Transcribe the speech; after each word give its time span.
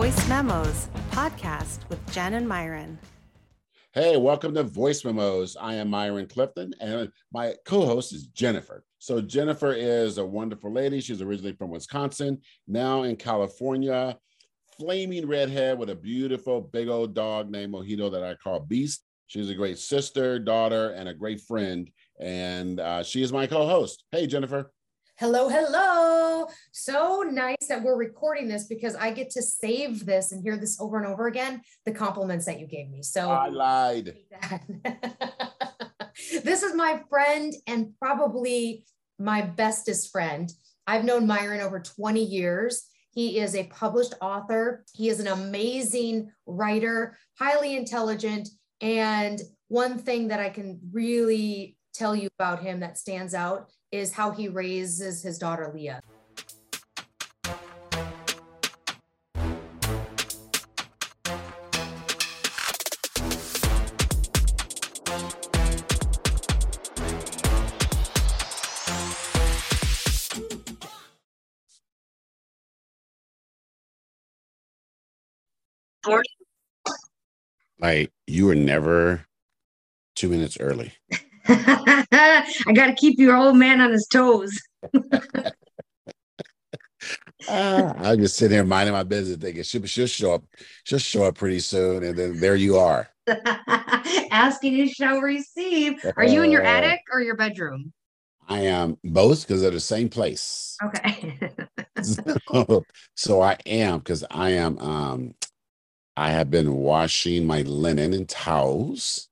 Voice 0.00 0.28
Memos 0.30 0.88
podcast 1.10 1.86
with 1.90 2.10
Jenn 2.10 2.32
and 2.32 2.48
Myron. 2.48 2.98
Hey, 3.92 4.16
welcome 4.16 4.54
to 4.54 4.62
Voice 4.62 5.04
Memos. 5.04 5.58
I 5.60 5.74
am 5.74 5.90
Myron 5.90 6.26
Clifton, 6.26 6.72
and 6.80 7.12
my 7.34 7.54
co 7.66 7.84
host 7.84 8.14
is 8.14 8.28
Jennifer. 8.28 8.82
So, 8.98 9.20
Jennifer 9.20 9.74
is 9.74 10.16
a 10.16 10.24
wonderful 10.24 10.72
lady. 10.72 11.02
She's 11.02 11.20
originally 11.20 11.52
from 11.52 11.68
Wisconsin, 11.68 12.40
now 12.66 13.02
in 13.02 13.16
California. 13.16 14.16
Flaming 14.78 15.28
redhead 15.28 15.78
with 15.78 15.90
a 15.90 15.96
beautiful 15.96 16.62
big 16.62 16.88
old 16.88 17.14
dog 17.14 17.50
named 17.50 17.74
Mojito 17.74 18.10
that 18.10 18.24
I 18.24 18.36
call 18.36 18.60
Beast. 18.60 19.04
She's 19.26 19.50
a 19.50 19.54
great 19.54 19.78
sister, 19.78 20.38
daughter, 20.38 20.92
and 20.92 21.10
a 21.10 21.14
great 21.14 21.42
friend. 21.42 21.90
And 22.18 22.80
uh, 22.80 23.02
she 23.02 23.22
is 23.22 23.34
my 23.34 23.46
co 23.46 23.66
host. 23.66 24.04
Hey, 24.12 24.26
Jennifer. 24.26 24.72
Hello, 25.20 25.50
hello. 25.50 26.46
So 26.72 27.20
nice 27.30 27.66
that 27.68 27.82
we're 27.82 27.98
recording 27.98 28.48
this 28.48 28.64
because 28.64 28.94
I 28.94 29.10
get 29.10 29.28
to 29.32 29.42
save 29.42 30.06
this 30.06 30.32
and 30.32 30.42
hear 30.42 30.56
this 30.56 30.80
over 30.80 30.96
and 30.96 31.06
over 31.06 31.26
again. 31.26 31.60
The 31.84 31.92
compliments 31.92 32.46
that 32.46 32.58
you 32.58 32.66
gave 32.66 32.88
me. 32.88 33.02
So 33.02 33.30
I 33.30 33.48
lied. 33.48 34.16
this 36.42 36.62
is 36.62 36.74
my 36.74 37.02
friend 37.10 37.52
and 37.66 37.92
probably 37.98 38.86
my 39.18 39.42
bestest 39.42 40.10
friend. 40.10 40.50
I've 40.86 41.04
known 41.04 41.26
Myron 41.26 41.60
over 41.60 41.80
20 41.80 42.24
years. 42.24 42.86
He 43.10 43.40
is 43.40 43.54
a 43.54 43.64
published 43.64 44.14
author. 44.22 44.86
He 44.94 45.10
is 45.10 45.20
an 45.20 45.26
amazing 45.26 46.30
writer, 46.46 47.18
highly 47.38 47.76
intelligent. 47.76 48.48
And 48.80 49.38
one 49.68 49.98
thing 49.98 50.28
that 50.28 50.40
I 50.40 50.48
can 50.48 50.80
really 50.90 51.76
tell 51.92 52.16
you 52.16 52.30
about 52.38 52.62
him 52.62 52.80
that 52.80 52.96
stands 52.96 53.34
out 53.34 53.70
is 53.92 54.12
how 54.12 54.30
he 54.30 54.48
raises 54.48 55.22
his 55.22 55.38
daughter 55.38 55.70
Leah. 55.74 56.00
Like 77.80 78.12
you 78.26 78.46
were 78.46 78.54
never 78.54 79.26
two 80.14 80.28
minutes 80.28 80.58
early. 80.60 80.92
I 82.12 82.72
got 82.74 82.86
to 82.86 82.94
keep 82.94 83.18
your 83.18 83.36
old 83.36 83.56
man 83.56 83.80
on 83.80 83.90
his 83.90 84.06
toes. 84.06 84.52
uh, 87.48 87.92
I 87.96 88.14
just 88.16 88.36
sitting 88.36 88.54
here 88.54 88.64
minding 88.64 88.92
my 88.92 89.02
business, 89.02 89.38
thinking 89.38 89.64
she'll, 89.64 89.84
she'll 89.86 90.06
show 90.06 90.34
up. 90.34 90.44
She'll 90.84 91.00
show 91.00 91.24
up 91.24 91.34
pretty 91.36 91.58
soon, 91.58 92.04
and 92.04 92.16
then 92.16 92.38
there 92.38 92.54
you 92.54 92.76
are. 92.76 93.08
Asking 94.30 94.74
you 94.74 94.88
shall 94.88 95.18
receive. 95.18 96.04
Are 96.16 96.24
you 96.24 96.42
in 96.42 96.52
your 96.52 96.64
uh, 96.64 96.68
attic 96.70 97.00
or 97.12 97.20
your 97.20 97.36
bedroom? 97.36 97.92
I 98.48 98.60
am 98.60 98.96
both 99.02 99.46
because 99.46 99.62
they're 99.62 99.72
the 99.72 99.80
same 99.80 100.08
place. 100.08 100.76
Okay. 100.84 101.38
so, 102.02 102.84
so 103.14 103.40
I 103.40 103.56
am 103.66 103.98
because 103.98 104.24
I 104.30 104.50
am. 104.50 104.78
Um, 104.78 105.34
I 106.16 106.30
have 106.30 106.50
been 106.50 106.74
washing 106.74 107.46
my 107.46 107.62
linen 107.62 108.12
and 108.12 108.28
towels 108.28 109.29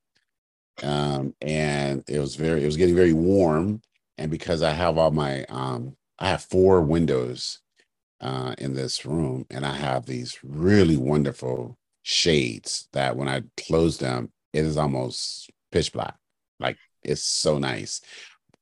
um, 0.82 1.34
and 1.40 2.04
it 2.08 2.18
was 2.18 2.36
very 2.36 2.62
it 2.62 2.66
was 2.66 2.76
getting 2.76 2.96
very 2.96 3.12
warm. 3.12 3.80
And 4.16 4.30
because 4.30 4.62
i 4.62 4.72
have 4.72 4.98
all 4.98 5.12
my 5.12 5.44
um, 5.44 5.96
i 6.18 6.28
have 6.28 6.42
four 6.42 6.80
windows 6.82 7.60
uh, 8.20 8.54
in 8.58 8.74
this 8.74 9.06
room 9.06 9.46
and 9.50 9.64
i 9.64 9.74
have 9.74 10.06
these 10.06 10.38
really 10.42 10.96
wonderful 10.96 11.78
shades 12.02 12.88
that 12.92 13.17
when 13.17 13.28
i 13.28 13.42
close 13.56 13.98
them 13.98 14.33
it 14.52 14.64
is 14.64 14.77
almost 14.77 15.50
pitch 15.70 15.92
black. 15.92 16.17
Like 16.58 16.78
it's 17.02 17.22
so 17.22 17.58
nice. 17.58 18.00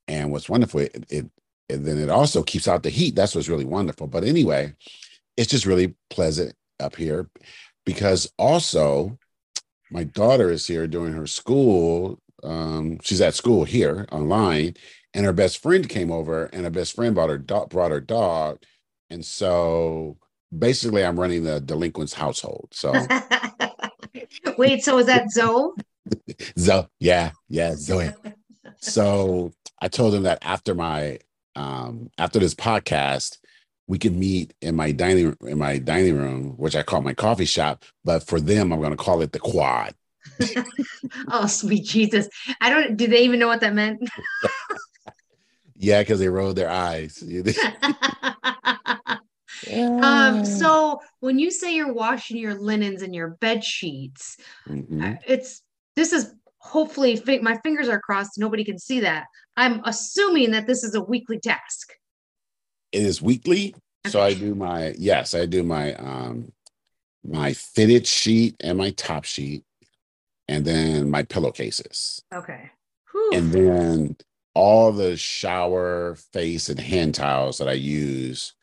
And 0.07 0.31
what's 0.31 0.49
wonderful 0.49 0.81
it, 0.81 1.05
it, 1.09 1.25
it 1.69 1.77
then 1.83 1.97
it 1.97 2.09
also 2.09 2.43
keeps 2.43 2.67
out 2.67 2.83
the 2.83 2.89
heat. 2.89 3.15
That's 3.15 3.35
what's 3.35 3.49
really 3.49 3.65
wonderful. 3.65 4.07
But 4.07 4.23
anyway 4.23 4.73
it's 5.37 5.51
just 5.51 5.65
really 5.65 5.95
pleasant 6.09 6.53
up 6.79 6.95
here 6.95 7.29
because 7.85 8.31
also 8.37 9.17
my 9.91 10.03
daughter 10.03 10.49
is 10.49 10.67
here 10.67 10.87
doing 10.87 11.13
her 11.13 11.27
school. 11.27 12.19
Um, 12.43 12.99
she's 13.03 13.21
at 13.21 13.35
school 13.35 13.63
here 13.63 14.07
online, 14.11 14.75
and 15.13 15.25
her 15.25 15.33
best 15.33 15.61
friend 15.61 15.87
came 15.87 16.11
over, 16.11 16.45
and 16.45 16.63
her 16.63 16.69
best 16.69 16.95
friend 16.95 17.15
brought 17.15 17.29
her 17.29 17.37
do- 17.37 17.67
brought 17.69 17.91
her 17.91 18.01
dog, 18.01 18.59
and 19.09 19.25
so 19.25 20.17
basically, 20.57 21.03
I'm 21.03 21.19
running 21.19 21.43
the 21.43 21.59
delinquent's 21.59 22.13
household. 22.13 22.69
So, 22.71 22.93
wait, 24.57 24.83
so 24.83 24.97
is 24.99 25.07
that 25.07 25.31
Zoe? 25.31 25.71
Zoe, 26.57 26.87
yeah, 26.99 27.31
yeah, 27.49 27.75
Zoe. 27.75 28.11
so 28.77 29.51
I 29.81 29.87
told 29.87 30.13
him 30.13 30.23
that 30.23 30.39
after 30.41 30.75
my 30.75 31.19
um 31.55 32.09
after 32.17 32.39
this 32.39 32.53
podcast, 32.55 33.37
we 33.87 33.97
could 33.97 34.15
meet 34.15 34.53
in 34.61 34.75
my 34.75 34.91
dining 34.91 35.35
in 35.41 35.57
my 35.57 35.77
dining 35.77 36.17
room, 36.17 36.55
which 36.57 36.75
I 36.75 36.83
call 36.83 37.01
my 37.01 37.13
coffee 37.13 37.45
shop, 37.45 37.85
but 38.03 38.23
for 38.23 38.41
them, 38.41 38.73
I'm 38.73 38.79
going 38.79 38.91
to 38.91 38.97
call 38.97 39.21
it 39.21 39.31
the 39.31 39.39
quad. 39.39 39.95
oh, 41.31 41.47
sweet 41.47 41.85
Jesus! 41.85 42.27
I 42.59 42.69
don't. 42.69 42.97
Do 42.97 43.07
they 43.07 43.23
even 43.23 43.39
know 43.39 43.47
what 43.47 43.61
that 43.61 43.73
meant? 43.73 44.07
yeah, 45.75 46.01
because 46.01 46.19
they 46.19 46.27
rolled 46.27 46.57
their 46.57 46.69
eyes. 46.69 47.23
um. 50.01 50.43
So 50.45 50.99
when 51.21 51.39
you 51.39 51.49
say 51.49 51.73
you're 51.73 51.93
washing 51.93 52.37
your 52.37 52.55
linens 52.55 53.01
and 53.01 53.15
your 53.15 53.29
bed 53.29 53.63
sheets, 53.63 54.37
mm-hmm. 54.67 55.01
Uh, 55.01 55.13
it's 55.25 55.61
this 55.95 56.11
is 56.11 56.33
hopefully 56.57 57.21
my 57.41 57.57
fingers 57.63 57.87
are 57.87 58.01
crossed. 58.01 58.37
Nobody 58.37 58.65
can 58.65 58.77
see 58.77 58.99
that. 58.99 59.27
I'm 59.55 59.81
assuming 59.85 60.51
that 60.51 60.67
this 60.67 60.83
is 60.83 60.93
a 60.93 61.01
weekly 61.01 61.39
task 61.39 61.93
it 62.91 63.03
is 63.03 63.21
weekly. 63.21 63.75
Okay. 64.05 64.11
So 64.11 64.21
I 64.21 64.33
do 64.33 64.55
my 64.55 64.93
yes, 64.97 65.33
I 65.33 65.45
do 65.45 65.63
my 65.63 65.93
um 65.95 66.51
my 67.23 67.53
fitted 67.53 68.07
sheet 68.07 68.55
and 68.61 68.77
my 68.77 68.91
top 68.91 69.25
sheet, 69.25 69.63
and 70.47 70.65
then 70.65 71.09
my 71.09 71.23
pillowcases. 71.23 72.21
Okay. 72.33 72.71
Whew. 73.11 73.31
And 73.33 73.51
then 73.51 74.17
all 74.53 74.91
the 74.91 75.17
shower, 75.17 76.15
face, 76.33 76.69
and 76.69 76.79
hand 76.79 77.15
towels 77.15 77.57
that 77.57 77.69
I 77.69 77.73
use 77.73 78.53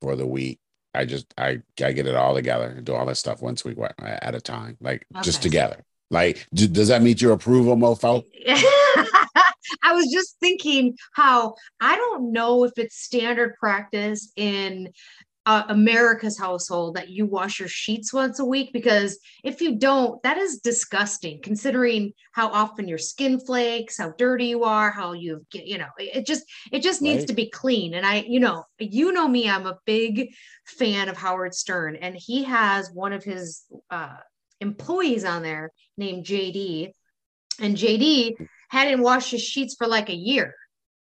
for 0.00 0.16
the 0.16 0.26
week. 0.26 0.58
I 0.94 1.04
just 1.04 1.32
I 1.38 1.62
I 1.82 1.92
get 1.92 2.06
it 2.06 2.16
all 2.16 2.34
together 2.34 2.74
and 2.76 2.84
do 2.84 2.94
all 2.94 3.06
that 3.06 3.16
stuff 3.16 3.40
once 3.40 3.64
a 3.64 3.68
week 3.68 3.78
at 4.00 4.34
a 4.34 4.40
time, 4.40 4.76
like 4.80 5.06
okay. 5.14 5.22
just 5.22 5.42
together. 5.42 5.84
Like, 6.10 6.46
does 6.52 6.88
that 6.88 7.02
meet 7.02 7.22
your 7.22 7.32
approval, 7.32 7.76
Mofo? 7.76 8.24
I 9.82 9.92
was 9.92 10.10
just 10.12 10.36
thinking 10.40 10.96
how 11.12 11.54
I 11.80 11.96
don't 11.96 12.32
know 12.32 12.64
if 12.64 12.72
it's 12.76 12.96
standard 12.96 13.54
practice 13.56 14.32
in 14.36 14.92
uh, 15.46 15.64
America's 15.68 16.38
household 16.38 16.96
that 16.96 17.08
you 17.08 17.24
wash 17.26 17.58
your 17.58 17.68
sheets 17.68 18.12
once 18.12 18.38
a 18.38 18.44
week 18.44 18.72
because 18.72 19.18
if 19.42 19.60
you 19.60 19.76
don't, 19.76 20.22
that 20.22 20.36
is 20.36 20.60
disgusting 20.60 21.40
considering 21.42 22.12
how 22.32 22.48
often 22.50 22.86
your 22.86 22.98
skin 22.98 23.40
flakes, 23.40 23.96
how 23.96 24.12
dirty 24.18 24.46
you 24.46 24.64
are, 24.64 24.90
how 24.90 25.12
you 25.12 25.44
get, 25.50 25.66
you 25.66 25.78
know, 25.78 25.88
it 25.98 26.26
just 26.26 26.44
it 26.70 26.82
just 26.82 27.00
needs 27.00 27.22
right. 27.22 27.28
to 27.28 27.34
be 27.34 27.48
clean. 27.48 27.94
And 27.94 28.04
I, 28.04 28.16
you 28.28 28.38
know, 28.38 28.64
you 28.78 29.12
know 29.12 29.26
me, 29.26 29.48
I'm 29.48 29.66
a 29.66 29.78
big 29.86 30.34
fan 30.66 31.08
of 31.08 31.16
Howard 31.16 31.54
Stern, 31.54 31.96
and 31.96 32.14
he 32.14 32.44
has 32.44 32.90
one 32.92 33.12
of 33.12 33.24
his 33.24 33.64
uh, 33.90 34.16
employees 34.60 35.24
on 35.24 35.42
there 35.42 35.72
named 35.96 36.26
JD, 36.26 36.92
and 37.58 37.76
JD 37.76 38.34
hadn't 38.70 39.02
washed 39.02 39.32
his 39.32 39.42
sheets 39.42 39.74
for 39.76 39.86
like 39.86 40.08
a 40.08 40.14
year. 40.14 40.54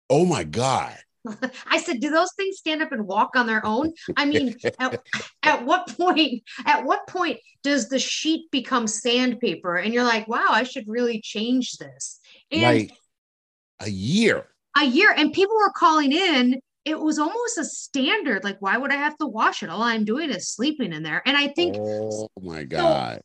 Oh 0.08 0.24
my 0.24 0.44
God. 0.44 0.96
I 1.66 1.78
said, 1.78 2.00
do 2.00 2.10
those 2.10 2.32
things 2.36 2.58
stand 2.58 2.82
up 2.82 2.92
and 2.92 3.06
walk 3.06 3.34
on 3.34 3.46
their 3.46 3.64
own? 3.66 3.92
I 4.16 4.24
mean, 4.24 4.54
at, 4.78 5.02
at 5.42 5.66
what 5.66 5.88
point, 5.96 6.44
at 6.64 6.84
what 6.84 7.06
point 7.08 7.40
does 7.62 7.88
the 7.88 7.98
sheet 7.98 8.50
become 8.50 8.86
sandpaper? 8.86 9.76
And 9.76 9.92
you're 9.92 10.04
like, 10.04 10.28
wow, 10.28 10.46
I 10.48 10.62
should 10.62 10.84
really 10.86 11.20
change 11.20 11.76
this. 11.78 12.20
And 12.52 12.62
like 12.62 12.92
a 13.80 13.90
year. 13.90 14.46
A 14.78 14.84
year. 14.84 15.12
And 15.16 15.32
people 15.32 15.56
were 15.56 15.72
calling 15.76 16.12
in. 16.12 16.60
It 16.84 17.00
was 17.00 17.18
almost 17.18 17.58
a 17.58 17.64
standard. 17.64 18.44
Like, 18.44 18.58
why 18.60 18.76
would 18.76 18.92
I 18.92 18.96
have 18.96 19.16
to 19.18 19.26
wash 19.26 19.64
it? 19.64 19.70
All 19.70 19.82
I'm 19.82 20.04
doing 20.04 20.30
is 20.30 20.48
sleeping 20.48 20.92
in 20.92 21.02
there. 21.02 21.20
And 21.26 21.36
I 21.36 21.48
think, 21.48 21.74
oh 21.76 22.28
my 22.40 22.62
God. 22.62 23.16
So 23.16 23.22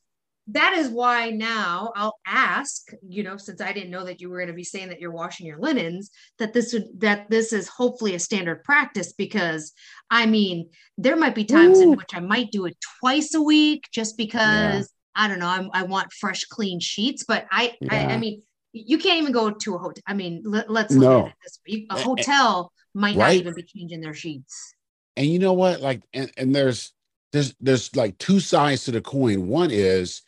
that 0.53 0.73
is 0.77 0.89
why 0.89 1.29
now 1.29 1.91
I'll 1.95 2.19
ask, 2.25 2.91
you 3.07 3.23
know, 3.23 3.37
since 3.37 3.61
I 3.61 3.73
didn't 3.73 3.91
know 3.91 4.03
that 4.05 4.21
you 4.21 4.29
were 4.29 4.37
going 4.37 4.47
to 4.47 4.53
be 4.53 4.63
saying 4.63 4.89
that 4.89 4.99
you're 4.99 5.11
washing 5.11 5.45
your 5.45 5.59
linens, 5.59 6.11
that 6.39 6.53
this 6.53 6.73
would 6.73 6.99
that 6.99 7.29
this 7.29 7.53
is 7.53 7.67
hopefully 7.67 8.15
a 8.15 8.19
standard 8.19 8.63
practice 8.63 9.13
because 9.13 9.71
I 10.09 10.25
mean, 10.25 10.69
there 10.97 11.15
might 11.15 11.35
be 11.35 11.45
times 11.45 11.79
Ooh. 11.79 11.83
in 11.83 11.97
which 11.97 12.13
I 12.13 12.19
might 12.19 12.51
do 12.51 12.65
it 12.65 12.77
twice 12.99 13.33
a 13.33 13.41
week 13.41 13.87
just 13.93 14.17
because 14.17 14.91
yeah. 15.15 15.23
I 15.23 15.27
don't 15.27 15.39
know, 15.39 15.47
I'm, 15.47 15.69
i 15.73 15.83
want 15.83 16.11
fresh, 16.13 16.43
clean 16.45 16.79
sheets. 16.79 17.23
But 17.23 17.45
I, 17.51 17.75
yeah. 17.81 18.07
I, 18.09 18.13
I, 18.13 18.17
mean, 18.17 18.41
you 18.73 18.97
can't 18.97 19.21
even 19.21 19.33
go 19.33 19.51
to 19.51 19.75
a 19.75 19.77
hotel. 19.77 20.03
I 20.07 20.13
mean, 20.13 20.41
let, 20.45 20.69
us 20.69 20.91
look 20.91 21.01
no. 21.01 21.19
at 21.21 21.27
it 21.27 21.33
this 21.43 21.59
way. 21.67 21.87
A 21.89 21.99
hotel 21.99 22.71
might 22.93 23.15
right? 23.15 23.17
not 23.17 23.33
even 23.33 23.53
be 23.55 23.63
changing 23.63 24.01
their 24.01 24.13
sheets. 24.13 24.73
And 25.17 25.27
you 25.27 25.39
know 25.39 25.53
what? 25.53 25.81
Like, 25.81 26.01
and, 26.13 26.31
and 26.37 26.55
there's 26.55 26.93
there's 27.31 27.53
there's 27.59 27.95
like 27.95 28.17
two 28.17 28.39
sides 28.39 28.85
to 28.85 28.91
the 28.91 29.01
coin. 29.01 29.47
One 29.47 29.71
is 29.71 30.21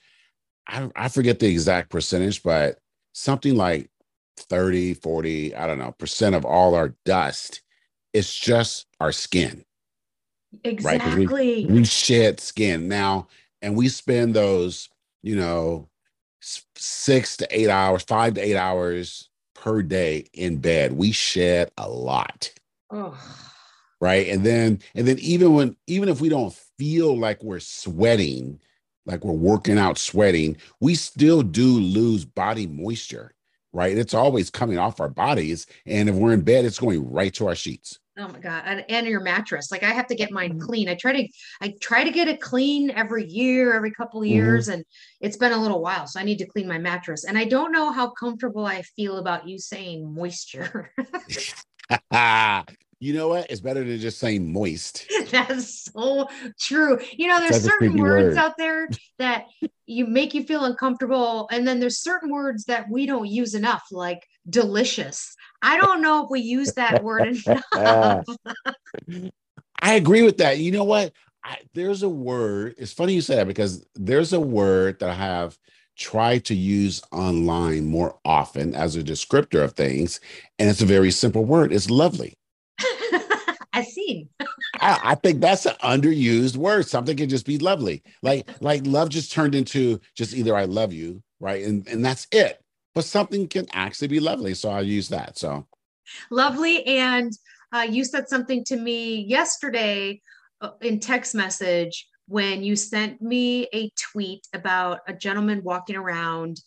I, 0.67 0.89
I 0.95 1.07
forget 1.09 1.39
the 1.39 1.47
exact 1.47 1.89
percentage, 1.89 2.43
but 2.43 2.79
something 3.13 3.55
like 3.55 3.89
30, 4.37 4.95
40, 4.95 5.55
I 5.55 5.67
don't 5.67 5.79
know, 5.79 5.93
percent 5.97 6.35
of 6.35 6.45
all 6.45 6.75
our 6.75 6.93
dust 7.05 7.61
is 8.13 8.33
just 8.33 8.87
our 8.99 9.11
skin. 9.11 9.65
Exactly. 10.63 11.25
Right? 11.25 11.33
We, 11.33 11.65
we 11.65 11.85
shed 11.85 12.39
skin 12.39 12.87
now, 12.87 13.27
and 13.61 13.75
we 13.75 13.89
spend 13.89 14.35
those, 14.35 14.89
you 15.21 15.35
know, 15.35 15.89
six 16.75 17.37
to 17.37 17.47
eight 17.49 17.69
hours, 17.69 18.03
five 18.03 18.35
to 18.35 18.41
eight 18.41 18.57
hours 18.57 19.29
per 19.55 19.81
day 19.81 20.25
in 20.33 20.57
bed. 20.57 20.93
We 20.93 21.11
shed 21.11 21.71
a 21.77 21.89
lot. 21.89 22.51
Oh. 22.89 23.17
Right. 24.01 24.27
And 24.27 24.45
then, 24.45 24.81
and 24.93 25.07
then 25.07 25.17
even 25.19 25.53
when, 25.53 25.77
even 25.87 26.09
if 26.09 26.19
we 26.19 26.27
don't 26.27 26.53
feel 26.77 27.17
like 27.17 27.41
we're 27.41 27.59
sweating, 27.59 28.59
like 29.05 29.23
we're 29.23 29.33
working 29.33 29.77
out, 29.77 29.97
sweating, 29.97 30.57
we 30.79 30.95
still 30.95 31.41
do 31.41 31.79
lose 31.79 32.25
body 32.25 32.67
moisture. 32.67 33.33
Right. 33.71 33.97
It's 33.97 34.13
always 34.13 34.51
coming 34.51 34.77
off 34.77 34.99
our 34.99 35.09
bodies. 35.09 35.65
And 35.87 36.07
if 36.07 36.13
we're 36.13 36.33
in 36.33 36.41
bed, 36.41 36.63
it's 36.63 36.77
going 36.77 37.11
right 37.11 37.33
to 37.33 37.47
our 37.47 37.55
sheets. 37.55 37.99
Oh 38.15 38.27
my 38.27 38.37
god, 38.37 38.61
and, 38.67 38.85
and 38.89 39.07
your 39.07 39.21
mattress. 39.21 39.71
Like 39.71 39.81
I 39.81 39.89
have 39.89 40.05
to 40.07 40.15
get 40.15 40.31
mine 40.31 40.51
mm-hmm. 40.51 40.59
clean. 40.59 40.87
I 40.87 40.93
try 40.93 41.13
to 41.13 41.27
I 41.61 41.73
try 41.81 42.03
to 42.03 42.11
get 42.11 42.27
it 42.27 42.39
clean 42.39 42.91
every 42.91 43.25
year, 43.25 43.73
every 43.73 43.89
couple 43.89 44.21
of 44.21 44.25
mm-hmm. 44.27 44.35
years, 44.35 44.65
mm-hmm. 44.67 44.75
and 44.75 44.85
it's 45.19 45.37
been 45.37 45.51
a 45.51 45.57
little 45.57 45.81
while, 45.81 46.05
so 46.05 46.19
I 46.19 46.23
need 46.23 46.37
to 46.37 46.45
clean 46.45 46.67
my 46.67 46.77
mattress. 46.77 47.23
And 47.23 47.39
I 47.39 47.45
don't 47.45 47.71
know 47.71 47.91
how 47.91 48.11
comfortable 48.11 48.67
I 48.67 48.83
feel 48.83 49.17
about 49.17 49.47
you 49.47 49.57
saying 49.57 50.13
moisture. 50.13 50.91
you 52.99 53.13
know 53.13 53.27
what? 53.27 53.49
It's 53.49 53.61
better 53.61 53.83
than 53.83 53.99
just 53.99 54.19
saying 54.19 54.51
moist. 54.51 55.05
That's 55.31 55.91
so 55.91 56.27
true. 56.59 56.99
You 57.17 57.27
know, 57.27 57.39
there's 57.39 57.63
That's 57.63 57.65
certain 57.65 57.97
words 57.97 58.35
word. 58.35 58.37
out 58.37 58.57
there 58.57 58.89
that 59.19 59.45
you 59.85 60.05
make 60.05 60.33
you 60.33 60.43
feel 60.43 60.65
uncomfortable, 60.65 61.47
and 61.51 61.67
then 61.67 61.79
there's 61.79 61.99
certain 61.99 62.31
words 62.31 62.65
that 62.65 62.89
we 62.89 63.05
don't 63.05 63.27
use 63.27 63.55
enough, 63.55 63.83
like 63.91 64.25
delicious. 64.49 65.35
I 65.61 65.77
don't 65.77 66.01
know 66.01 66.23
if 66.23 66.29
we 66.29 66.41
use 66.41 66.73
that 66.73 67.03
word 67.03 67.37
enough. 67.45 68.25
I 69.81 69.93
agree 69.95 70.23
with 70.23 70.37
that. 70.37 70.59
You 70.59 70.71
know 70.71 70.83
what? 70.83 71.13
I, 71.43 71.57
there's 71.73 72.03
a 72.03 72.09
word. 72.09 72.75
It's 72.77 72.93
funny 72.93 73.13
you 73.13 73.21
say 73.21 73.35
that 73.35 73.47
because 73.47 73.85
there's 73.95 74.31
a 74.33 74.39
word 74.39 74.99
that 74.99 75.09
I 75.09 75.15
have 75.15 75.57
tried 75.97 76.45
to 76.45 76.55
use 76.55 77.01
online 77.11 77.85
more 77.85 78.17
often 78.25 78.73
as 78.73 78.95
a 78.95 79.03
descriptor 79.03 79.63
of 79.63 79.73
things, 79.73 80.19
and 80.57 80.69
it's 80.69 80.81
a 80.81 80.85
very 80.85 81.11
simple 81.11 81.45
word. 81.45 81.73
It's 81.73 81.89
lovely. 81.89 82.37
I. 84.09 84.27
I, 84.79 84.99
I, 85.11 85.15
think 85.15 85.41
that's 85.41 85.65
an 85.65 85.75
underused 85.83 86.57
word. 86.57 86.87
Something 86.87 87.17
can 87.17 87.29
just 87.29 87.45
be 87.45 87.57
lovely. 87.57 88.03
Like 88.21 88.47
like 88.61 88.85
love 88.85 89.09
just 89.09 89.31
turned 89.31 89.55
into 89.55 89.99
just 90.15 90.33
either 90.33 90.55
I 90.55 90.65
love 90.65 90.93
you, 90.93 91.21
right? 91.39 91.63
And 91.63 91.87
and 91.87 92.03
that's 92.03 92.27
it 92.31 92.63
but 92.93 93.05
something 93.05 93.47
can 93.47 93.67
actually 93.73 94.07
be 94.07 94.19
lovely. 94.19 94.53
So 94.53 94.69
I'll 94.69 94.83
use 94.83 95.09
that. 95.09 95.37
So 95.37 95.67
lovely. 96.29 96.85
And 96.85 97.31
uh, 97.71 97.87
you 97.89 98.03
said 98.03 98.29
something 98.29 98.63
to 98.65 98.75
me 98.75 99.21
yesterday 99.21 100.21
uh, 100.61 100.71
in 100.81 100.99
text 100.99 101.33
message 101.33 102.07
when 102.27 102.63
you 102.63 102.75
sent 102.75 103.21
me 103.21 103.67
a 103.73 103.91
tweet 104.11 104.47
about 104.53 104.99
a 105.07 105.13
gentleman 105.13 105.61
walking 105.63 105.95
around 105.95 106.57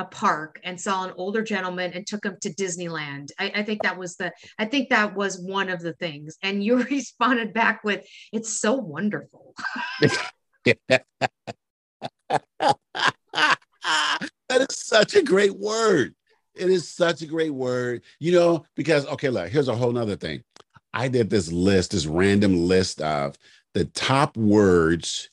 a 0.00 0.04
park 0.06 0.58
and 0.64 0.80
saw 0.80 1.04
an 1.04 1.12
older 1.16 1.42
gentleman 1.42 1.92
and 1.92 2.06
took 2.06 2.24
him 2.24 2.36
to 2.40 2.52
Disneyland. 2.54 3.28
I, 3.38 3.52
I, 3.56 3.62
think 3.62 3.82
that 3.82 3.98
was 3.98 4.16
the 4.16 4.32
I 4.58 4.64
think 4.64 4.88
that 4.88 5.14
was 5.14 5.38
one 5.38 5.68
of 5.68 5.80
the 5.80 5.92
things. 5.92 6.38
And 6.42 6.64
you 6.64 6.82
responded 6.90 7.52
back 7.52 7.84
with, 7.84 8.06
it's 8.32 8.60
so 8.60 8.74
wonderful. 8.74 9.54
that 10.00 11.04
is 14.50 14.66
such 14.70 15.14
a 15.14 15.22
great 15.22 15.56
word. 15.56 16.14
It 16.54 16.70
is 16.70 16.88
such 16.88 17.20
a 17.20 17.26
great 17.26 17.54
word, 17.54 18.02
you 18.18 18.32
know, 18.32 18.64
because, 18.74 19.06
okay, 19.06 19.28
look, 19.28 19.50
here's 19.50 19.68
a 19.68 19.76
whole 19.76 19.92
nother 19.92 20.16
thing. 20.16 20.42
I 20.94 21.08
did 21.08 21.28
this 21.28 21.52
list, 21.52 21.92
this 21.92 22.06
random 22.06 22.56
list 22.66 23.02
of 23.02 23.36
the 23.74 23.84
top 23.84 24.36
words 24.36 25.28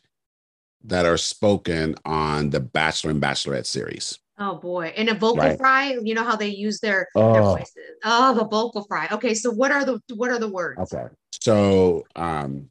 that 0.84 1.06
are 1.06 1.18
spoken 1.18 1.96
on 2.06 2.50
the 2.50 2.60
Bachelor 2.60 3.12
and 3.12 3.22
Bachelorette 3.22 3.66
series. 3.66 4.20
Oh 4.40 4.56
boy. 4.56 4.94
And 4.96 5.10
a 5.10 5.16
vocal 5.16 5.38
right. 5.38 5.58
fry, 5.58 5.98
you 6.02 6.14
know 6.14 6.24
how 6.24 6.36
they 6.36 6.50
use 6.50 6.80
their, 6.80 7.08
oh. 7.16 7.34
their 7.34 7.42
voices. 7.42 7.74
Oh, 8.04 8.36
the 8.36 8.46
vocal 8.46 8.84
fry. 8.84 9.08
Okay. 9.12 9.34
So 9.34 9.52
what 9.52 9.72
are 9.72 9.84
the 9.84 10.02
what 10.16 10.30
are 10.30 10.40
the 10.40 10.50
words? 10.50 10.80
Okay. 10.94 11.08
So 11.42 12.06
um 12.16 12.70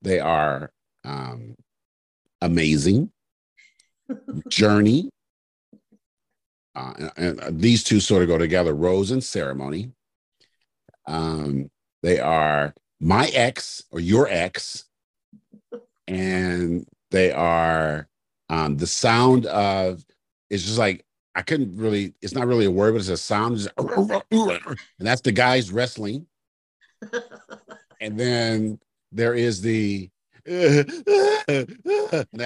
they 0.00 0.20
are 0.20 0.70
um 1.04 1.54
amazing, 2.40 3.10
journey, 4.48 5.10
uh, 6.74 7.10
and, 7.16 7.40
and, 7.40 7.60
these 7.60 7.84
two 7.84 8.00
sort 8.00 8.22
of 8.22 8.28
go 8.28 8.38
together 8.38 8.74
rose 8.74 9.10
and 9.10 9.22
ceremony 9.22 9.92
um, 11.06 11.70
they 12.02 12.20
are 12.20 12.74
my 13.00 13.26
ex 13.28 13.82
or 13.90 14.00
your 14.00 14.28
ex 14.28 14.84
and 16.08 16.86
they 17.10 17.32
are 17.32 18.08
um, 18.48 18.76
the 18.76 18.86
sound 18.86 19.46
of 19.46 20.04
it's 20.52 20.62
just 20.62 20.78
like 20.78 21.04
i 21.34 21.42
couldn't 21.42 21.76
really 21.76 22.14
it's 22.22 22.34
not 22.34 22.46
really 22.46 22.66
a 22.66 22.70
word 22.70 22.92
but 22.92 23.00
it's 23.00 23.08
a 23.08 23.16
sound 23.16 23.56
just, 23.56 23.68
and 23.78 24.78
that's 24.98 25.22
the 25.22 25.32
guys 25.32 25.72
wrestling 25.72 26.26
and 28.00 28.18
then 28.18 28.78
there 29.10 29.34
is 29.34 29.60
the 29.60 30.08
that's 30.44 30.94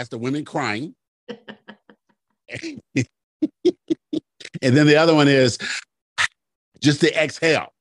the 0.09 0.19
women 0.19 0.45
crying 0.45 0.95
and 4.63 4.77
then 4.77 4.87
the 4.87 4.97
other 4.97 5.15
one 5.15 5.29
is 5.29 5.59
just 6.81 7.01
the 7.01 7.23
exhale. 7.23 7.73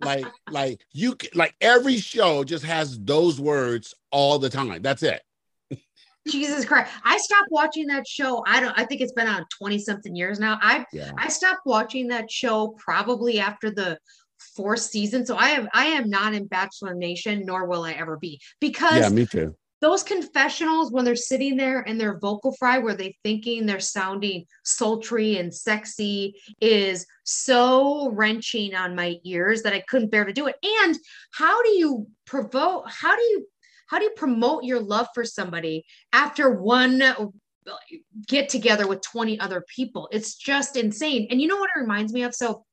like, 0.00 0.26
like 0.50 0.84
you 0.92 1.16
like 1.34 1.54
every 1.60 1.96
show 1.96 2.44
just 2.44 2.64
has 2.64 2.98
those 3.00 3.40
words 3.40 3.94
all 4.10 4.38
the 4.38 4.50
time. 4.50 4.82
That's 4.82 5.02
it. 5.02 5.22
Jesus 6.28 6.64
Christ. 6.64 6.90
I 7.04 7.18
stopped 7.18 7.50
watching 7.50 7.86
that 7.88 8.06
show. 8.06 8.44
I 8.46 8.60
don't 8.60 8.78
I 8.78 8.84
think 8.84 9.00
it's 9.00 9.12
been 9.12 9.26
on 9.26 9.44
20 9.58 9.78
something 9.78 10.14
years 10.14 10.38
now. 10.38 10.58
I 10.62 10.84
yeah. 10.92 11.12
I 11.18 11.28
stopped 11.28 11.62
watching 11.64 12.08
that 12.08 12.30
show 12.30 12.74
probably 12.78 13.40
after 13.40 13.70
the 13.70 13.98
fourth 14.56 14.80
season. 14.80 15.26
So 15.26 15.36
I 15.36 15.50
am 15.50 15.68
I 15.72 15.86
am 15.86 16.08
not 16.08 16.34
in 16.34 16.46
Bachelor 16.46 16.94
Nation, 16.94 17.44
nor 17.44 17.66
will 17.66 17.84
I 17.84 17.92
ever 17.92 18.16
be. 18.16 18.40
Because 18.60 19.00
yeah, 19.00 19.08
me 19.08 19.26
too 19.26 19.54
those 19.80 20.02
confessionals 20.02 20.90
when 20.90 21.04
they're 21.04 21.16
sitting 21.16 21.56
there 21.56 21.80
and 21.82 22.00
they're 22.00 22.18
vocal 22.18 22.52
fry 22.52 22.78
where 22.78 22.94
they 22.94 23.16
thinking 23.22 23.64
they're 23.64 23.80
sounding 23.80 24.44
sultry 24.64 25.36
and 25.38 25.54
sexy 25.54 26.34
is 26.60 27.06
so 27.24 28.10
wrenching 28.10 28.74
on 28.74 28.96
my 28.96 29.16
ears 29.24 29.62
that 29.62 29.72
I 29.72 29.84
couldn't 29.88 30.10
bear 30.10 30.24
to 30.24 30.32
do 30.32 30.48
it. 30.48 30.56
And 30.82 30.96
how 31.32 31.62
do 31.62 31.70
you 31.70 32.06
provoke 32.26 32.84
how 32.88 33.14
do 33.16 33.22
you 33.22 33.46
how 33.88 33.98
do 33.98 34.04
you 34.04 34.10
promote 34.10 34.64
your 34.64 34.80
love 34.80 35.08
for 35.14 35.24
somebody 35.24 35.84
after 36.12 36.50
one 36.50 37.02
get 38.26 38.48
together 38.48 38.86
with 38.86 39.02
20 39.02 39.40
other 39.40 39.64
people? 39.74 40.08
It's 40.12 40.36
just 40.36 40.76
insane. 40.76 41.26
And 41.30 41.40
you 41.40 41.48
know 41.48 41.56
what 41.56 41.70
it 41.74 41.80
reminds 41.80 42.12
me 42.12 42.22
of? 42.22 42.34
So 42.34 42.64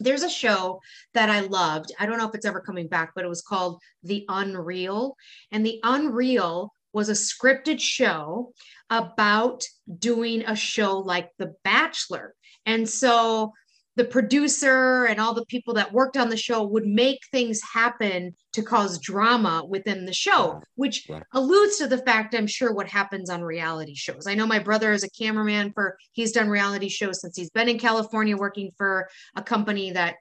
there's 0.00 0.22
a 0.22 0.30
show 0.30 0.80
that 1.14 1.28
I 1.28 1.40
loved. 1.40 1.92
I 1.98 2.06
don't 2.06 2.18
know 2.18 2.28
if 2.28 2.34
it's 2.34 2.46
ever 2.46 2.60
coming 2.60 2.86
back, 2.86 3.12
but 3.14 3.24
it 3.24 3.28
was 3.28 3.42
called 3.42 3.80
The 4.04 4.24
Unreal. 4.28 5.16
And 5.50 5.66
The 5.66 5.80
Unreal 5.82 6.72
was 6.92 7.08
a 7.08 7.12
scripted 7.12 7.80
show 7.80 8.52
about 8.90 9.64
doing 9.98 10.44
a 10.46 10.54
show 10.54 10.98
like 10.98 11.30
The 11.38 11.54
Bachelor. 11.64 12.34
And 12.64 12.88
so 12.88 13.52
the 13.98 14.04
producer 14.04 15.06
and 15.06 15.20
all 15.20 15.34
the 15.34 15.44
people 15.46 15.74
that 15.74 15.92
worked 15.92 16.16
on 16.16 16.30
the 16.30 16.36
show 16.36 16.62
would 16.62 16.86
make 16.86 17.18
things 17.32 17.60
happen 17.74 18.32
to 18.52 18.62
cause 18.62 19.00
drama 19.00 19.64
within 19.68 20.06
the 20.06 20.14
show, 20.14 20.62
which 20.76 21.04
right. 21.10 21.24
alludes 21.34 21.78
to 21.78 21.88
the 21.88 21.98
fact 21.98 22.32
I'm 22.32 22.46
sure 22.46 22.72
what 22.72 22.86
happens 22.86 23.28
on 23.28 23.42
reality 23.42 23.96
shows. 23.96 24.28
I 24.28 24.34
know 24.34 24.46
my 24.46 24.60
brother 24.60 24.92
is 24.92 25.02
a 25.02 25.10
cameraman 25.10 25.72
for 25.72 25.98
he's 26.12 26.30
done 26.30 26.48
reality 26.48 26.88
shows 26.88 27.20
since 27.20 27.36
he's 27.36 27.50
been 27.50 27.68
in 27.68 27.76
California 27.76 28.36
working 28.36 28.70
for 28.78 29.08
a 29.34 29.42
company 29.42 29.90
that 29.90 30.14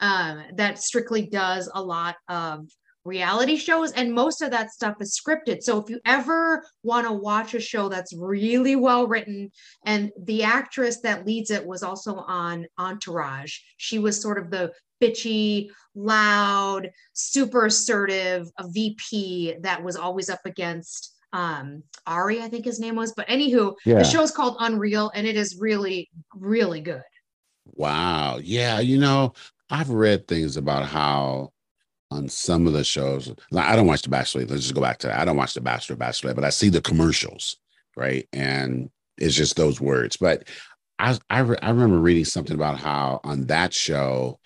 uh, 0.00 0.42
that 0.54 0.78
strictly 0.78 1.26
does 1.26 1.68
a 1.74 1.82
lot 1.82 2.14
of 2.28 2.68
reality 3.04 3.56
shows 3.56 3.92
and 3.92 4.12
most 4.12 4.42
of 4.42 4.50
that 4.50 4.70
stuff 4.70 4.96
is 5.00 5.18
scripted. 5.18 5.62
So 5.62 5.78
if 5.78 5.90
you 5.90 6.00
ever 6.06 6.64
want 6.82 7.06
to 7.06 7.12
watch 7.12 7.54
a 7.54 7.60
show 7.60 7.88
that's 7.88 8.14
really 8.16 8.76
well 8.76 9.06
written 9.06 9.50
and 9.84 10.10
the 10.22 10.42
actress 10.42 11.00
that 11.00 11.26
leads 11.26 11.50
it 11.50 11.64
was 11.64 11.82
also 11.82 12.16
on 12.16 12.66
entourage. 12.78 13.58
She 13.76 13.98
was 13.98 14.20
sort 14.20 14.38
of 14.38 14.50
the 14.50 14.72
bitchy 15.02 15.68
loud 15.94 16.90
super 17.12 17.66
assertive 17.66 18.48
a 18.58 18.68
vp 18.68 19.56
that 19.60 19.82
was 19.82 19.96
always 19.96 20.30
up 20.30 20.40
against 20.44 21.14
um 21.32 21.82
ari 22.06 22.40
i 22.40 22.48
think 22.48 22.64
his 22.64 22.80
name 22.80 22.94
was. 22.96 23.12
But 23.12 23.28
anywho 23.28 23.74
yeah. 23.84 23.98
the 23.98 24.04
show 24.04 24.22
is 24.22 24.30
called 24.30 24.56
unreal 24.60 25.10
and 25.14 25.26
it 25.26 25.36
is 25.36 25.58
really 25.60 26.10
really 26.34 26.80
good. 26.80 27.02
Wow. 27.66 28.38
Yeah 28.42 28.80
you 28.80 28.98
know 28.98 29.34
i've 29.70 29.90
read 29.90 30.26
things 30.28 30.56
about 30.56 30.84
how 30.86 31.50
on 32.10 32.28
some 32.28 32.66
of 32.66 32.72
the 32.72 32.84
shows. 32.84 33.32
I 33.56 33.76
don't 33.76 33.86
watch 33.86 34.02
The 34.02 34.08
Bachelor. 34.08 34.44
Let's 34.44 34.62
just 34.62 34.74
go 34.74 34.80
back 34.80 34.98
to 34.98 35.08
that. 35.08 35.20
I 35.20 35.24
don't 35.24 35.36
watch 35.36 35.54
The 35.54 35.60
Bachelor, 35.60 35.96
Bachelor, 35.96 36.34
but 36.34 36.44
I 36.44 36.50
see 36.50 36.68
the 36.68 36.80
commercials, 36.80 37.56
right? 37.96 38.28
And 38.32 38.90
it's 39.18 39.34
just 39.34 39.56
those 39.56 39.80
words. 39.80 40.16
But 40.16 40.48
I 40.98 41.18
I, 41.28 41.40
re- 41.40 41.58
I 41.62 41.70
remember 41.70 41.98
reading 41.98 42.24
something 42.24 42.54
about 42.54 42.78
how 42.78 43.20
on 43.24 43.46
that 43.46 43.72
show 43.72 44.38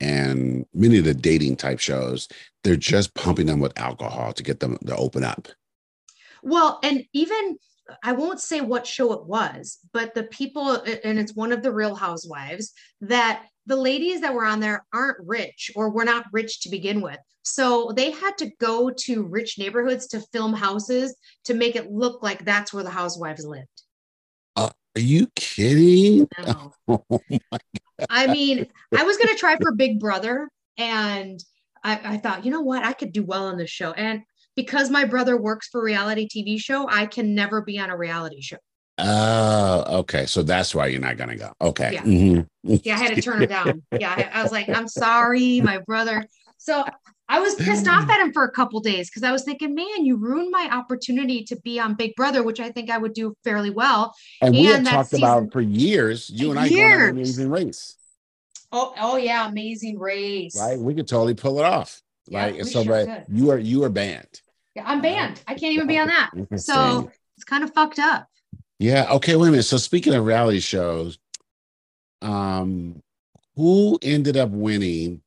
and 0.00 0.66
many 0.74 0.98
of 0.98 1.04
the 1.04 1.14
dating 1.14 1.56
type 1.56 1.80
shows, 1.80 2.28
they're 2.62 2.76
just 2.76 3.14
pumping 3.14 3.46
them 3.46 3.60
with 3.60 3.78
alcohol 3.78 4.32
to 4.32 4.42
get 4.42 4.60
them 4.60 4.76
to 4.86 4.96
open 4.96 5.24
up. 5.24 5.48
Well, 6.42 6.78
and 6.82 7.04
even 7.12 7.56
I 8.02 8.12
won't 8.12 8.40
say 8.40 8.60
what 8.60 8.86
show 8.86 9.12
it 9.12 9.24
was, 9.24 9.78
but 9.92 10.14
the 10.14 10.24
people, 10.24 10.72
and 10.72 11.18
it's 11.18 11.34
one 11.34 11.52
of 11.52 11.62
the 11.62 11.72
Real 11.72 11.94
Housewives, 11.94 12.72
that 13.02 13.46
the 13.66 13.76
ladies 13.76 14.20
that 14.20 14.34
were 14.34 14.44
on 14.44 14.60
there 14.60 14.84
aren't 14.92 15.18
rich 15.26 15.70
or 15.74 15.90
were 15.90 16.04
not 16.04 16.26
rich 16.32 16.60
to 16.62 16.68
begin 16.68 17.00
with. 17.00 17.18
So 17.42 17.92
they 17.94 18.10
had 18.10 18.38
to 18.38 18.50
go 18.58 18.90
to 18.90 19.24
rich 19.24 19.58
neighborhoods 19.58 20.06
to 20.08 20.20
film 20.32 20.54
houses 20.54 21.14
to 21.44 21.54
make 21.54 21.76
it 21.76 21.90
look 21.90 22.22
like 22.22 22.44
that's 22.44 22.72
where 22.72 22.84
the 22.84 22.90
housewives 22.90 23.44
lived. 23.44 23.68
Uh, 24.56 24.70
are 24.96 25.00
you 25.00 25.28
kidding? 25.36 26.28
No. 26.44 26.72
Oh 27.10 27.20
I 28.10 28.26
mean, 28.26 28.66
I 28.92 29.04
was 29.04 29.16
going 29.16 29.28
to 29.28 29.38
try 29.38 29.56
for 29.56 29.72
Big 29.72 30.00
Brother 30.00 30.48
and 30.76 31.38
I, 31.84 32.00
I 32.04 32.16
thought, 32.16 32.44
you 32.44 32.50
know 32.50 32.60
what, 32.60 32.84
I 32.84 32.92
could 32.92 33.12
do 33.12 33.22
well 33.22 33.46
on 33.46 33.56
this 33.56 33.70
show. 33.70 33.92
And 33.92 34.22
because 34.56 34.90
my 34.90 35.04
brother 35.04 35.40
works 35.40 35.68
for 35.68 35.80
a 35.80 35.84
reality 35.84 36.28
TV 36.28 36.58
show, 36.58 36.88
I 36.88 37.06
can 37.06 37.34
never 37.34 37.62
be 37.62 37.78
on 37.78 37.90
a 37.90 37.96
reality 37.96 38.40
show. 38.40 38.56
Oh, 38.98 39.98
okay. 40.00 40.26
So 40.26 40.42
that's 40.42 40.74
why 40.74 40.86
you're 40.86 41.00
not 41.00 41.16
gonna 41.16 41.36
go. 41.36 41.52
Okay. 41.60 41.90
Yeah. 41.94 42.02
Mhm. 42.02 42.46
Yeah, 42.62 42.94
I 42.96 42.98
had 42.98 43.14
to 43.16 43.22
turn 43.22 43.42
him 43.42 43.48
down. 43.48 43.82
Yeah, 43.98 44.14
I, 44.16 44.40
I 44.40 44.42
was 44.42 44.52
like, 44.52 44.68
I'm 44.68 44.88
sorry, 44.88 45.60
my 45.60 45.78
brother. 45.78 46.24
So 46.58 46.84
I 47.28 47.40
was 47.40 47.54
pissed 47.56 47.88
off 47.88 48.08
at 48.08 48.20
him 48.20 48.32
for 48.32 48.44
a 48.44 48.50
couple 48.50 48.80
days 48.80 49.10
because 49.10 49.22
I 49.22 49.32
was 49.32 49.44
thinking, 49.44 49.74
man, 49.74 50.04
you 50.04 50.16
ruined 50.16 50.50
my 50.50 50.68
opportunity 50.70 51.42
to 51.44 51.56
be 51.56 51.80
on 51.80 51.94
Big 51.94 52.14
Brother, 52.16 52.42
which 52.42 52.60
I 52.60 52.70
think 52.70 52.90
I 52.90 52.98
would 52.98 53.14
do 53.14 53.34
fairly 53.44 53.70
well. 53.70 54.14
And 54.40 54.54
we 54.54 54.64
have 54.64 54.76
And 54.76 54.86
that 54.86 54.90
talked 54.92 55.10
season- 55.10 55.24
about 55.28 55.52
for 55.52 55.60
years, 55.60 56.30
you 56.30 56.50
and 56.50 56.58
I 56.60 56.68
going 56.68 56.82
on 56.82 56.88
Years. 56.90 57.02
an 57.10 57.16
amazing 57.16 57.50
race, 57.50 57.96
Oh, 58.72 58.94
oh 58.98 59.16
yeah, 59.16 59.48
amazing 59.48 59.98
race. 59.98 60.56
right? 60.58 60.78
We 60.78 60.94
could 60.94 61.08
totally 61.08 61.34
pull 61.34 61.58
it 61.58 61.64
off. 61.64 62.00
Yeah, 62.26 62.46
Like 62.46 62.64
so, 62.64 62.82
sure 62.84 62.92
but 63.06 63.06
could. 63.26 63.36
you 63.38 63.50
are 63.50 63.58
you 63.58 63.84
are 63.84 63.90
banned. 63.90 64.40
Yeah, 64.74 64.84
I'm 64.86 65.00
banned. 65.02 65.42
I 65.46 65.54
can't 65.54 65.74
even 65.74 65.86
be 65.86 65.98
on 65.98 66.08
that. 66.08 66.30
So 66.58 67.10
it's 67.36 67.44
kind 67.44 67.62
of 67.64 67.72
fucked 67.74 67.98
up. 67.98 68.26
Yeah. 68.78 69.06
Okay. 69.12 69.36
Wait 69.36 69.48
a 69.48 69.50
minute. 69.50 69.64
So 69.64 69.76
speaking 69.76 70.14
of 70.14 70.24
reality 70.24 70.60
shows, 70.60 71.18
um, 72.22 73.02
who 73.56 73.98
ended 74.02 74.36
up 74.36 74.50
winning? 74.50 75.22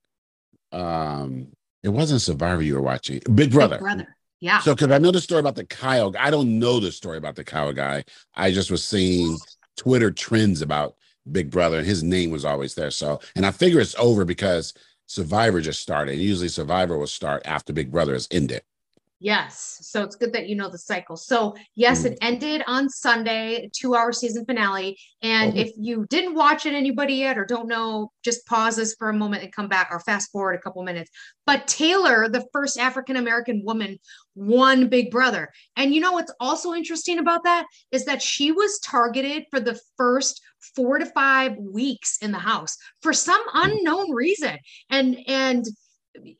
Um, 0.72 1.48
it 1.84 1.90
wasn't 1.90 2.22
Survivor 2.22 2.62
you 2.62 2.76
were 2.76 2.82
watching. 2.82 3.22
Big 3.34 3.52
Brother. 3.52 3.78
Big 3.78 3.84
brother. 3.84 4.18
Yeah. 4.40 4.60
So, 4.60 4.76
because 4.76 4.92
I 4.92 4.98
know 4.98 5.12
the 5.12 5.22
story 5.22 5.40
about 5.40 5.56
the 5.56 5.66
Kyle, 5.66 6.14
I 6.20 6.30
don't 6.30 6.60
know 6.60 6.80
the 6.80 6.92
story 6.92 7.18
about 7.18 7.36
the 7.36 7.44
Kyle 7.44 7.74
guy. 7.74 8.04
I 8.36 8.52
just 8.52 8.70
was 8.70 8.84
seeing 8.84 9.38
Twitter 9.78 10.12
trends 10.12 10.62
about 10.62 10.96
Big 11.32 11.50
Brother, 11.50 11.80
and 11.80 11.88
his 11.88 12.04
name 12.04 12.30
was 12.30 12.46
always 12.46 12.76
there. 12.76 12.92
So, 12.92 13.20
and 13.36 13.46
I 13.46 13.52
figure 13.52 13.80
it's 13.80 13.96
over 13.98 14.26
because 14.26 14.74
Survivor 15.08 15.62
just 15.62 15.82
started. 15.82 16.18
Usually, 16.18 16.50
Survivor 16.50 16.98
will 16.98 17.08
start 17.08 17.42
after 17.46 17.74
Big 17.74 17.92
Brother 17.92 18.14
has 18.14 18.28
ended. 18.30 18.62
Yes. 19.20 19.80
So 19.82 20.04
it's 20.04 20.16
good 20.16 20.32
that 20.34 20.48
you 20.48 20.56
know 20.56 20.70
the 20.70 20.78
cycle. 20.78 21.18
So, 21.18 21.56
yes, 21.74 22.04
Mm. 22.04 22.06
it 22.06 22.18
ended 22.22 22.64
on 22.68 22.88
Sunday, 22.88 23.68
two 23.74 23.96
hour 23.96 24.12
season 24.12 24.46
finale. 24.46 25.00
And 25.24 25.54
Oh. 25.54 25.60
if 25.60 25.72
you 25.76 26.06
didn't 26.12 26.36
watch 26.36 26.68
it, 26.68 26.76
anybody 26.76 27.16
yet, 27.16 27.36
or 27.38 27.44
don't 27.44 27.68
know, 27.68 28.12
just 28.24 28.46
pause 28.46 28.76
this 28.76 28.94
for 28.94 29.10
a 29.10 29.14
moment 29.14 29.42
and 29.44 29.52
come 29.52 29.68
back 29.68 29.88
or 29.90 30.00
fast 30.02 30.32
forward 30.32 30.54
a 30.54 30.62
couple 30.62 30.84
minutes. 30.84 31.10
But 31.48 31.68
Taylor, 31.68 32.30
the 32.30 32.46
first 32.54 32.78
African 32.78 33.16
American 33.16 33.64
woman, 33.66 33.98
won 34.36 34.88
Big 34.88 35.10
Brother. 35.10 35.52
And 35.76 35.96
you 35.96 36.00
know 36.02 36.12
what's 36.12 36.34
also 36.40 36.76
interesting 36.76 37.18
about 37.18 37.44
that 37.46 37.66
is 37.92 38.06
that 38.06 38.22
she 38.22 38.52
was 38.52 38.78
targeted 38.80 39.46
for 39.50 39.60
the 39.60 39.80
first 39.98 40.42
four 40.76 41.00
to 41.00 41.08
five 41.08 41.58
weeks 41.58 42.18
in 42.22 42.32
the 42.32 42.38
house 42.38 42.78
for 43.02 43.14
some 43.14 43.42
unknown 43.56 44.12
reason. 44.12 44.60
And, 44.92 45.18
and, 45.28 45.66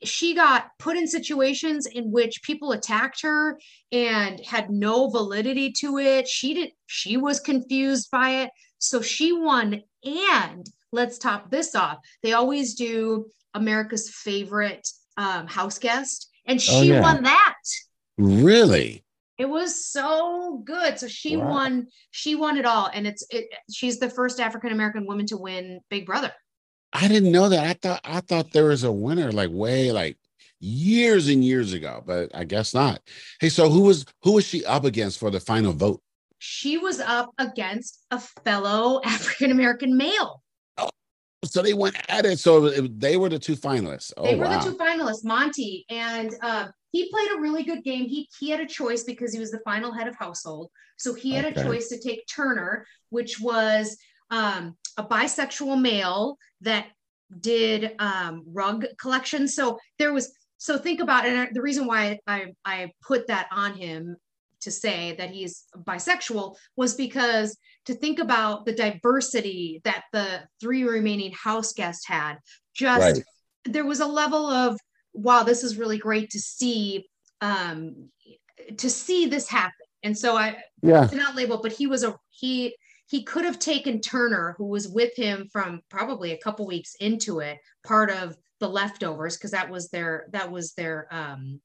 she 0.02 0.34
got 0.34 0.66
put 0.78 0.96
in 0.96 1.06
situations 1.06 1.86
in 1.86 2.10
which 2.10 2.42
people 2.42 2.72
attacked 2.72 3.22
her 3.22 3.58
and 3.92 4.40
had 4.44 4.70
no 4.70 5.08
validity 5.10 5.72
to 5.72 5.98
it. 5.98 6.26
She 6.28 6.54
did 6.54 6.70
she 6.86 7.16
was 7.16 7.40
confused 7.40 8.10
by 8.10 8.42
it. 8.42 8.50
So 8.78 9.02
she 9.02 9.32
won 9.32 9.82
and 10.04 10.66
let's 10.92 11.18
top 11.18 11.50
this 11.50 11.74
off. 11.74 11.98
They 12.22 12.32
always 12.32 12.74
do 12.74 13.26
America's 13.54 14.10
favorite 14.10 14.88
um, 15.16 15.46
house 15.46 15.78
guest 15.78 16.30
and 16.46 16.58
Oh, 16.58 16.62
she 16.82 16.88
yeah. 16.88 17.00
won 17.00 17.22
that. 17.24 17.54
Really? 18.16 19.04
It 19.38 19.48
was 19.48 19.84
so 19.86 20.62
good. 20.64 20.98
So 20.98 21.06
she 21.08 21.36
Wow. 21.36 21.50
won 21.50 21.86
she 22.10 22.34
won 22.34 22.56
it 22.56 22.64
all 22.66 22.90
and 22.92 23.06
it's 23.06 23.24
it, 23.30 23.46
she's 23.70 23.98
the 23.98 24.10
first 24.10 24.40
African 24.40 24.72
American 24.72 25.06
woman 25.06 25.26
to 25.26 25.36
win 25.36 25.80
Big 25.90 26.06
Brother. 26.06 26.32
I 27.00 27.08
didn't 27.08 27.30
know 27.32 27.48
that. 27.48 27.64
I 27.64 27.72
thought 27.74 28.00
I 28.04 28.20
thought 28.20 28.52
there 28.52 28.64
was 28.66 28.84
a 28.84 28.92
winner 28.92 29.30
like 29.30 29.50
way 29.52 29.92
like 29.92 30.16
years 30.60 31.28
and 31.28 31.44
years 31.44 31.72
ago, 31.72 32.02
but 32.04 32.30
I 32.34 32.44
guess 32.44 32.74
not. 32.74 33.00
Hey, 33.40 33.48
so 33.48 33.68
who 33.70 33.82
was 33.82 34.04
who 34.22 34.32
was 34.32 34.44
she 34.46 34.64
up 34.64 34.84
against 34.84 35.20
for 35.20 35.30
the 35.30 35.40
final 35.40 35.72
vote? 35.72 36.00
She 36.38 36.76
was 36.78 37.00
up 37.00 37.30
against 37.38 38.04
a 38.10 38.18
fellow 38.18 39.00
African 39.04 39.50
American 39.52 39.96
male. 39.96 40.42
Oh, 40.76 40.90
So 41.44 41.62
they 41.62 41.74
went 41.74 41.96
at 42.08 42.26
it. 42.26 42.38
So 42.40 42.66
it, 42.66 42.98
they 43.00 43.16
were 43.16 43.28
the 43.28 43.38
two 43.38 43.56
finalists. 43.56 44.12
Oh 44.16 44.24
they 44.24 44.34
were 44.34 44.46
wow. 44.46 44.58
the 44.58 44.70
two 44.70 44.76
finalists, 44.76 45.24
Monte, 45.24 45.84
and 45.90 46.34
um, 46.42 46.70
he 46.90 47.08
played 47.10 47.28
a 47.36 47.40
really 47.40 47.62
good 47.62 47.84
game. 47.84 48.06
He 48.06 48.28
he 48.40 48.50
had 48.50 48.60
a 48.60 48.66
choice 48.66 49.04
because 49.04 49.32
he 49.32 49.38
was 49.38 49.52
the 49.52 49.60
final 49.64 49.92
head 49.92 50.08
of 50.08 50.16
household, 50.16 50.70
so 50.96 51.14
he 51.14 51.34
had 51.34 51.44
Okay. 51.44 51.60
a 51.60 51.64
choice 51.64 51.88
to 51.90 52.00
take 52.00 52.24
Turner, 52.26 52.84
which 53.10 53.38
was 53.40 53.96
um, 54.30 54.76
a 54.98 55.04
bisexual 55.04 55.80
male 55.80 56.36
that 56.60 56.88
did 57.40 57.92
um, 57.98 58.42
rug 58.52 58.84
collection. 59.00 59.48
So 59.48 59.78
there 59.98 60.12
was 60.12 60.34
so 60.58 60.76
think 60.76 61.00
about 61.00 61.24
it. 61.24 61.34
And 61.34 61.48
the 61.54 61.62
reason 61.62 61.86
why 61.86 62.18
I 62.26 62.52
I 62.64 62.90
put 63.06 63.28
that 63.28 63.46
on 63.52 63.74
him 63.74 64.16
to 64.60 64.70
say 64.72 65.14
that 65.18 65.30
he's 65.30 65.64
bisexual 65.84 66.56
was 66.76 66.94
because 66.94 67.56
to 67.86 67.94
think 67.94 68.18
about 68.18 68.66
the 68.66 68.72
diversity 68.72 69.80
that 69.84 70.02
the 70.12 70.42
three 70.60 70.82
remaining 70.82 71.32
house 71.32 71.72
guests 71.72 72.06
had 72.06 72.38
just 72.74 73.00
Right. 73.00 73.22
there 73.64 73.86
was 73.86 74.00
a 74.00 74.06
level 74.06 74.46
of 74.50 74.76
wow 75.12 75.44
this 75.44 75.62
is 75.62 75.76
really 75.76 75.96
great 75.98 76.30
to 76.30 76.40
see 76.40 77.08
um 77.40 78.10
to 78.78 78.90
see 78.90 79.26
this 79.26 79.48
happen 79.48 79.86
and 80.02 80.18
so 80.18 80.36
i 80.36 80.56
Yeah. 80.82 81.06
to 81.06 81.14
not 81.16 81.36
label 81.36 81.58
but 81.62 81.70
he 81.72 81.86
was 81.86 82.02
a 82.02 82.16
he 82.30 82.74
he 83.08 83.24
could 83.24 83.44
have 83.44 83.58
taken 83.58 84.00
turner 84.00 84.54
who 84.58 84.66
was 84.66 84.86
with 84.88 85.14
him 85.16 85.48
from 85.50 85.80
probably 85.88 86.32
a 86.32 86.38
couple 86.38 86.66
weeks 86.66 86.94
into 87.00 87.40
it 87.40 87.58
part 87.86 88.10
of 88.10 88.36
the 88.60 88.68
leftovers 88.68 89.36
because 89.36 89.50
that 89.52 89.70
was 89.70 89.88
their 89.88 90.26
that 90.32 90.50
was 90.50 90.74
their 90.74 91.08
um 91.10 91.60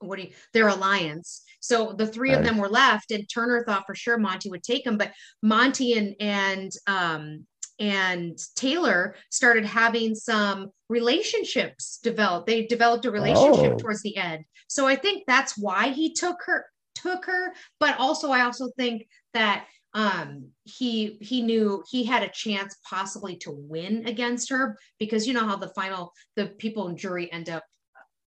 what 0.00 0.16
do 0.16 0.22
you 0.24 0.30
their 0.52 0.68
alliance. 0.68 1.42
So 1.60 1.92
the 1.92 2.06
three 2.06 2.32
of 2.32 2.44
them 2.44 2.56
were 2.58 2.68
left 2.68 3.10
and 3.10 3.28
turner 3.28 3.64
thought 3.64 3.84
for 3.86 3.94
sure 3.94 4.16
monte 4.18 4.48
would 4.50 4.62
take 4.62 4.86
him 4.86 4.96
but 4.96 5.12
monte 5.42 5.94
and 5.98 6.14
and 6.20 6.70
um 6.86 7.46
and 7.80 8.36
taylor 8.56 9.14
started 9.30 9.64
having 9.64 10.14
some 10.14 10.68
relationships 10.88 11.98
develop. 12.02 12.46
They 12.46 12.66
developed 12.66 13.06
a 13.06 13.10
relationship 13.10 13.72
Oh. 13.74 13.78
towards 13.78 14.02
the 14.02 14.16
end. 14.16 14.44
So 14.68 14.86
i 14.86 14.96
think 14.96 15.24
that's 15.26 15.56
why 15.56 15.88
he 15.88 16.12
took 16.12 16.36
her 16.46 16.66
took 16.94 17.24
her 17.26 17.52
but 17.78 17.98
also 17.98 18.30
i 18.30 18.40
also 18.42 18.68
think 18.76 19.06
that 19.32 19.66
um 19.98 20.46
he 20.62 21.18
he 21.20 21.42
knew 21.42 21.82
he 21.90 22.04
had 22.04 22.22
a 22.22 22.30
chance 22.32 22.76
possibly 22.88 23.36
to 23.36 23.50
win 23.50 24.06
against 24.06 24.48
her 24.48 24.78
because 25.00 25.26
you 25.26 25.34
know 25.34 25.44
how 25.44 25.56
the 25.56 25.70
final 25.70 26.12
the 26.36 26.46
people 26.46 26.88
in 26.88 26.96
jury 26.96 27.30
end 27.32 27.48
up 27.48 27.64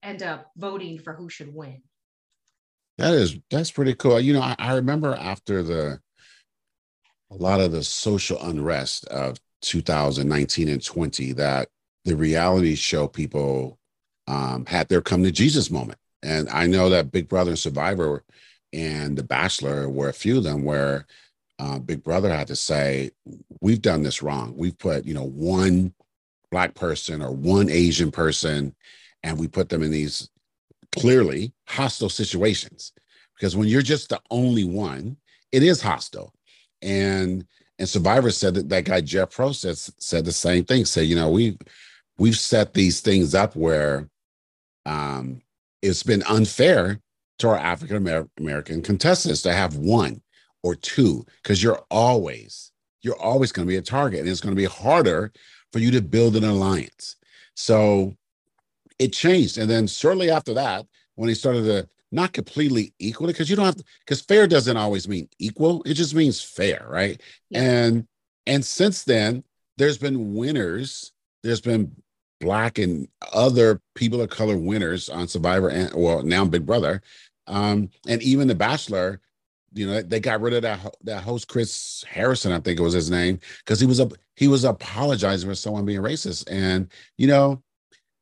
end 0.03 0.21
up 0.21 0.51
voting 0.57 0.99
for 0.99 1.13
who 1.13 1.27
should 1.27 1.51
win 1.51 1.81
That 2.99 3.15
is 3.15 3.37
that's 3.49 3.71
pretty 3.71 3.95
cool. 3.95 4.19
You 4.19 4.33
know, 4.33 4.41
I, 4.41 4.55
I 4.59 4.75
remember 4.75 5.15
after 5.15 5.63
the 5.63 5.99
a 7.31 7.35
lot 7.35 7.59
of 7.59 7.71
the 7.71 7.83
social 7.83 8.39
unrest 8.41 9.05
of 9.07 9.37
2019 9.61 10.69
and 10.69 10.83
20 10.83 11.33
that 11.33 11.67
the 12.05 12.15
reality 12.15 12.75
show 12.75 13.07
people 13.07 13.79
um, 14.27 14.65
had 14.67 14.87
their 14.87 15.01
come 15.01 15.23
to 15.23 15.31
Jesus 15.31 15.71
moment. 15.71 15.97
And 16.21 16.47
I 16.49 16.67
know 16.67 16.89
that 16.89 17.11
Big 17.11 17.27
Brother 17.27 17.51
and 17.51 17.59
Survivor 17.59 18.23
and 18.71 19.17
The 19.17 19.23
Bachelor 19.23 19.89
were 19.89 20.09
a 20.09 20.13
few 20.13 20.37
of 20.37 20.43
them 20.43 20.63
where 20.63 21.07
uh, 21.59 21.79
Big 21.79 22.03
Brother 22.03 22.29
had 22.29 22.47
to 22.47 22.55
say, 22.55 23.11
"We've 23.61 23.81
done 23.81 24.03
this 24.03 24.21
wrong. 24.21 24.53
We've 24.57 24.77
put 24.77 25.05
you 25.05 25.13
know 25.13 25.23
one 25.25 25.93
black 26.51 26.73
person 26.75 27.21
or 27.21 27.31
one 27.31 27.69
Asian 27.69 28.11
person, 28.11 28.75
and 29.23 29.37
we 29.37 29.47
put 29.47 29.69
them 29.69 29.83
in 29.83 29.91
these 29.91 30.29
clearly 30.95 31.53
hostile 31.67 32.09
situations 32.09 32.93
because 33.35 33.55
when 33.55 33.67
you're 33.67 33.81
just 33.81 34.07
the 34.07 34.21
only 34.31 34.63
one 34.63 35.17
it 35.51 35.61
is 35.61 35.81
hostile 35.81 36.31
and 36.81 37.45
and 37.79 37.89
survivor 37.89 38.31
said 38.31 38.53
that 38.53 38.69
that 38.69 38.85
guy 38.85 39.01
jeff 39.01 39.29
probst 39.35 39.55
said, 39.55 39.77
said 40.01 40.23
the 40.23 40.31
same 40.31 40.63
thing 40.63 40.85
said 40.85 41.01
you 41.01 41.15
know 41.15 41.29
we've 41.29 41.57
we've 42.17 42.37
set 42.37 42.73
these 42.73 43.01
things 43.01 43.35
up 43.35 43.55
where 43.55 44.09
um, 44.85 45.41
it's 45.81 46.03
been 46.03 46.23
unfair 46.23 46.99
to 47.39 47.49
our 47.49 47.57
African 47.57 47.97
American 48.39 48.81
contestants 48.81 49.41
to 49.43 49.53
have 49.53 49.77
one 49.77 50.21
or 50.65 50.73
two 50.73 51.23
because 51.43 51.61
you're 51.61 51.83
always 51.91 52.71
you're 53.03 53.21
always 53.21 53.51
going 53.51 53.67
to 53.67 53.71
be 53.71 53.77
a 53.77 53.81
target 53.83 54.21
and 54.21 54.27
it's 54.27 54.41
going 54.41 54.55
to 54.55 54.59
be 54.59 54.65
harder 54.65 55.31
for 55.71 55.77
you 55.77 55.91
to 55.91 56.01
build 56.01 56.35
an 56.35 56.43
alliance. 56.43 57.17
So 57.53 58.15
it 58.97 59.13
changed. 59.13 59.59
And 59.59 59.69
then 59.69 59.85
shortly 59.85 60.31
after 60.31 60.55
that, 60.55 60.87
when 61.13 61.29
he 61.29 61.35
started 61.35 61.65
to 61.65 61.87
not 62.11 62.33
completely 62.33 62.95
equal 62.97 63.29
it, 63.29 63.33
because 63.33 63.47
you 63.47 63.55
don't 63.55 63.65
have 63.65 63.79
because 63.99 64.21
fair 64.21 64.47
doesn't 64.47 64.75
always 64.75 65.07
mean 65.07 65.29
equal, 65.37 65.83
it 65.83 65.93
just 65.93 66.15
means 66.15 66.41
fair, 66.41 66.83
right? 66.89 67.21
Yeah. 67.51 67.61
And 67.61 68.07
and 68.47 68.65
since 68.65 69.03
then, 69.03 69.43
there's 69.77 69.99
been 69.99 70.33
winners, 70.33 71.11
there's 71.43 71.61
been 71.61 71.95
black 72.41 72.79
and 72.79 73.07
other 73.33 73.81
people 73.93 74.19
of 74.19 74.31
color 74.31 74.57
winners 74.57 75.09
on 75.09 75.27
Survivor 75.27 75.69
and 75.69 75.93
well 75.93 76.23
now 76.23 76.43
Big 76.43 76.65
Brother. 76.65 77.03
Um, 77.45 77.91
and 78.07 78.23
even 78.23 78.47
the 78.47 78.55
Bachelor, 78.55 79.21
you 79.75 79.85
know, 79.85 80.01
they 80.01 80.19
got 80.19 80.41
rid 80.41 80.53
of 80.53 80.61
that 80.63 80.79
that 81.03 81.23
host 81.23 81.47
Chris 81.47 82.03
Harrison, 82.09 82.53
I 82.53 82.59
think 82.59 82.79
it 82.79 82.83
was 82.83 82.93
his 82.93 83.11
name, 83.11 83.39
because 83.59 83.79
he 83.79 83.85
was 83.85 83.99
a 83.99 84.09
he 84.35 84.47
was 84.47 84.63
apologizing 84.63 85.49
for 85.49 85.55
someone 85.55 85.85
being 85.85 86.01
racist. 86.01 86.45
And 86.49 86.89
you 87.17 87.27
know, 87.27 87.61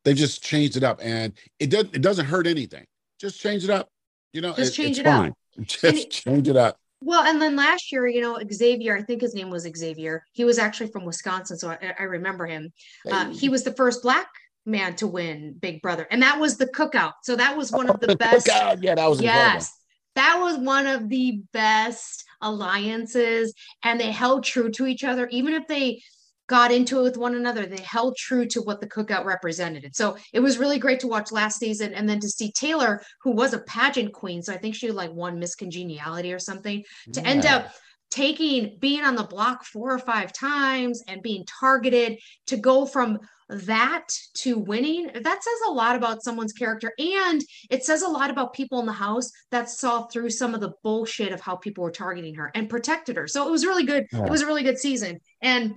they've 0.04 0.16
just 0.16 0.44
changed 0.44 0.76
it 0.76 0.84
up 0.84 1.00
and 1.02 1.32
it 1.60 1.70
doesn't 1.70 1.96
it 1.96 2.02
doesn't 2.02 2.26
hurt 2.26 2.48
anything. 2.48 2.86
Just 3.20 3.40
change 3.40 3.64
it 3.64 3.70
up. 3.70 3.88
You 4.34 4.42
know, 4.42 4.54
just 4.54 4.74
it, 4.74 4.82
change 4.82 5.00
it 5.00 5.06
fine. 5.06 5.30
up. 5.30 5.38
Just 5.68 6.10
change 6.10 6.48
it 6.48 6.58
up. 6.58 6.80
Well, 7.00 7.24
and 7.28 7.40
then 7.40 7.56
last 7.56 7.92
year, 7.92 8.08
you 8.08 8.22
know, 8.22 8.40
Xavier, 8.52 8.98
I 8.98 9.04
think 9.04 9.22
his 9.22 9.36
name 9.36 9.52
was 9.52 9.68
Xavier. 9.72 10.26
He 10.32 10.46
was 10.46 10.58
actually 10.58 10.88
from 10.88 11.06
Wisconsin, 11.06 11.60
so 11.60 11.70
I, 11.70 11.94
I 12.00 12.04
remember 12.04 12.48
him. 12.48 12.74
Uh, 13.08 13.30
he 13.30 13.50
was 13.50 13.64
the 13.64 13.74
first 13.74 14.02
black 14.02 14.28
man 14.66 14.96
to 14.96 15.06
win 15.06 15.56
Big 15.60 15.84
Brother, 15.84 16.08
and 16.10 16.24
that 16.24 16.40
was 16.40 16.58
the 16.58 16.66
cookout. 16.66 17.14
So 17.22 17.36
that 17.36 17.56
was 17.56 17.72
one 17.72 17.88
of 17.88 18.00
the, 18.00 18.08
the 18.08 18.16
best. 18.16 18.48
Cookout. 18.48 18.82
Yeah, 18.82 18.96
that 18.96 19.08
was 19.08 19.22
yes, 19.22 19.72
that 20.16 20.40
was 20.40 20.58
one 20.58 20.88
of 20.88 21.10
the 21.10 21.42
best 21.54 22.24
alliances, 22.42 23.54
and 23.84 24.00
they 24.00 24.12
held 24.12 24.44
true 24.44 24.70
to 24.72 24.86
each 24.86 25.04
other, 25.04 25.28
even 25.28 25.54
if 25.54 25.68
they 25.68 26.02
got 26.48 26.72
into 26.72 27.00
it 27.00 27.04
with 27.04 27.18
one 27.18 27.36
another. 27.36 27.66
They 27.66 27.82
held 27.82 28.18
true 28.18 28.46
to 28.48 28.62
what 28.62 28.82
the 28.82 28.88
cookout 28.88 29.26
represented. 29.26 29.86
And 29.86 29.96
so 29.96 30.18
it 30.34 30.42
was 30.42 30.58
really 30.58 30.78
great 30.78 31.00
to 31.00 31.08
watch 31.08 31.32
last 31.32 31.58
season 31.58 31.94
and 31.94 32.08
then 32.08 32.20
to 32.20 32.30
see 32.30 32.52
Taylor, 32.52 33.02
who 33.22 33.32
was 33.32 33.54
a 33.54 33.60
pageant 33.60 34.14
queen. 34.14 34.44
So 34.44 34.54
I 34.54 34.58
think 34.58 34.76
she 34.76 34.92
like 34.92 35.12
won 35.14 35.40
Miss 35.40 35.56
Congeniality 35.56 36.34
or 36.34 36.40
something, 36.40 36.84
to 37.14 37.22
yeah. 37.22 37.28
end 37.28 37.46
up 37.46 37.74
taking 38.12 38.78
being 38.80 39.04
on 39.04 39.16
the 39.16 39.24
block 39.24 39.66
four 39.66 39.92
or 39.92 40.00
five 40.00 40.32
times 40.34 41.02
and 41.08 41.24
being 41.24 41.46
targeted 41.46 42.20
to 42.46 42.58
go 42.58 42.86
from 42.86 43.20
that 43.54 44.08
to 44.34 44.58
winning 44.58 45.10
that 45.14 45.44
says 45.44 45.60
a 45.68 45.72
lot 45.72 45.96
about 45.96 46.24
someone's 46.24 46.54
character 46.54 46.92
and 46.98 47.42
it 47.70 47.84
says 47.84 48.02
a 48.02 48.08
lot 48.08 48.30
about 48.30 48.54
people 48.54 48.80
in 48.80 48.86
the 48.86 48.92
house 48.92 49.32
that 49.52 49.70
saw 49.70 50.04
through 50.08 50.30
some 50.30 50.54
of 50.54 50.62
the 50.62 50.74
bullshit 50.84 51.32
of 51.32 51.42
how 51.42 51.56
people 51.56 51.84
were 51.84 51.92
targeting 51.92 52.36
her 52.36 52.52
and 52.56 52.70
protected 52.70 53.16
her 53.16 53.28
so 53.28 53.48
it 53.48 53.52
was 53.52 53.66
really 53.66 53.86
good 53.86 54.06
yeah. 54.12 54.24
it 54.24 54.30
was 54.30 54.42
a 54.42 54.46
really 54.46 54.64
good 54.64 54.78
season 54.78 55.20
and 55.42 55.74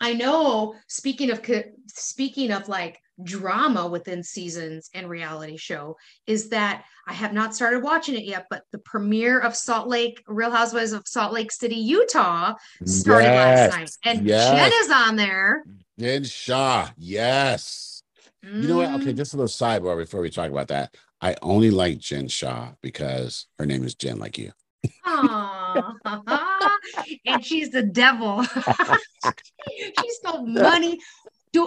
I 0.00 0.12
know 0.12 0.74
speaking 0.88 1.30
of 1.30 1.40
speaking 1.86 2.50
of 2.50 2.68
like 2.68 3.00
drama 3.22 3.86
within 3.86 4.22
seasons 4.22 4.90
and 4.92 5.08
reality 5.08 5.56
show 5.56 5.96
is 6.26 6.48
that 6.48 6.84
I 7.06 7.12
have 7.12 7.32
not 7.32 7.54
started 7.54 7.82
watching 7.82 8.16
it 8.16 8.24
yet, 8.24 8.46
but 8.50 8.62
the 8.72 8.78
premiere 8.78 9.38
of 9.38 9.54
Salt 9.54 9.88
Lake 9.88 10.22
Real 10.26 10.50
Housewives 10.50 10.92
of 10.92 11.06
Salt 11.06 11.32
Lake 11.32 11.52
City, 11.52 11.76
Utah 11.76 12.54
started 12.84 13.26
yes, 13.26 13.72
last 13.72 13.78
night. 13.78 13.90
And 14.04 14.26
yes. 14.26 14.50
Jen 14.50 14.72
is 14.84 14.90
on 14.90 15.16
there. 15.16 15.64
Jen 15.98 16.24
Shah, 16.24 16.90
yes. 16.96 18.02
Mm. 18.44 18.62
You 18.62 18.68
know 18.68 18.76
what? 18.78 18.90
Okay, 19.00 19.12
mm. 19.12 19.16
just 19.16 19.34
a 19.34 19.36
little 19.36 19.48
sidebar 19.48 19.96
before 19.96 20.20
we 20.20 20.30
talk 20.30 20.50
about 20.50 20.68
that. 20.68 20.96
I 21.20 21.36
only 21.42 21.70
like 21.70 21.98
Jen 21.98 22.28
Shah 22.28 22.72
because 22.82 23.46
her 23.58 23.66
name 23.66 23.84
is 23.84 23.94
Jen, 23.94 24.18
like 24.18 24.36
you. 24.36 24.52
Aww. 25.06 25.94
and 27.26 27.44
she's 27.44 27.70
the 27.70 27.82
devil. 27.82 28.42
she 29.72 30.10
stole 30.10 30.46
money. 30.46 30.98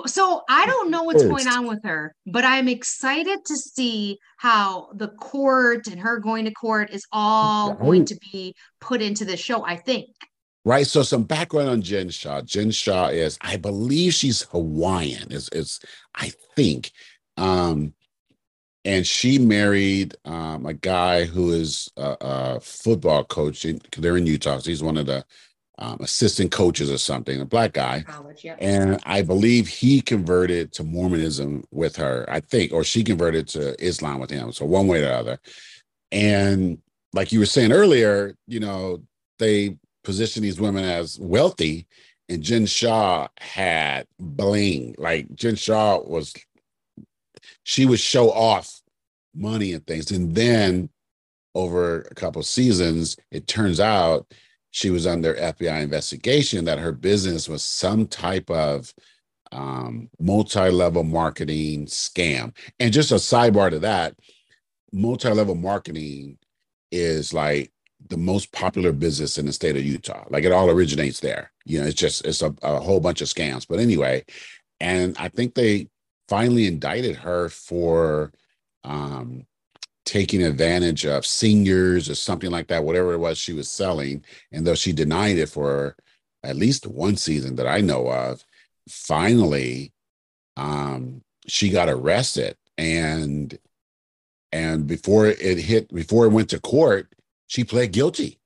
So 0.05 0.41
I 0.49 0.65
don't 0.65 0.91
know 0.91 1.03
what's 1.03 1.23
going 1.23 1.47
on 1.47 1.65
with 1.65 1.81
her, 1.85 2.13
but 2.25 2.43
I'm 2.43 2.67
excited 2.67 3.45
to 3.45 3.55
see 3.55 4.19
how 4.35 4.89
the 4.93 5.07
court 5.07 5.87
and 5.87 5.99
her 6.01 6.19
going 6.19 6.43
to 6.43 6.51
court 6.51 6.89
is 6.91 7.05
all 7.13 7.73
going 7.73 8.03
to 8.05 8.19
be 8.31 8.53
put 8.81 9.01
into 9.01 9.23
the 9.23 9.37
show. 9.37 9.65
I 9.65 9.77
think. 9.77 10.09
Right. 10.67 10.86
So 10.86 11.01
some 11.01 11.23
background 11.23 11.69
on 11.69 11.82
Jen 11.82 12.10
Shah. 12.10 12.41
Jen 12.41 12.71
Shah 12.71 13.08
is, 13.08 13.38
I 13.39 13.56
believe 13.56 14.13
she's 14.13 14.41
Hawaiian. 14.41 15.32
Is 15.32 15.47
is 15.53 15.80
I 16.13 16.34
think. 16.58 16.91
Um, 17.38 17.93
and 18.84 19.08
she 19.08 19.39
married 19.39 20.15
um, 20.25 20.65
a 20.65 20.73
guy 20.73 21.23
who 21.23 21.53
is 21.53 21.89
a, 21.95 22.17
a 22.19 22.60
football 22.60 23.23
coach. 23.23 23.65
they're 23.97 24.17
in 24.17 24.25
Utah. 24.25 24.58
So 24.58 24.69
he's 24.69 24.84
one 24.84 24.97
of 24.97 25.06
the 25.06 25.23
um, 25.80 25.99
assistant 26.01 26.51
coaches 26.51 26.91
or 26.91 26.97
something, 26.97 27.39
a 27.39 27.45
black 27.45 27.71
guy. 27.71 28.03
College, 28.06 28.43
yeah. 28.43 28.58
And 28.60 28.99
I 29.06 29.21
believe 29.21 29.69
he 29.69 30.01
converted 30.01 30.73
to 30.73 30.84
Mormonism 30.84 31.63
with 31.71 31.95
her, 31.95 32.25
I 32.27 32.41
think, 32.41 32.73
or 32.73 32.84
she 32.84 33.06
converted 33.06 33.47
to 33.49 33.82
Islam 33.82 34.19
with 34.19 34.32
him. 34.32 34.51
So 34.51 34.65
one 34.65 34.88
way 34.88 34.97
or 34.97 35.01
the 35.01 35.15
other. 35.15 35.39
And 36.12 36.80
like 37.13 37.32
you 37.32 37.39
were 37.39 37.45
saying 37.45 37.71
earlier, 37.71 38.36
you 38.47 38.60
know, 38.60 39.01
they 39.39 39.77
position 40.07 40.41
these 40.41 40.59
women 40.59 40.85
as 40.85 41.19
wealthy, 41.19 41.85
and 42.29 42.41
Jen 42.41 42.65
Shah 42.65 43.27
had 43.39 44.07
bling. 44.17 44.95
Like 44.97 45.35
Jen 45.35 45.57
Shah 45.57 45.99
was 45.99 46.33
she 47.63 47.85
would 47.85 47.99
show 47.99 48.31
off 48.31 48.81
money 49.35 49.73
and 49.73 49.85
things. 49.85 50.09
And 50.11 50.33
then 50.33 50.89
over 51.55 52.03
a 52.03 52.15
couple 52.15 52.41
seasons, 52.41 53.17
it 53.31 53.47
turns 53.47 53.81
out 53.81 54.31
she 54.71 54.91
was 54.91 55.05
under 55.05 55.35
FBI 55.35 55.81
investigation 55.81 56.63
that 56.65 56.79
her 56.79 56.93
business 56.93 57.49
was 57.49 57.61
some 57.61 58.07
type 58.07 58.49
of 58.49 58.93
um, 59.51 60.09
multi-level 60.21 61.03
marketing 61.03 61.85
scam. 61.87 62.55
And 62.79 62.93
just 62.93 63.11
a 63.11 63.15
sidebar 63.15 63.71
to 63.71 63.79
that, 63.79 64.15
multi-level 64.93 65.55
marketing 65.55 66.37
is 66.93 67.33
like 67.33 67.73
the 68.09 68.17
most 68.17 68.51
popular 68.51 68.91
business 68.91 69.37
in 69.37 69.45
the 69.45 69.53
state 69.53 69.75
of 69.75 69.85
Utah. 69.85 70.25
Like 70.29 70.43
it 70.43 70.51
all 70.51 70.69
originates 70.69 71.19
there. 71.19 71.51
You 71.65 71.81
know, 71.81 71.87
it's 71.87 71.99
just 71.99 72.25
it's 72.25 72.41
a, 72.41 72.53
a 72.61 72.79
whole 72.79 72.99
bunch 72.99 73.21
of 73.21 73.27
scams. 73.27 73.67
But 73.67 73.79
anyway, 73.79 74.25
and 74.79 75.15
I 75.19 75.29
think 75.29 75.53
they 75.53 75.89
finally 76.27 76.67
indicted 76.67 77.15
her 77.17 77.49
for 77.49 78.31
um, 78.83 79.45
taking 80.05 80.43
advantage 80.43 81.05
of 81.05 81.25
seniors 81.25 82.09
or 82.09 82.15
something 82.15 82.51
like 82.51 82.67
that, 82.67 82.83
whatever 82.83 83.13
it 83.13 83.19
was 83.19 83.37
she 83.37 83.53
was 83.53 83.69
selling. 83.69 84.23
And 84.51 84.65
though 84.65 84.75
she 84.75 84.93
denied 84.93 85.37
it 85.37 85.49
for 85.49 85.95
at 86.43 86.55
least 86.55 86.87
one 86.87 87.17
season 87.17 87.55
that 87.57 87.67
I 87.67 87.81
know 87.81 88.07
of, 88.07 88.43
finally 88.87 89.91
um, 90.55 91.21
she 91.47 91.69
got 91.69 91.89
arrested. 91.89 92.57
And 92.77 93.57
and 94.51 94.87
before 94.87 95.27
it 95.27 95.57
hit, 95.57 95.93
before 95.93 96.25
it 96.25 96.31
went 96.31 96.49
to 96.49 96.59
court, 96.59 97.13
she 97.47 97.63
pled 97.63 97.91
guilty. 97.91 98.39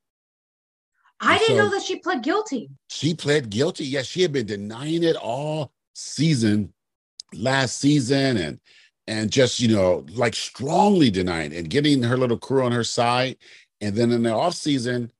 I 1.19 1.37
didn't 1.37 1.57
know 1.57 1.69
that 1.69 1.83
she 1.83 1.99
pled 1.99 2.23
guilty. 2.23 2.69
She 2.87 3.13
pled 3.13 3.49
guilty. 3.49 3.85
Yes, 3.85 4.07
she 4.07 4.23
had 4.23 4.33
been 4.33 4.47
denying 4.47 5.03
it 5.03 5.15
all 5.15 5.71
season 5.93 6.73
last 7.33 7.79
season 7.79 8.37
and 8.37 8.59
and 9.07 9.31
just 9.31 9.59
you 9.59 9.73
know 9.73 10.05
like 10.13 10.35
strongly 10.35 11.09
denying 11.09 11.53
and 11.53 11.69
getting 11.69 12.03
her 12.03 12.17
little 12.17 12.37
crew 12.37 12.63
on 12.63 12.71
her 12.71 12.83
side 12.83 13.37
and 13.79 13.95
then 13.95 14.11
in 14.11 14.23
the 14.23 14.33
off 14.33 14.53
season 14.53 15.11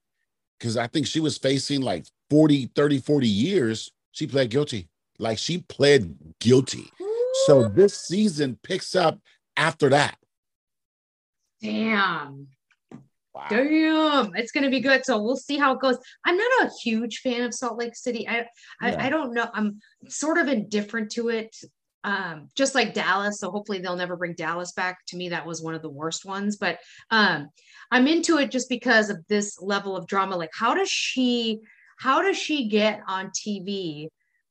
because 0.57 0.77
i 0.77 0.87
think 0.87 1.07
she 1.07 1.19
was 1.19 1.37
facing 1.37 1.81
like 1.81 2.05
40 2.29 2.67
30 2.75 2.99
40 2.99 3.27
years 3.27 3.91
she 4.11 4.27
pled 4.27 4.49
guilty 4.49 4.89
like 5.19 5.37
she 5.37 5.59
pled 5.59 6.15
guilty 6.39 6.91
so 7.45 7.67
this 7.69 7.97
season 7.97 8.57
picks 8.61 8.95
up 8.95 9.19
after 9.55 9.89
that 9.89 10.17
damn 11.61 12.47
Wow. 13.33 13.47
Damn, 13.49 14.35
it's 14.35 14.51
gonna 14.51 14.69
be 14.69 14.81
good. 14.81 15.05
So 15.05 15.21
we'll 15.21 15.37
see 15.37 15.57
how 15.57 15.73
it 15.73 15.79
goes. 15.79 15.97
I'm 16.25 16.37
not 16.37 16.67
a 16.67 16.71
huge 16.83 17.19
fan 17.19 17.43
of 17.43 17.53
Salt 17.53 17.77
Lake 17.77 17.95
City. 17.95 18.27
I, 18.27 18.45
I, 18.81 18.91
yeah. 18.91 19.05
I 19.05 19.09
don't 19.09 19.33
know. 19.33 19.47
I'm 19.53 19.79
sort 20.07 20.37
of 20.37 20.47
indifferent 20.47 21.11
to 21.11 21.29
it 21.29 21.55
um, 22.03 22.49
just 22.55 22.75
like 22.75 22.93
Dallas. 22.93 23.39
So 23.39 23.51
hopefully 23.51 23.79
they'll 23.79 23.95
never 23.95 24.15
bring 24.15 24.33
Dallas 24.33 24.71
back. 24.73 25.05
To 25.07 25.17
me, 25.17 25.29
that 25.29 25.45
was 25.45 25.61
one 25.61 25.75
of 25.75 25.81
the 25.81 25.89
worst 25.89 26.25
ones. 26.25 26.57
But 26.57 26.79
um, 27.09 27.49
I'm 27.91 28.07
into 28.07 28.37
it 28.37 28.51
just 28.51 28.69
because 28.69 29.09
of 29.09 29.25
this 29.27 29.61
level 29.61 29.95
of 29.95 30.07
drama. 30.07 30.35
Like, 30.35 30.51
how 30.53 30.73
does 30.73 30.89
she? 30.89 31.59
How 31.97 32.23
does 32.23 32.37
she 32.37 32.67
get 32.67 33.01
on 33.07 33.29
TV, 33.29 34.07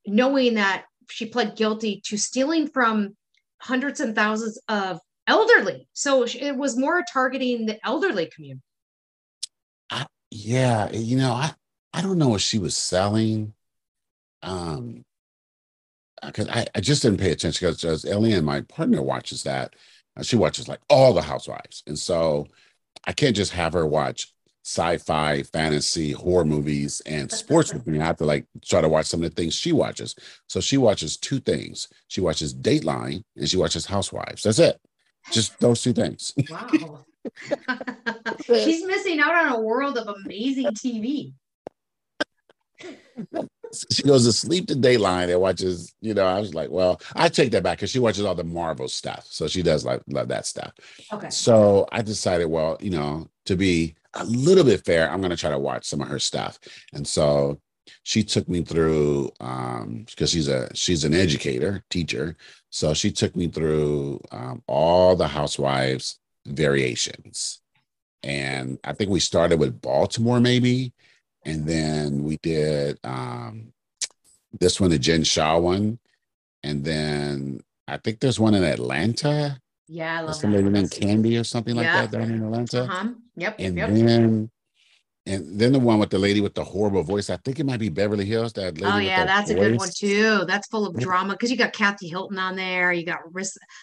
knowing 0.06 0.54
that 0.54 0.84
she 1.08 1.26
pled 1.26 1.56
guilty 1.56 2.00
to 2.04 2.16
stealing 2.16 2.68
from 2.68 3.16
hundreds 3.60 3.98
and 3.98 4.14
thousands 4.14 4.60
of 4.68 5.00
elderly? 5.26 5.88
So 5.92 6.24
it 6.24 6.56
was 6.56 6.78
more 6.78 7.02
targeting 7.12 7.66
the 7.66 7.84
elderly 7.84 8.30
community. 8.32 8.62
I, 9.90 10.06
yeah, 10.30 10.90
you 10.92 11.16
know, 11.16 11.32
I 11.32 11.52
I 11.92 12.02
don't 12.02 12.18
know 12.18 12.28
what 12.30 12.40
she 12.40 12.58
was 12.58 12.76
selling. 12.76 13.54
Um, 14.42 15.04
because 16.24 16.48
I, 16.48 16.66
I 16.74 16.80
just 16.80 17.02
didn't 17.02 17.20
pay 17.20 17.30
attention 17.32 17.70
because 17.70 18.04
Ellie 18.04 18.34
and 18.34 18.44
my 18.46 18.60
partner 18.62 19.02
watches 19.02 19.42
that. 19.44 19.74
uh, 20.16 20.22
she 20.22 20.36
watches 20.36 20.68
like 20.68 20.80
all 20.88 21.12
the 21.12 21.22
housewives. 21.22 21.82
And 21.86 21.98
so 21.98 22.46
I 23.06 23.12
can't 23.12 23.36
just 23.36 23.52
have 23.52 23.72
her 23.72 23.86
watch 23.86 24.32
sci-fi, 24.64 25.42
fantasy, 25.44 26.12
horror 26.12 26.44
movies, 26.44 27.00
and 27.06 27.30
sports 27.32 27.72
with 27.72 27.86
me. 27.86 27.98
I 27.98 28.04
have 28.04 28.18
to 28.18 28.26
like 28.26 28.46
try 28.62 28.80
to 28.82 28.88
watch 28.88 29.06
some 29.06 29.22
of 29.22 29.30
the 29.30 29.34
things 29.34 29.54
she 29.54 29.72
watches. 29.72 30.14
So 30.48 30.60
she 30.60 30.76
watches 30.76 31.16
two 31.16 31.40
things. 31.40 31.88
She 32.08 32.20
watches 32.20 32.54
Dateline 32.54 33.22
and 33.36 33.48
she 33.48 33.56
watches 33.56 33.86
Housewives. 33.86 34.42
That's 34.42 34.58
it. 34.58 34.78
Just 35.32 35.58
those 35.60 35.82
two 35.82 35.92
things. 35.92 36.34
Wow. 36.50 37.04
She's 38.46 38.84
missing 38.84 39.20
out 39.20 39.34
on 39.34 39.52
a 39.52 39.60
world 39.60 39.98
of 39.98 40.08
amazing 40.08 40.66
TV. 40.68 41.32
she 43.90 44.02
goes 44.02 44.24
to 44.24 44.32
sleep 44.32 44.66
to 44.68 44.74
Dateline 44.74 45.30
and 45.30 45.40
watches, 45.40 45.94
you 46.00 46.14
know, 46.14 46.26
I 46.26 46.40
was 46.40 46.54
like, 46.54 46.70
well, 46.70 47.00
I 47.14 47.28
take 47.28 47.50
that 47.52 47.62
back 47.62 47.78
because 47.78 47.90
she 47.90 47.98
watches 47.98 48.24
all 48.24 48.34
the 48.34 48.44
Marvel 48.44 48.88
stuff. 48.88 49.26
So 49.28 49.46
she 49.46 49.62
does 49.62 49.84
like 49.84 50.02
love 50.08 50.28
that 50.28 50.46
stuff. 50.46 50.72
Okay. 51.12 51.30
So 51.30 51.86
I 51.92 52.02
decided, 52.02 52.46
well, 52.46 52.76
you 52.80 52.90
know, 52.90 53.28
to 53.46 53.56
be 53.56 53.94
a 54.14 54.24
little 54.24 54.64
bit 54.64 54.84
fair, 54.84 55.10
I'm 55.10 55.20
gonna 55.20 55.36
try 55.36 55.50
to 55.50 55.58
watch 55.58 55.84
some 55.84 56.00
of 56.00 56.08
her 56.08 56.18
stuff. 56.18 56.58
And 56.92 57.06
so 57.06 57.60
she 58.02 58.22
took 58.22 58.48
me 58.48 58.62
through 58.62 59.30
um 59.40 60.04
because 60.08 60.30
she's 60.30 60.48
a 60.48 60.74
she's 60.74 61.04
an 61.04 61.14
educator, 61.14 61.84
teacher. 61.90 62.36
So 62.70 62.94
she 62.94 63.10
took 63.10 63.36
me 63.36 63.48
through 63.48 64.20
um, 64.30 64.62
all 64.66 65.16
the 65.16 65.28
housewives 65.28 66.18
variations. 66.46 67.60
And 68.22 68.78
I 68.84 68.92
think 68.92 69.10
we 69.10 69.20
started 69.20 69.58
with 69.58 69.80
Baltimore, 69.80 70.40
maybe 70.40 70.92
and 71.44 71.66
then 71.66 72.24
we 72.24 72.36
did 72.38 72.98
um 73.04 73.72
this 74.58 74.80
one, 74.80 74.90
the 74.90 74.98
Jen 74.98 75.22
Shah 75.22 75.58
one, 75.58 75.98
and 76.62 76.84
then 76.84 77.60
I 77.86 77.98
think 77.98 78.20
there's 78.20 78.40
one 78.40 78.54
in 78.54 78.64
Atlanta. 78.64 79.60
Yeah, 79.86 80.18
I 80.18 80.22
love 80.22 80.34
Some 80.34 80.52
lady 80.52 80.68
named 80.68 80.90
Kandi 80.90 81.40
or 81.40 81.44
something 81.44 81.74
like 81.74 81.84
Yeah. 81.84 82.00
that 82.02 82.10
down 82.10 82.30
in 82.30 82.42
Atlanta. 82.42 82.82
Uh-huh. 82.82 83.08
Yep. 83.36 83.58
Yep. 83.58 83.60
And 83.60 83.76
yep. 83.76 83.88
then 83.90 84.50
and 85.26 85.60
then 85.60 85.72
the 85.72 85.78
one 85.78 85.98
with 85.98 86.10
the 86.10 86.18
lady 86.18 86.40
with 86.40 86.54
the 86.54 86.64
horrible 86.64 87.02
voice. 87.02 87.28
I 87.28 87.36
think 87.36 87.60
it 87.60 87.64
might 87.64 87.78
be 87.78 87.88
Beverly 87.88 88.24
Hills. 88.24 88.52
That 88.54 88.80
lady 88.80 88.86
Oh 88.86 88.98
yeah, 88.98 89.24
that's 89.24 89.50
a 89.50 89.54
good 89.54 89.76
one 89.76 89.90
too. 89.94 90.44
That's 90.46 90.66
full 90.68 90.86
of 90.86 90.98
drama 90.98 91.34
because 91.34 91.50
you 91.50 91.56
got 91.56 91.72
Kathy 91.72 92.08
Hilton 92.08 92.38
on 92.38 92.56
there. 92.56 92.92
You 92.92 93.04
got 93.04 93.20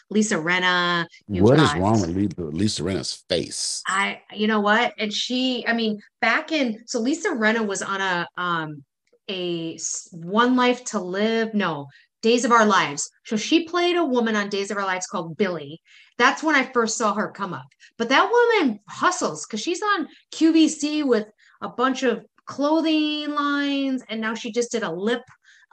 Lisa 0.09 0.35
Rinna. 0.35 1.05
What 1.27 1.59
is 1.59 1.73
wrong 1.75 2.01
with 2.01 2.09
Lisa, 2.09 2.41
Lisa 2.41 2.83
Rinna's 2.83 3.23
face? 3.29 3.83
I, 3.87 4.21
you 4.33 4.47
know 4.47 4.61
what? 4.61 4.93
And 4.97 5.13
she, 5.13 5.65
I 5.67 5.73
mean, 5.73 5.99
back 6.21 6.51
in 6.51 6.83
so 6.87 6.99
Lisa 6.99 7.29
Rinna 7.29 7.65
was 7.65 7.81
on 7.81 8.01
a 8.01 8.27
um 8.37 8.83
a 9.29 9.77
One 10.11 10.55
Life 10.55 10.85
to 10.85 10.99
Live, 10.99 11.53
no, 11.53 11.87
Days 12.21 12.45
of 12.45 12.51
Our 12.51 12.65
Lives. 12.65 13.09
So 13.25 13.37
she 13.37 13.65
played 13.65 13.95
a 13.95 14.03
woman 14.03 14.35
on 14.35 14.49
Days 14.49 14.71
of 14.71 14.77
Our 14.77 14.85
Lives 14.85 15.07
called 15.07 15.37
Billie. 15.37 15.81
That's 16.17 16.43
when 16.43 16.55
I 16.55 16.71
first 16.71 16.97
saw 16.97 17.13
her 17.13 17.31
come 17.31 17.53
up. 17.53 17.67
But 17.97 18.09
that 18.09 18.29
woman 18.29 18.79
hustles 18.87 19.45
because 19.45 19.61
she's 19.61 19.81
on 19.81 20.07
QVC 20.33 21.05
with 21.05 21.27
a 21.61 21.69
bunch 21.69 22.03
of 22.03 22.25
clothing 22.45 23.31
lines, 23.31 24.03
and 24.09 24.21
now 24.21 24.33
she 24.33 24.51
just 24.51 24.71
did 24.71 24.83
a 24.83 24.91
lip 24.91 25.21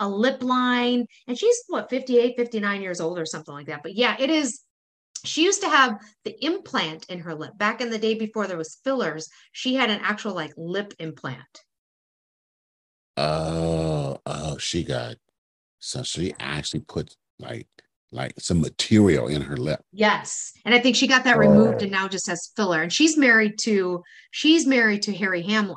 a 0.01 0.09
lip 0.09 0.43
line 0.43 1.07
and 1.29 1.39
she's 1.39 1.57
what 1.69 1.89
58 1.89 2.35
59 2.37 2.83
years 2.83 3.01
old 3.01 3.17
or 3.17 3.25
something 3.25 3.55
like 3.55 3.69
that 3.69 3.81
but 3.85 3.95
yeah 3.95 4.17
it 4.19 4.29
is 4.29 4.63
she 5.25 5.45
used 5.45 5.63
to 5.63 5.69
have 5.69 6.01
the 6.25 6.45
implant 6.45 7.07
in 7.09 7.21
her 7.21 7.33
lip 7.33 7.57
back 7.59 7.81
in 7.81 7.91
the 7.91 7.99
day 7.99 8.15
before 8.15 8.49
there 8.49 8.57
was 8.57 8.81
fillers 8.83 9.29
she 9.53 9.77
had 9.77 9.91
an 9.91 10.01
actual 10.03 10.35
like 10.35 10.53
lip 10.57 10.95
implant 10.99 11.63
Oh, 13.17 14.21
oh, 14.27 14.59
she 14.59 14.83
got 14.83 15.17
so 15.85 16.03
she 16.03 16.33
actually 16.41 16.81
put 16.81 17.15
like 17.39 17.67
like 18.11 18.33
some 18.39 18.61
material 18.61 19.27
in 19.29 19.43
her 19.43 19.57
lip. 19.57 19.81
yes 19.93 20.53
and 20.65 20.75
i 20.75 20.79
think 20.79 20.97
she 20.97 21.07
got 21.07 21.25
that 21.25 21.37
removed 21.39 21.77
Oh. 21.81 21.83
and 21.85 21.91
now 21.93 22.09
just 22.09 22.27
has 22.29 22.51
filler 22.57 22.83
and 22.83 22.93
she's 22.93 23.17
married 23.17 23.59
to 23.61 24.03
she's 24.31 24.67
married 24.67 25.03
to 25.03 25.13
harry 25.13 25.43
hamlin 25.43 25.77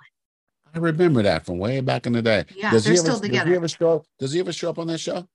I 0.75 0.79
remember 0.79 1.23
that 1.23 1.45
from 1.45 1.57
way 1.59 1.79
back 1.79 2.05
in 2.05 2.13
the 2.13 2.21
day. 2.21 2.43
Yeah, 2.53 2.69
does 2.71 2.83
he 2.85 2.89
they're 2.89 2.97
ever, 2.99 3.01
still 3.01 3.13
Does 3.15 3.21
together. 3.21 3.49
he 3.49 3.55
ever 3.55 3.67
show 3.69 3.95
up? 3.95 4.05
Does 4.19 4.33
he 4.33 4.39
ever 4.41 4.51
show 4.53 4.69
up 4.69 4.77
on 4.77 4.85
that 4.87 4.99
show? 4.99 5.17
um 5.17 5.25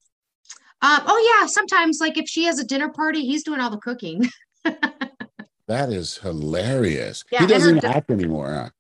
oh 1.07 1.39
yeah 1.41 1.47
sometimes 1.47 1.99
like 2.01 2.17
if 2.19 2.29
she 2.29 2.45
has 2.45 2.59
a 2.61 2.65
dinner 2.65 2.91
party 2.91 3.23
he's 3.27 3.43
doing 3.43 3.59
all 3.61 3.71
the 3.71 3.79
cooking 3.79 4.23
That 5.69 5.91
is 5.91 6.19
hilarious. 6.19 7.25
Yeah, 7.33 7.41
he 7.41 7.47
doesn't 7.47 7.81
da- 7.83 7.89
act 7.89 8.11
anymore. 8.11 8.53
Huh? 8.53 8.71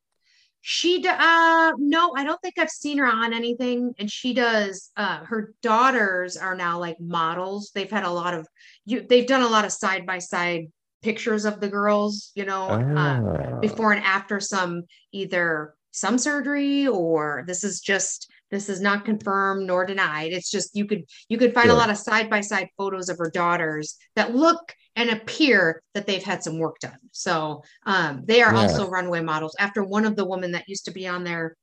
She 0.64 1.04
uh 1.06 1.72
no, 1.76 2.14
I 2.16 2.24
don't 2.24 2.40
think 2.40 2.56
I've 2.58 2.70
seen 2.70 2.98
her 2.98 3.06
on 3.06 3.32
anything. 3.34 3.94
And 3.98 4.10
she 4.10 4.32
does 4.32 4.90
uh 4.96 5.24
her 5.24 5.54
daughters 5.60 6.36
are 6.36 6.54
now 6.54 6.78
like 6.78 7.00
models. 7.00 7.72
They've 7.74 7.90
had 7.90 8.04
a 8.04 8.10
lot 8.10 8.32
of 8.32 8.46
you 8.84 9.04
they've 9.06 9.26
done 9.26 9.42
a 9.42 9.48
lot 9.48 9.64
of 9.64 9.72
side 9.72 10.06
by 10.06 10.20
side 10.20 10.66
pictures 11.02 11.44
of 11.44 11.60
the 11.60 11.68
girls, 11.68 12.30
you 12.36 12.44
know, 12.44 12.68
uh, 12.68 13.20
Ah. 13.20 13.58
before 13.60 13.92
and 13.92 14.04
after 14.04 14.38
some 14.38 14.84
either 15.10 15.74
some 15.90 16.16
surgery 16.16 16.86
or 16.86 17.42
this 17.46 17.64
is 17.64 17.80
just 17.80 18.30
this 18.52 18.68
is 18.68 18.80
not 18.80 19.04
confirmed 19.06 19.66
nor 19.66 19.84
denied. 19.84 20.32
It's 20.32 20.50
just 20.50 20.76
you 20.76 20.86
could 20.86 21.04
you 21.28 21.38
could 21.38 21.54
find 21.54 21.70
a 21.70 21.74
lot 21.74 21.90
of 21.90 21.96
side 21.96 22.30
by 22.30 22.42
side 22.42 22.68
photos 22.76 23.08
of 23.08 23.18
her 23.18 23.30
daughters 23.34 23.96
that 24.14 24.36
look 24.36 24.74
and 24.94 25.08
appear 25.08 25.82
that 25.94 26.06
they've 26.06 26.22
had 26.22 26.44
some 26.44 26.58
work 26.58 26.78
done. 26.78 26.98
So 27.12 27.62
um, 27.86 28.22
they 28.26 28.42
are 28.42 28.54
Yeah. 28.54 28.60
also 28.60 28.88
runway 28.88 29.22
models. 29.22 29.56
After 29.58 29.82
one 29.82 30.04
of 30.04 30.16
the 30.16 30.26
women 30.26 30.52
that 30.52 30.68
used 30.68 30.84
to 30.84 30.92
be 30.92 31.08
on 31.08 31.24
there, 31.24 31.56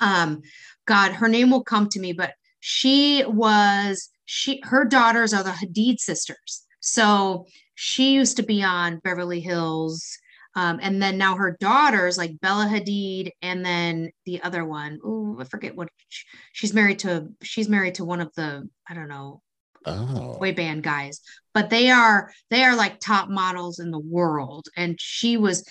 um, 0.00 0.40
God, 0.86 1.12
her 1.12 1.28
name 1.28 1.50
will 1.50 1.64
come 1.64 1.88
to 1.90 2.00
me, 2.00 2.12
but 2.12 2.32
she 2.60 3.24
was 3.26 4.08
she 4.24 4.60
her 4.64 4.84
daughters 4.84 5.34
are 5.34 5.42
the 5.42 5.50
Hadid 5.50 5.98
sisters. 5.98 6.64
So 6.78 7.46
she 7.74 8.14
used 8.14 8.36
to 8.36 8.44
be 8.44 8.62
on 8.62 9.00
Beverly 9.02 9.40
Hills. 9.40 10.16
Um, 10.56 10.80
and 10.82 11.00
then 11.00 11.16
now 11.16 11.36
her 11.36 11.56
daughters, 11.60 12.18
like 12.18 12.40
Bella 12.40 12.66
Hadid, 12.66 13.30
and 13.40 13.64
then 13.64 14.10
the 14.26 14.42
other 14.42 14.64
one, 14.64 14.98
oh, 15.04 15.38
I 15.40 15.44
forget 15.44 15.76
what 15.76 15.88
sh- 16.08 16.24
she's 16.52 16.74
married 16.74 16.98
to. 17.00 17.28
She's 17.42 17.68
married 17.68 17.94
to 17.96 18.04
one 18.04 18.20
of 18.20 18.34
the, 18.34 18.68
I 18.88 18.94
don't 18.94 19.08
know, 19.08 19.42
Oh, 19.86 20.36
boy 20.38 20.52
band 20.52 20.82
guys, 20.82 21.20
but 21.54 21.70
they 21.70 21.90
are 21.90 22.30
they 22.50 22.64
are 22.64 22.76
like 22.76 23.00
top 23.00 23.30
models 23.30 23.78
in 23.78 23.90
the 23.90 23.98
world. 23.98 24.66
And 24.76 24.96
she 25.00 25.38
was 25.38 25.66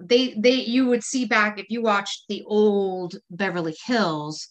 they 0.00 0.34
they 0.34 0.52
you 0.54 0.86
would 0.86 1.02
see 1.02 1.24
back 1.24 1.58
if 1.58 1.66
you 1.68 1.82
watched 1.82 2.24
the 2.28 2.44
old 2.46 3.16
Beverly 3.30 3.74
Hills, 3.84 4.48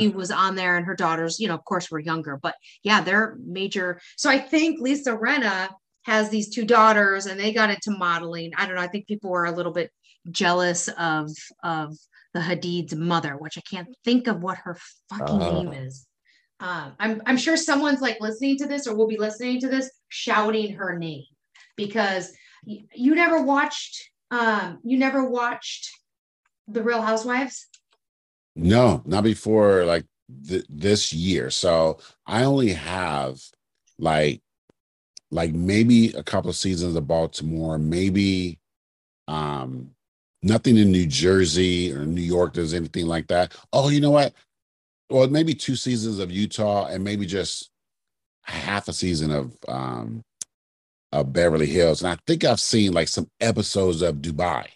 she 0.00 0.08
was 0.08 0.32
on 0.32 0.56
there 0.56 0.76
and 0.76 0.84
her 0.86 0.96
daughters, 0.96 1.38
you 1.38 1.46
know, 1.46 1.54
of 1.54 1.64
course 1.64 1.88
were 1.88 2.00
younger, 2.00 2.36
but 2.42 2.56
yeah, 2.82 3.00
they're 3.00 3.36
major. 3.44 4.00
So 4.16 4.28
I 4.28 4.38
think 4.40 4.80
Lisa 4.80 5.12
Rinna 5.16 5.68
has 6.04 6.28
these 6.30 6.48
two 6.50 6.64
daughters 6.64 7.26
and 7.26 7.38
they 7.38 7.52
got 7.52 7.70
into 7.70 7.90
modeling. 7.96 8.52
I 8.56 8.66
don't 8.66 8.74
know, 8.76 8.82
I 8.82 8.88
think 8.88 9.06
people 9.06 9.30
were 9.30 9.44
a 9.46 9.52
little 9.52 9.72
bit 9.72 9.90
jealous 10.30 10.88
of 10.98 11.30
of 11.62 11.96
the 12.34 12.40
Hadid's 12.40 12.94
mother, 12.94 13.36
which 13.36 13.58
I 13.58 13.62
can't 13.70 13.88
think 14.04 14.26
of 14.26 14.42
what 14.42 14.58
her 14.58 14.76
fucking 15.10 15.42
Oh. 15.42 15.62
name 15.62 15.72
is. 15.72 16.06
Um, 16.60 16.94
I'm 16.98 17.22
I'm 17.26 17.36
sure 17.36 17.56
someone's 17.56 18.00
like 18.00 18.20
listening 18.20 18.56
to 18.58 18.66
this 18.66 18.86
or 18.86 18.94
will 18.94 19.08
be 19.08 19.18
listening 19.18 19.60
to 19.60 19.68
this 19.68 19.90
shouting 20.08 20.74
her 20.74 20.96
name 20.98 21.24
because 21.76 22.32
y- 22.64 22.84
you 22.94 23.14
never 23.14 23.42
watched 23.42 24.00
um 24.30 24.78
you 24.84 24.96
never 24.96 25.28
watched 25.28 25.90
the 26.68 26.82
Real 26.82 27.02
Housewives. 27.02 27.66
no, 28.54 29.02
not 29.04 29.24
before 29.24 29.84
like 29.84 30.04
th- 30.48 30.64
this 30.68 31.12
year. 31.12 31.50
So 31.50 31.98
I 32.26 32.44
only 32.44 32.72
have 32.72 33.38
like 33.98 34.40
like 35.32 35.52
maybe 35.52 36.12
a 36.12 36.22
couple 36.22 36.50
of 36.50 36.56
seasons 36.56 36.94
of 36.94 37.08
Baltimore, 37.08 37.78
maybe 37.78 38.58
um 39.26 39.90
nothing 40.42 40.76
in 40.76 40.92
New 40.92 41.06
Jersey 41.06 41.92
or 41.92 42.04
New 42.04 42.20
York 42.20 42.52
does 42.52 42.74
anything 42.74 43.06
like 43.06 43.26
that. 43.28 43.56
Oh, 43.72 43.88
you 43.88 44.00
know 44.00 44.10
what? 44.10 44.34
Well, 45.10 45.28
maybe 45.28 45.54
two 45.54 45.74
seasons 45.76 46.18
of 46.18 46.30
Utah 46.30 46.86
and 46.86 47.02
maybe 47.02 47.26
just 47.26 47.70
half 48.44 48.88
a 48.88 48.92
season 48.92 49.30
of 49.32 49.56
um 49.68 50.22
of 51.12 51.32
Beverly 51.32 51.66
Hills. 51.66 52.02
And 52.02 52.12
I 52.12 52.18
think 52.26 52.44
I've 52.44 52.60
seen 52.60 52.92
like 52.92 53.08
some 53.08 53.28
episodes 53.40 54.02
of 54.02 54.16
Dubai. 54.16 54.66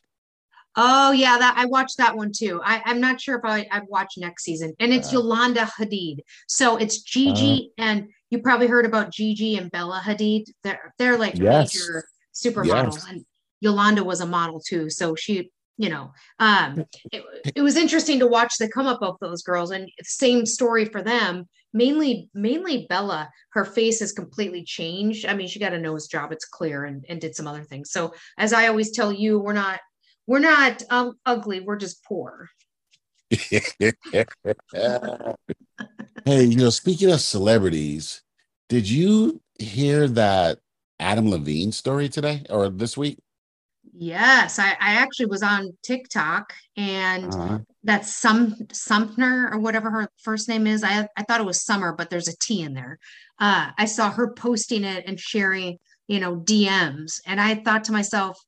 Oh 0.79 1.11
yeah, 1.13 1.39
that 1.39 1.55
I 1.57 1.65
watched 1.65 1.97
that 1.97 2.15
one 2.15 2.33
too. 2.37 2.61
I, 2.63 2.83
I'm 2.85 3.01
not 3.01 3.19
sure 3.19 3.37
if 3.39 3.45
I, 3.45 3.67
I'd 3.71 3.89
watch 3.89 4.15
next 4.19 4.45
season. 4.45 4.75
And 4.79 4.93
it's 4.93 5.09
Uh. 5.09 5.19
Yolanda 5.19 5.63
Hadid. 5.63 6.19
So 6.49 6.77
it's 6.77 7.01
Gigi 7.01 7.71
and 7.79 8.09
you 8.31 8.41
probably 8.41 8.67
heard 8.67 8.87
about 8.87 9.13
Gigi 9.13 9.57
and 9.57 9.71
Bella 9.71 10.01
Hadid. 10.05 10.45
They're 10.63 10.93
they're 10.99 11.19
like 11.19 11.39
Yes. 11.39 11.75
major 11.75 12.05
supermodels. 12.35 12.95
Yes. 12.95 13.07
And 13.09 13.25
Yolanda 13.61 14.05
was 14.05 14.21
a 14.21 14.27
model 14.27 14.61
too. 14.61 14.91
So 14.91 15.15
she, 15.15 15.51
you 15.77 15.89
know, 15.89 16.13
um 16.39 16.85
it, 17.13 17.25
it 17.55 17.63
was 17.63 17.77
interesting 17.77 18.19
to 18.21 18.27
watch 18.27 18.55
the 18.59 18.69
come 18.69 18.87
up 18.87 19.03
of 19.03 19.17
those 19.21 19.43
girls 19.43 19.71
and 19.71 19.91
same 20.03 20.47
story 20.47 20.85
for 20.85 21.03
them. 21.03 21.49
Mainly, 21.73 22.31
mainly 22.33 22.87
Bella, 22.89 23.29
her 23.51 23.65
face 23.65 24.01
has 24.01 24.13
completely 24.13 24.65
changed. 24.65 25.27
I 25.27 25.35
mean, 25.35 25.47
she 25.47 25.59
got 25.59 25.75
a 25.75 25.79
nose 25.79 26.07
job, 26.07 26.33
it's 26.33 26.47
clear, 26.47 26.85
and, 26.85 27.05
and 27.09 27.21
did 27.21 27.37
some 27.37 27.47
other 27.47 27.65
things. 27.65 27.91
So 27.91 28.15
as 28.39 28.55
I 28.55 28.69
always 28.69 28.93
tell 28.93 29.13
you, 29.13 29.39
we're 29.39 29.53
not 29.53 29.81
we're 30.27 30.39
not 30.41 30.83
um, 30.91 31.15
ugly 31.25 31.61
we're 31.61 31.77
just 31.77 32.03
poor 32.05 32.49
hey, 36.27 36.43
you 36.45 36.57
know, 36.57 36.71
speaking 36.71 37.11
of 37.11 37.21
celebrities, 37.21 38.23
did 38.69 38.91
you 38.91 39.41
hear 39.59 40.09
that 40.09 40.59
Adam 40.99 41.31
Levine 41.31 41.73
story 41.73 42.09
today 42.09 42.43
or 42.51 42.69
this 42.69 42.97
week? 42.97 43.19
Yes, 43.95 44.59
I, 44.59 44.71
I 44.73 44.95
actually 44.97 45.27
was 45.27 45.43
on 45.43 45.71
TikTok 45.83 46.53
and 46.77 47.33
Uh-huh. 47.33 47.59
that's 47.85 48.15
some 48.15 48.57
Sumner 48.73 49.49
or 49.53 49.59
whatever 49.61 49.91
her 49.91 50.09
first 50.23 50.49
name 50.49 50.67
is. 50.67 50.85
I 50.85 51.09
I 51.17 51.23
thought 51.23 51.41
it 51.41 51.47
was 51.47 51.65
Summer, 51.65 51.95
but 51.97 52.11
there's 52.11 52.29
a 52.29 52.37
T 52.37 52.61
in 52.63 52.75
there. 52.75 52.99
Uh, 53.39 53.71
I 53.79 53.85
saw 53.87 54.11
her 54.11 54.33
posting 54.33 54.85
it 54.85 55.05
and 55.07 55.19
sharing, 55.19 55.79
you 56.09 56.21
know, 56.21 56.37
DMs, 56.37 57.21
and 57.27 57.41
I 57.41 57.55
thought 57.55 57.85
to 57.85 57.93
myself, 57.93 58.39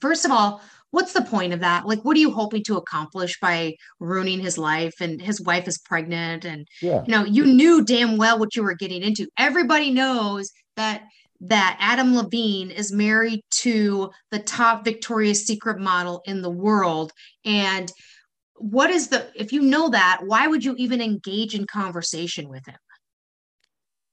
first 0.00 0.24
of 0.24 0.30
all, 0.32 0.60
what's 0.90 1.12
the 1.12 1.22
point 1.22 1.52
of 1.52 1.60
that? 1.60 1.86
Like, 1.86 2.04
what 2.04 2.16
are 2.16 2.20
you 2.20 2.30
hoping 2.30 2.62
to 2.64 2.76
accomplish 2.76 3.38
by 3.40 3.74
ruining 4.00 4.40
his 4.40 4.56
life? 4.56 4.94
And 5.00 5.20
his 5.20 5.40
wife 5.40 5.68
is 5.68 5.78
pregnant, 5.78 6.44
and 6.44 6.66
Yeah. 6.80 7.02
you 7.06 7.12
know, 7.12 7.24
you 7.24 7.44
knew 7.44 7.84
damn 7.84 8.16
well 8.16 8.38
what 8.38 8.56
you 8.56 8.62
were 8.62 8.74
getting 8.74 9.02
into. 9.02 9.26
Everybody 9.38 9.90
knows 9.90 10.50
that 10.76 11.04
that 11.40 11.76
Adam 11.80 12.16
Levine 12.16 12.70
is 12.70 12.92
married 12.92 13.42
to 13.50 14.10
the 14.30 14.38
top 14.38 14.84
Victoria's 14.84 15.44
Secret 15.46 15.78
model 15.78 16.22
in 16.24 16.40
the 16.40 16.50
world. 16.50 17.12
And 17.44 17.92
what 18.54 18.88
is 18.88 19.08
the 19.08 19.30
if 19.34 19.52
you 19.52 19.60
know 19.60 19.90
that, 19.90 20.22
why 20.24 20.46
would 20.46 20.64
you 20.64 20.74
even 20.78 21.02
engage 21.02 21.54
in 21.54 21.66
conversation 21.66 22.48
with 22.48 22.66
him? 22.66 22.78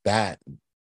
That, 0.03 0.39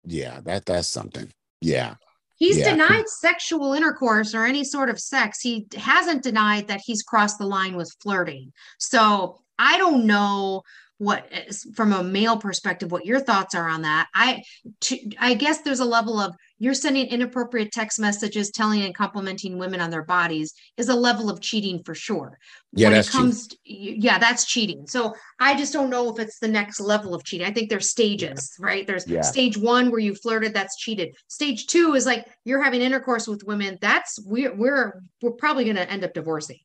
yeah, 0.06 0.42
that 0.42 0.66
that's 0.68 0.88
something. 0.88 1.32
Yeah. 1.60 1.96
He's 2.38 2.58
Yeah. 2.58 2.72
denied 2.72 3.10
sexual 3.10 3.74
intercourse 3.74 4.34
or 4.34 4.46
any 4.46 4.64
sort 4.64 4.90
of 4.90 5.00
sex. 5.00 5.42
He 5.42 5.68
hasn't 5.76 6.24
denied 6.24 6.68
that 6.68 6.82
he's 6.86 7.04
crossed 7.04 7.40
the 7.40 7.48
line 7.48 7.76
with 7.76 7.96
flirting. 8.02 8.54
So 8.78 9.40
I 9.60 9.78
don't 9.78 10.06
know 10.06 10.62
what 11.00 11.28
eh, 11.32 11.44
is- 11.48 11.68
from 11.76 11.94
a 11.94 12.04
male 12.04 12.38
perspective 12.38 12.92
what 12.92 13.06
your 13.06 13.20
thoughts 13.20 13.54
are 13.56 13.68
on 13.70 13.84
that. 13.84 14.08
I 14.16 14.42
to, 14.82 14.98
i 15.20 15.34
guess 15.34 15.62
there's 15.62 15.80
a 15.80 15.86
level 15.86 16.20
of 16.20 16.36
you're 16.60 16.74
sending 16.74 17.06
inappropriate 17.08 17.72
text 17.72 18.00
messages 18.00 18.50
telling 18.50 18.82
and 18.82 18.96
complimenting 18.96 19.60
women 19.60 19.80
on 19.80 19.92
their 19.92 20.04
bodies 20.04 20.54
is 20.76 20.90
a 20.90 20.96
level 20.96 21.30
of 21.30 21.40
cheating 21.40 21.84
for 21.84 21.94
sure. 21.94 22.40
Yeah, 22.74 22.90
when 22.90 23.00
it 23.00 23.08
comes 23.10 23.48
to, 23.48 23.58
yeah 23.66 24.18
that's 24.18 24.46
cheating. 24.46 24.88
So 24.88 25.14
i 25.40 25.56
just 25.56 25.72
don't 25.74 25.90
know 25.92 26.10
if 26.14 26.20
it's 26.20 26.40
the 26.40 26.48
next 26.48 26.80
level 26.80 27.14
of 27.14 27.24
cheating. 27.24 27.46
I 27.48 27.52
think 27.52 27.70
there's 27.70 27.90
stages 27.90 28.54
right? 28.60 28.86
There's 28.88 29.08
Yeah. 29.08 29.22
stage 29.22 29.58
one 29.58 29.92
where 29.92 30.00
you 30.00 30.16
flirted 30.16 30.54
that's 30.54 30.78
cheated. 30.78 31.16
Stage 31.28 31.68
two 31.68 31.94
is 31.94 32.06
like 32.06 32.26
you're 32.44 32.64
having 32.64 32.82
intercourse 32.82 33.28
with 33.28 33.44
women 33.44 33.78
that's 33.82 34.20
we're 34.26 34.54
we're 34.56 35.02
we're 35.22 35.32
probably 35.32 35.64
going 35.66 35.76
to 35.76 35.90
end 35.90 36.04
up 36.04 36.14
divorcing. 36.14 36.58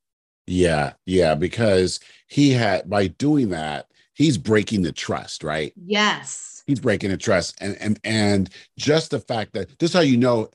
Yeah. 0.47 0.95
Yeah. 1.07 1.35
Because 1.35 2.01
he 2.27 2.51
had 2.53 2.89
by 2.89 3.07
doing 3.09 3.51
that, 3.51 3.87
he's 4.15 4.39
breaking 4.39 4.83
the 4.83 4.93
trust, 4.93 5.45
right? 5.45 5.73
yes 5.77 6.63
He's 6.67 6.81
breaking 6.81 7.11
the 7.11 7.17
trust. 7.17 7.57
And 7.61 7.77
and 7.81 7.99
and 8.05 8.51
just 8.79 9.11
the 9.11 9.21
fact 9.21 9.53
that 9.55 9.79
this 9.79 9.91
is 9.91 9.95
how 9.95 10.01
you 10.01 10.17
know, 10.17 10.49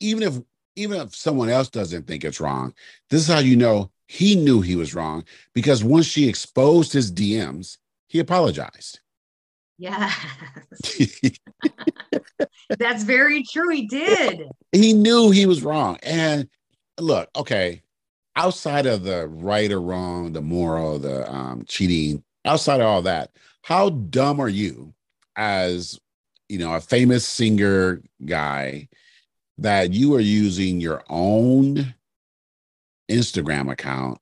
even 0.00 0.22
if 0.22 0.38
even 0.76 1.00
if 1.00 1.14
someone 1.14 1.48
else 1.48 1.68
doesn't 1.68 2.06
think 2.06 2.24
it's 2.24 2.40
wrong, 2.40 2.72
this 3.10 3.22
is 3.22 3.28
how 3.28 3.40
you 3.40 3.56
know 3.56 3.90
he 4.06 4.36
knew 4.36 4.60
he 4.60 4.76
was 4.76 4.94
wrong 4.94 5.24
because 5.52 5.82
once 5.82 6.06
she 6.06 6.28
exposed 6.28 6.92
his 6.92 7.12
DMs, 7.12 7.78
he 8.08 8.20
apologized. 8.20 9.00
yes 9.78 10.14
that's 12.78 13.02
very 13.02 13.42
true 13.42 13.68
he 13.68 13.86
did 13.86 14.48
he 14.72 14.92
knew 14.92 15.30
he 15.30 15.46
was 15.46 15.62
wrong. 15.62 15.98
And 16.02 16.48
look, 16.98 17.28
okay, 17.36 17.82
outside 18.36 18.86
of 18.86 19.02
the 19.02 19.26
right 19.28 19.70
or 19.70 19.80
wrong, 19.80 20.32
the 20.32 20.42
moral, 20.42 20.98
the 20.98 21.30
um, 21.30 21.64
cheating, 21.66 22.22
outside 22.48 22.80
of 22.80 22.86
all 22.86 23.02
that, 23.02 23.30
how 23.62 23.90
dumb 23.90 24.40
are 24.40 24.48
you 24.48 24.94
as 25.36 25.98
you 26.48 26.58
know 26.58 26.74
a 26.74 26.80
famous 26.80 27.26
singer 27.26 28.02
guy 28.24 28.88
that 29.58 29.92
you 29.92 30.14
are 30.14 30.20
using 30.20 30.80
your 30.80 31.02
own 31.08 31.94
Instagram 33.10 33.70
account 33.70 34.18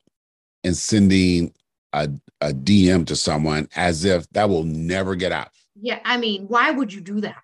and 0.64 0.76
sending 0.76 1.52
a, 1.92 2.08
a 2.40 2.52
DM 2.52 3.06
to 3.06 3.16
someone 3.16 3.68
as 3.76 4.04
if 4.04 4.28
that 4.30 4.48
will 4.48 4.64
never 4.64 5.14
get 5.14 5.32
out? 5.32 5.48
yeah 5.78 5.98
i 6.06 6.16
mean 6.16 6.46
why 6.48 6.70
would 6.70 6.90
you 6.92 7.02
do 7.02 7.20
that 7.20 7.42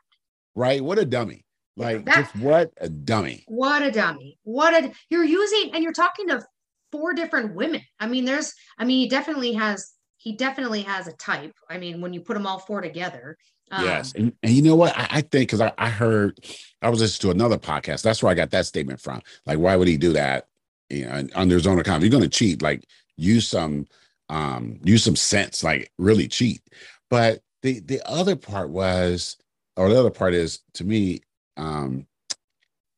Right? 0.55 0.83
What 0.85 0.99
a 0.99 1.05
dummy. 1.07 1.45
Like, 1.79 2.05
That- 2.05 2.14
just 2.31 2.37
what 2.37 2.73
a 2.79 2.88
dummy. 2.88 3.45
What 3.47 3.83
a 3.83 3.90
dummy. 3.90 4.38
What 4.42 4.75
a 4.75 4.92
you're 5.09 5.25
using 5.25 5.71
and 5.75 5.83
you're 5.83 5.95
talking 5.95 6.29
to 6.29 6.45
four 6.90 7.14
different 7.14 7.55
women. 7.55 7.81
I 7.99 8.07
mean, 8.07 8.27
there's 8.27 8.53
I 8.79 8.85
mean, 8.85 8.99
he 9.01 9.09
definitely 9.09 9.55
has 9.55 9.92
he 10.22 10.30
definitely 10.30 10.82
has 10.82 11.08
a 11.08 11.12
type. 11.14 11.52
I 11.68 11.78
mean, 11.78 12.00
when 12.00 12.12
you 12.12 12.20
put 12.20 12.35
them 12.35 12.46
all 12.46 12.61
four 12.61 12.80
together. 12.80 13.37
um, 13.72 13.85
Yes. 13.85 14.12
And, 14.12 14.32
and 14.44 14.52
you 14.52 14.62
know 14.62 14.76
what? 14.76 14.96
I, 14.96 15.08
I 15.11 15.20
think 15.22 15.48
because 15.48 15.61
I, 15.61 15.72
I 15.76 15.88
heard, 15.88 16.38
I 16.80 16.90
was 16.90 17.00
listening 17.00 17.32
to 17.32 17.37
another 17.37 17.58
podcast. 17.58 18.02
That's 18.02 18.22
where 18.22 18.30
I 18.30 18.35
got 18.35 18.52
that 18.52 18.66
statement 18.66 19.00
from. 19.00 19.20
Like, 19.46 19.58
why 19.58 19.74
would 19.74 19.88
he 19.88 19.96
do 19.96 20.12
that? 20.12 20.46
You 20.90 21.06
know, 21.06 21.26
under 21.35 21.56
his 21.56 21.66
own 21.66 21.80
account. 21.80 22.02
You're 22.02 22.11
going 22.11 22.22
to 22.22 22.28
cheat, 22.28 22.62
like, 22.62 22.85
use 23.16 23.48
some, 23.48 23.88
um, 24.28 24.78
use 24.85 25.02
some 25.02 25.16
sense, 25.16 25.64
like, 25.64 25.90
really 25.98 26.28
cheat. 26.28 26.62
But 27.11 27.40
the 27.62 27.80
the 27.80 28.00
other 28.08 28.37
part 28.37 28.70
was, 28.70 29.37
or 29.76 29.88
the 29.88 29.98
other 29.98 30.11
part 30.11 30.35
is, 30.35 30.61
to 30.74 30.85
me, 30.85 31.20
um, 31.56 32.06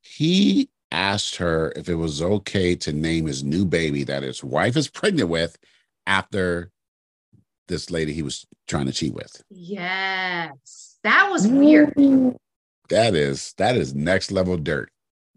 he 0.02 0.68
asked 0.92 1.37
her 1.37 1.72
if 1.74 1.88
it 1.88 1.94
was 1.94 2.20
okay 2.20 2.76
to 2.76 2.92
name 2.92 3.26
his 3.26 3.42
new 3.42 3.64
baby 3.64 4.04
that 4.04 4.22
his 4.22 4.44
wife 4.44 4.76
is 4.76 4.88
pregnant 4.88 5.30
with 5.30 5.56
after 6.06 6.70
this 7.68 7.90
lady 7.90 8.12
he 8.12 8.22
was 8.22 8.46
trying 8.68 8.87
to 8.87 8.92
cheat 8.92 9.14
with. 9.14 9.42
Yes. 9.50 10.96
That 11.03 11.31
was 11.31 11.46
weird. 11.46 11.94
That 12.90 13.14
is 13.14 13.55
that 13.59 13.77
is 13.77 13.94
next 13.94 14.31
level 14.31 14.57
dirt. 14.57 14.90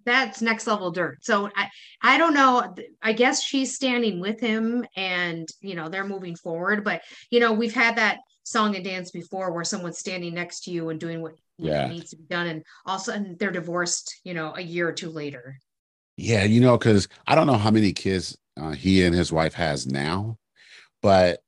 That's 0.05 0.41
next 0.41 0.67
level 0.67 0.91
dirt. 0.91 1.19
So 1.21 1.49
I 1.55 1.69
I 2.01 2.17
don't 2.17 2.33
know. 2.33 2.73
I 3.01 3.13
guess 3.13 3.43
she's 3.43 3.75
standing 3.75 4.19
with 4.19 4.39
him 4.39 4.85
and 4.95 5.47
you 5.61 5.75
know 5.75 5.89
they're 5.89 6.07
moving 6.07 6.35
forward. 6.35 6.83
But 6.83 7.01
you 7.31 7.39
know, 7.39 7.53
we've 7.53 7.73
had 7.73 7.97
that 7.97 8.19
song 8.43 8.75
and 8.75 8.85
dance 8.85 9.11
before 9.11 9.51
where 9.51 9.65
someone's 9.65 9.97
standing 9.99 10.33
next 10.33 10.61
to 10.61 10.71
you 10.71 10.89
and 10.89 10.99
doing 10.99 11.21
what 11.21 11.33
Yeah. 11.57 11.87
needs 11.87 12.11
to 12.11 12.17
be 12.17 12.23
done 12.23 12.47
and 12.47 12.63
also 12.85 13.11
and 13.11 13.37
they're 13.39 13.51
divorced, 13.51 14.15
you 14.23 14.33
know, 14.33 14.53
a 14.55 14.61
year 14.61 14.87
or 14.87 14.93
two 14.93 15.09
later. 15.09 15.57
Yeah, 16.15 16.45
you 16.45 16.61
know, 16.61 16.77
because 16.77 17.07
I 17.27 17.35
don't 17.35 17.47
know 17.47 17.57
how 17.57 17.71
many 17.71 17.91
kids 17.93 18.37
uh, 18.59 18.71
he 18.71 19.03
and 19.03 19.13
his 19.13 19.31
wife 19.31 19.53
has 19.53 19.85
now, 19.85 20.37
but 21.01 21.41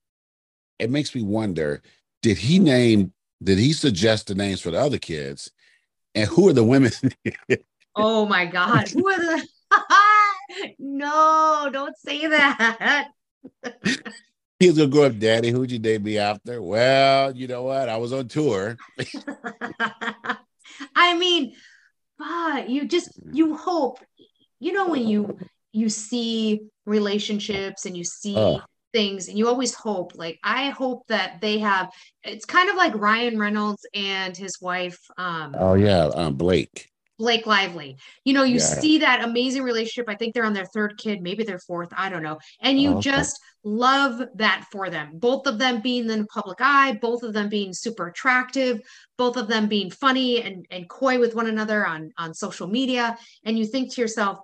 it 0.80 0.89
makes 0.89 1.13
me 1.13 1.22
wonder: 1.22 1.82
Did 2.22 2.38
he 2.38 2.60
name? 2.60 3.13
Did 3.44 3.58
he 3.58 3.74
suggest 3.74 4.28
the 4.28 4.36
names 4.36 4.62
for 4.62 4.72
the 4.72 4.80
other 4.80 4.98
kids? 4.98 5.52
And 6.15 6.28
who 6.28 6.50
are 6.50 6.54
the 6.54 6.63
women? 6.63 6.92
Oh 7.96 8.26
my 8.26 8.46
God. 8.46 8.88
Who 8.89 9.10
are 9.10 9.18
the 9.18 9.48
no, 10.80 11.70
don't 11.72 11.98
say 11.98 12.28
that. 12.28 13.10
He's 14.60 14.78
gonna 14.78 14.89
grow 14.89 15.04
up, 15.04 15.20
Daddy. 15.20 15.50
Who'd 15.52 15.72
you 15.72 15.80
name 15.80 16.04
me 16.04 16.18
after? 16.18 16.62
Well, 16.62 17.36
you 17.36 17.48
know 17.48 17.63
what? 17.63 17.89
I 17.89 17.98
was 17.98 18.13
on 18.13 18.28
tour. 18.28 18.78
I 20.96 21.18
mean, 21.18 21.56
but 22.18 22.70
you 22.70 22.86
just 22.88 23.12
you 23.32 23.56
hope, 23.56 24.00
you 24.60 24.74
know, 24.74 24.89
when 24.89 25.08
you 25.08 25.38
you 25.72 25.89
see 25.89 26.62
relationships 26.86 27.86
and 27.86 27.96
you 27.96 28.04
see 28.04 28.36
Oh. 28.38 28.62
Things 28.93 29.28
and 29.28 29.38
you 29.38 29.47
always 29.47 29.73
hope, 29.73 30.13
like 30.15 30.39
I 30.43 30.69
hope 30.69 31.04
that 31.08 31.41
they 31.41 31.60
have 31.60 31.89
it's 32.23 32.45
kind 32.45 32.69
of 32.69 32.75
like 32.75 32.93
Ryan 32.95 33.39
Reynolds 33.39 33.86
and 33.93 34.36
his 34.36 34.60
wife, 34.62 34.99
um, 35.17 35.54
Oh 35.58 35.75
yeah, 35.75 36.06
um, 36.06 36.36
Blake. 36.36 36.89
Blake 37.17 37.45
Lively. 37.45 37.97
You 38.23 38.34
know, 38.34 38.43
you 38.43 38.60
Yeah. 38.60 38.65
see 38.80 38.97
that 38.99 39.23
amazing 39.23 39.63
relationship. 39.63 40.06
I 40.08 40.15
think 40.15 40.34
they're 40.34 40.45
on 40.45 40.54
their 40.54 40.65
third 40.65 40.97
kid, 40.97 41.21
maybe 41.21 41.43
their 41.43 41.60
fourth. 41.60 41.89
I 41.95 42.10
don't 42.10 42.23
know. 42.23 42.39
And 42.62 42.80
you 42.80 42.91
Oh, 42.91 42.97
okay. 42.97 43.12
just 43.12 43.39
love 43.65 44.21
that 44.36 44.65
for 44.71 44.89
them. 44.89 45.19
Both 45.19 45.45
of 45.45 45.60
them 45.60 45.82
being 45.82 46.10
in 46.10 46.19
the 46.19 46.28
public 46.28 46.60
eye, 46.62 46.97
both 47.02 47.23
of 47.23 47.34
them 47.34 47.49
being 47.49 47.73
super 47.73 48.08
attractive, 48.08 48.80
both 49.17 49.36
of 49.36 49.49
them 49.49 49.67
being 49.67 49.91
funny 49.91 50.41
and, 50.43 50.65
and 50.71 50.88
coy 50.89 51.19
with 51.19 51.36
one 51.36 51.47
another 51.47 51.86
on, 51.86 52.13
on 52.17 52.34
social 52.34 52.67
media. 52.67 53.17
And 53.43 53.60
you 53.60 53.65
think 53.65 53.93
to 53.93 54.02
yourself, 54.02 54.39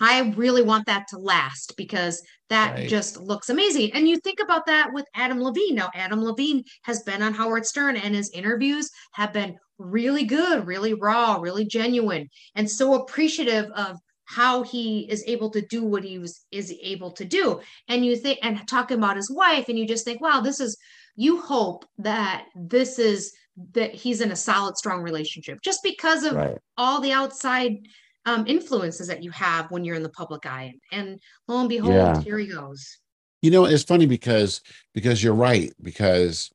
I 0.00 0.32
really 0.36 0.62
want 0.62 0.86
that 0.86 1.06
to 1.08 1.18
last 1.18 1.76
because 1.76 2.22
that 2.48 2.74
Right. 2.74 2.88
just 2.88 3.18
looks 3.18 3.48
amazing. 3.48 3.92
And 3.92 4.08
you 4.08 4.18
think 4.18 4.40
about 4.40 4.66
that 4.66 4.92
with 4.92 5.06
Adam 5.14 5.42
Levine. 5.42 5.74
Now, 5.74 5.90
Adam 5.94 6.22
Levine 6.22 6.64
has 6.82 7.02
been 7.02 7.22
on 7.22 7.34
Howard 7.34 7.66
Stern 7.66 7.96
and 7.96 8.14
his 8.14 8.30
interviews 8.30 8.90
have 9.12 9.32
been 9.32 9.58
really 9.78 10.24
good, 10.24 10.66
really 10.66 10.94
raw, 10.94 11.36
really 11.36 11.64
genuine, 11.64 12.28
and 12.54 12.70
so 12.70 12.94
appreciative 12.94 13.70
of 13.72 13.98
how 14.24 14.62
he 14.62 15.08
is 15.10 15.22
able 15.26 15.50
to 15.50 15.60
do 15.60 15.84
what 15.84 16.02
he 16.02 16.18
was 16.18 16.44
is 16.50 16.74
able 16.82 17.12
to 17.12 17.24
do. 17.24 17.60
And 17.88 18.04
you 18.04 18.16
think 18.16 18.38
and 18.42 18.66
talking 18.66 18.98
about 18.98 19.16
his 19.16 19.30
wife, 19.30 19.68
and 19.68 19.78
you 19.78 19.86
just 19.86 20.04
think, 20.04 20.20
wow, 20.20 20.40
this 20.40 20.60
is 20.60 20.76
you 21.14 21.40
hope 21.40 21.86
that 21.98 22.46
this 22.54 22.98
is 22.98 23.32
that 23.72 23.94
he's 23.94 24.20
in 24.20 24.32
a 24.32 24.36
solid, 24.36 24.76
strong 24.76 25.00
relationship 25.02 25.58
just 25.62 25.82
because 25.82 26.24
of 26.24 26.34
Right. 26.34 26.58
all 26.76 27.00
the 27.00 27.12
outside 27.12 27.86
um, 28.26 28.44
influences 28.46 29.06
that 29.06 29.22
you 29.22 29.30
have 29.30 29.70
when 29.70 29.84
you're 29.84 29.96
in 29.96 30.02
the 30.02 30.08
public 30.10 30.44
eye. 30.46 30.74
And 30.92 31.18
lo 31.48 31.60
and 31.60 31.68
behold, 31.68 31.94
Yeah. 31.94 32.20
here 32.22 32.38
he 32.38 32.46
goes. 32.48 32.98
You 33.42 33.50
know, 33.50 33.64
it's 33.64 33.84
funny 33.84 34.06
because 34.06 34.60
because 34.94 35.22
you're 35.22 35.34
right 35.34 35.72
because 35.80 36.50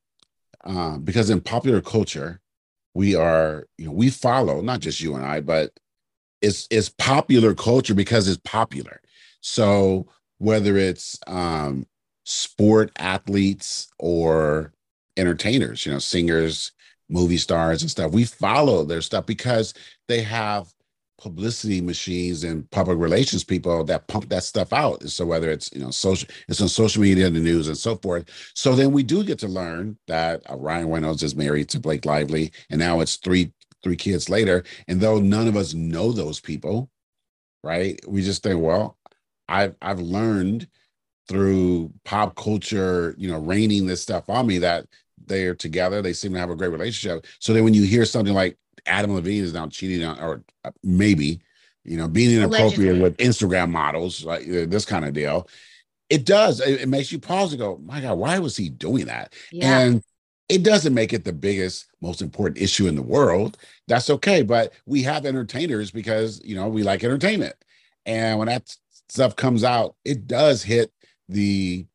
um, 0.64 1.02
because 1.02 1.30
in 1.30 1.40
popular 1.40 1.80
culture 1.80 2.40
we 2.94 3.14
are 3.14 3.66
you 3.78 3.86
know 3.86 3.92
we 3.92 4.10
follow 4.10 4.60
not 4.60 4.80
just 4.80 5.00
you 5.00 5.14
and 5.16 5.24
I 5.24 5.40
but 5.40 5.72
it's 6.42 6.68
it's 6.70 6.90
popular 6.90 7.54
culture 7.54 7.94
because 7.94 8.28
it's 8.28 8.40
popular. 8.44 9.00
So 9.40 10.08
whether 10.38 10.76
it's 10.76 11.18
um 11.26 11.86
sport 12.24 12.92
athletes 12.98 13.88
or 13.98 14.72
entertainers, 15.16 15.86
you 15.86 15.92
know, 15.92 15.98
singers, 15.98 16.72
movie 17.08 17.36
stars 17.36 17.82
and 17.82 17.90
stuff, 17.90 18.12
we 18.12 18.24
follow 18.24 18.84
their 18.84 19.02
stuff 19.02 19.26
because 19.26 19.74
they 20.08 20.22
have 20.22 20.72
publicity 21.18 21.80
machines 21.80 22.44
and 22.44 22.68
public 22.70 22.98
relations 22.98 23.44
people 23.44 23.84
that 23.84 24.06
pump 24.08 24.28
that 24.28 24.44
stuff 24.44 24.72
out. 24.72 25.02
So 25.08 25.24
whether 25.26 25.50
it's 25.50 25.70
you 25.72 25.80
know 25.80 25.90
social, 25.90 26.28
it's 26.48 26.60
on 26.60 26.68
social 26.68 27.02
media, 27.02 27.26
and 27.26 27.36
the 27.36 27.40
news, 27.40 27.68
and 27.68 27.76
so 27.76 27.96
forth. 27.96 28.24
So 28.54 28.74
then 28.74 28.92
we 28.92 29.02
do 29.02 29.24
get 29.24 29.38
to 29.40 29.48
learn 29.48 29.98
that 30.08 30.42
uh, 30.50 30.56
Ryan 30.56 30.90
Reynolds 30.90 31.22
is 31.22 31.36
married 31.36 31.68
to 31.70 31.80
Blake 31.80 32.04
Lively, 32.04 32.52
and 32.70 32.78
now 32.78 33.00
it's 33.00 33.16
three 33.16 33.52
three 33.82 33.96
kids 33.96 34.28
later. 34.28 34.64
And 34.88 35.00
though 35.00 35.18
none 35.20 35.48
of 35.48 35.56
us 35.56 35.74
know 35.74 36.12
those 36.12 36.40
people, 36.40 36.90
right? 37.62 38.00
We 38.06 38.22
just 38.22 38.42
think, 38.42 38.60
well, 38.60 38.96
I've 39.48 39.76
I've 39.82 40.00
learned 40.00 40.68
through 41.28 41.92
pop 42.04 42.36
culture, 42.36 43.14
you 43.16 43.28
know, 43.30 43.38
raining 43.38 43.86
this 43.86 44.02
stuff 44.02 44.28
on 44.28 44.46
me 44.46 44.58
that 44.58 44.86
they're 45.26 45.54
together. 45.54 46.02
They 46.02 46.12
seem 46.12 46.32
to 46.32 46.38
have 46.38 46.50
a 46.50 46.56
great 46.56 46.70
relationship. 46.70 47.26
So 47.38 47.52
then 47.52 47.64
when 47.64 47.74
you 47.74 47.84
hear 47.84 48.04
something 48.04 48.34
like 48.34 48.56
Adam 48.86 49.14
Levine 49.14 49.44
is 49.44 49.52
now 49.52 49.68
cheating 49.68 50.04
on, 50.04 50.18
or 50.18 50.44
uh, 50.64 50.70
maybe, 50.82 51.40
you 51.84 51.96
know, 51.96 52.08
being 52.08 52.36
inappropriate 52.36 52.96
Allegedly. 52.96 53.00
with 53.00 53.16
Instagram 53.18 53.70
models, 53.70 54.24
like 54.24 54.42
uh, 54.42 54.66
this 54.66 54.84
kind 54.84 55.04
of 55.04 55.12
deal. 55.12 55.48
It 56.10 56.26
does. 56.26 56.60
It, 56.60 56.82
it, 56.82 56.88
makes 56.88 57.10
you 57.10 57.18
pause 57.18 57.52
and 57.52 57.60
go, 57.60 57.80
my 57.84 58.00
God, 58.00 58.18
why 58.18 58.38
was 58.38 58.56
he 58.56 58.68
doing 58.68 59.06
that? 59.06 59.32
Yeah. 59.50 59.78
And 59.78 60.02
it 60.48 60.62
doesn't 60.62 60.92
make 60.92 61.12
it 61.12 61.24
the 61.24 61.32
biggest, 61.32 61.86
most 62.02 62.20
important 62.20 62.58
issue 62.58 62.86
in 62.86 62.96
the 62.96 63.02
world. 63.02 63.56
That's 63.88 64.10
okay. 64.10 64.42
But 64.42 64.74
we 64.84 65.02
have 65.04 65.24
entertainers 65.24 65.90
because, 65.90 66.42
you 66.44 66.54
know, 66.54 66.68
we 66.68 66.82
like 66.82 67.02
entertainment. 67.02 67.54
And 68.04 68.38
when 68.38 68.48
that 68.48 68.76
stuff 69.08 69.36
comes 69.36 69.64
out, 69.64 69.96
it 70.04 70.26
does 70.26 70.62
hit 70.62 70.92
the 71.28 71.86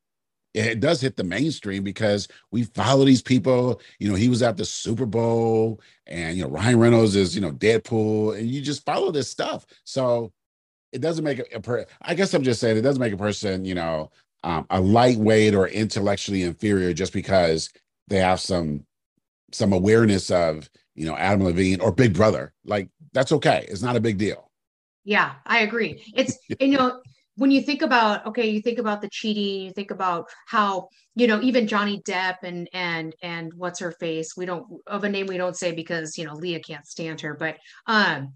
it 0.66 0.80
does 0.80 1.02
hit 1.02 1.16
the 1.16 1.24
mainstream 1.24 1.84
because 1.84 2.28
we 2.52 2.64
follow 2.64 3.06
these 3.06 3.22
people. 3.22 3.82
You 4.00 4.10
know, 4.10 4.16
he 4.16 4.30
was 4.30 4.42
at 4.42 4.58
the 4.58 4.66
Super 4.66 5.06
Bowl, 5.06 5.82
and 6.08 6.38
you 6.38 6.44
know 6.44 6.50
Ryan 6.50 6.80
Reynolds 6.80 7.16
is 7.16 7.36
you 7.36 7.42
know 7.42 7.52
Deadpool, 7.52 8.38
and 8.38 8.50
you 8.50 8.62
just 8.62 8.86
follow 8.86 9.12
this 9.12 9.30
stuff. 9.30 9.66
So 9.84 10.32
it 10.92 11.02
doesn't 11.02 11.24
make 11.24 11.40
a, 11.40 11.56
a 11.56 11.60
per- 11.60 11.86
I 12.02 12.16
guess 12.16 12.34
I'm 12.34 12.44
just 12.44 12.60
saying 12.60 12.78
it 12.78 12.82
doesn't 12.82 13.02
make 13.02 13.14
a 13.14 13.18
person 13.18 13.66
you 13.66 13.76
know 13.76 14.12
um, 14.44 14.66
a 14.70 14.80
lightweight 14.80 15.54
or 15.54 15.68
intellectually 15.68 16.44
inferior 16.44 16.94
just 16.94 17.14
because 17.14 17.70
they 18.08 18.18
have 18.18 18.40
some 18.40 18.86
some 19.52 19.74
awareness 19.74 20.32
of 20.32 20.70
you 20.96 21.06
know 21.06 21.16
Adam 21.16 21.44
Levine 21.44 21.82
or 21.82 21.92
Big 21.92 22.14
Brother. 22.14 22.54
Like 22.66 22.90
that's 23.14 23.32
okay. 23.32 23.66
It's 23.70 23.82
not 23.82 23.96
a 23.96 24.02
big 24.02 24.18
deal. 24.18 24.50
Yeah, 25.04 25.34
I 25.46 25.60
agree. 25.60 26.04
It's 26.14 26.38
you 26.60 26.78
know 26.78 27.02
when 27.38 27.52
you 27.52 27.62
think 27.62 27.82
about 27.82 28.26
okay 28.26 28.48
you 28.50 28.62
think 28.62 28.80
about 28.80 29.02
the 29.02 29.10
cheating 29.10 29.66
you 29.66 29.72
think 29.72 29.92
about 29.92 30.26
how 30.48 30.90
you 31.18 31.26
know 31.26 31.42
even 31.42 31.68
johnny 31.68 32.02
depp 32.04 32.36
and 32.44 32.70
and 32.74 33.16
and 33.24 33.52
what's 33.56 33.80
her 33.80 33.92
face 33.92 34.38
we 34.38 34.46
don't 34.46 34.66
of 34.86 35.04
a 35.04 35.10
name 35.10 35.26
we 35.26 35.38
don't 35.38 35.58
say 35.58 35.72
because 35.72 36.18
you 36.18 36.26
know 36.26 36.36
leah 36.36 36.60
can't 36.60 36.86
stand 36.86 37.20
her 37.20 37.34
but 37.34 37.58
um 37.88 38.34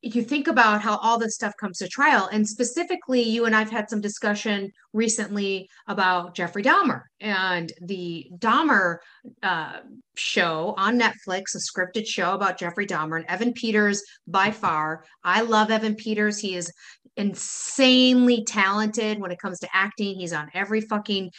you 0.00 0.22
think 0.22 0.46
about 0.46 0.80
how 0.80 0.96
all 0.96 1.18
this 1.18 1.34
stuff 1.34 1.52
comes 1.60 1.76
to 1.76 1.86
trial 1.88 2.26
and 2.32 2.48
specifically 2.48 3.20
you 3.20 3.44
and 3.44 3.54
i've 3.54 3.70
had 3.70 3.90
some 3.90 4.00
discussion 4.00 4.70
recently 4.94 5.68
about 5.88 6.34
jeffrey 6.34 6.62
dahmer 6.62 7.02
and 7.20 7.72
the 7.82 8.26
dahmer 8.38 8.96
uh, 9.42 9.80
show 10.16 10.74
on 10.78 10.98
netflix 10.98 11.54
a 11.54 11.58
scripted 11.58 12.06
show 12.06 12.32
about 12.32 12.56
jeffrey 12.56 12.86
dahmer 12.86 13.18
and 13.18 13.26
evan 13.28 13.52
peters 13.52 14.02
by 14.26 14.50
far. 14.50 15.04
I 15.24 15.42
love 15.42 15.70
evan 15.70 15.94
peters. 15.94 16.38
He 16.38 16.54
is 16.54 16.72
insanely 17.18 18.44
talented 18.44 19.18
when 19.18 19.32
it 19.32 19.38
comes 19.40 19.58
to 19.58 19.68
acting. 19.74 20.18
He's 20.18 20.32
on 20.32 20.48
every 20.54 20.80
fucking 20.80 21.30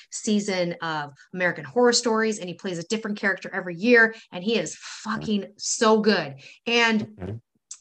season 0.60 0.76
of 0.82 1.13
american 1.34 1.63
horror 1.63 1.93
stories 1.93 2.39
and 2.39 2.48
he 2.48 2.56
plays 2.56 2.80
a 2.80 2.84
different 2.84 3.17
character 3.17 3.50
every 3.54 3.76
year 3.76 4.15
and 4.32 4.43
he 4.43 4.58
is 4.58 4.76
fucking 4.76 5.45
so 5.58 6.00
good 6.00 6.36
and 6.65 7.39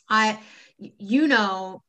I, 0.08 0.38
you 0.78 1.26
know, 1.26 1.82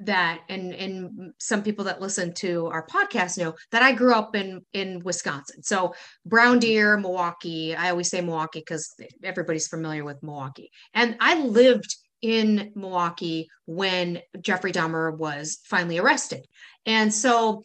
that 0.00 0.40
and 0.48 0.74
and 0.74 1.32
some 1.38 1.62
people 1.62 1.84
that 1.84 2.00
listen 2.00 2.34
to 2.34 2.66
our 2.66 2.84
podcast 2.84 3.38
know 3.38 3.54
that 3.70 3.82
I 3.82 3.92
grew 3.92 4.12
up 4.12 4.34
in 4.34 4.62
in 4.72 5.00
Wisconsin. 5.04 5.62
So 5.62 5.94
Brown 6.26 6.54
mm-hmm. 6.54 6.60
Deer, 6.60 6.96
Milwaukee. 6.96 7.76
I 7.76 7.90
always 7.90 8.10
say 8.10 8.20
Milwaukee 8.20 8.60
because 8.60 8.92
everybody's 9.22 9.68
familiar 9.68 10.04
with 10.04 10.22
Milwaukee. 10.22 10.70
And 10.94 11.16
I 11.20 11.40
lived 11.44 11.96
in 12.22 12.72
Milwaukee 12.74 13.48
when 13.66 14.20
Jeffrey 14.40 14.72
Dahmer 14.72 15.16
was 15.16 15.60
finally 15.64 15.98
arrested. 15.98 16.44
And 16.86 17.14
so 17.14 17.62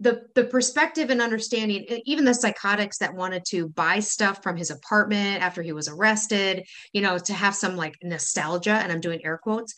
the 0.00 0.22
the 0.34 0.44
perspective 0.44 1.10
and 1.10 1.20
understanding 1.20 1.84
even 2.06 2.24
the 2.24 2.34
psychotics 2.34 2.98
that 2.98 3.14
wanted 3.14 3.44
to 3.44 3.68
buy 3.68 4.00
stuff 4.00 4.42
from 4.42 4.56
his 4.56 4.70
apartment 4.70 5.42
after 5.42 5.62
he 5.62 5.72
was 5.72 5.88
arrested 5.88 6.66
you 6.92 7.02
know 7.02 7.18
to 7.18 7.32
have 7.32 7.54
some 7.54 7.76
like 7.76 7.94
nostalgia 8.02 8.72
and 8.72 8.90
i'm 8.90 9.00
doing 9.00 9.24
air 9.24 9.38
quotes 9.38 9.74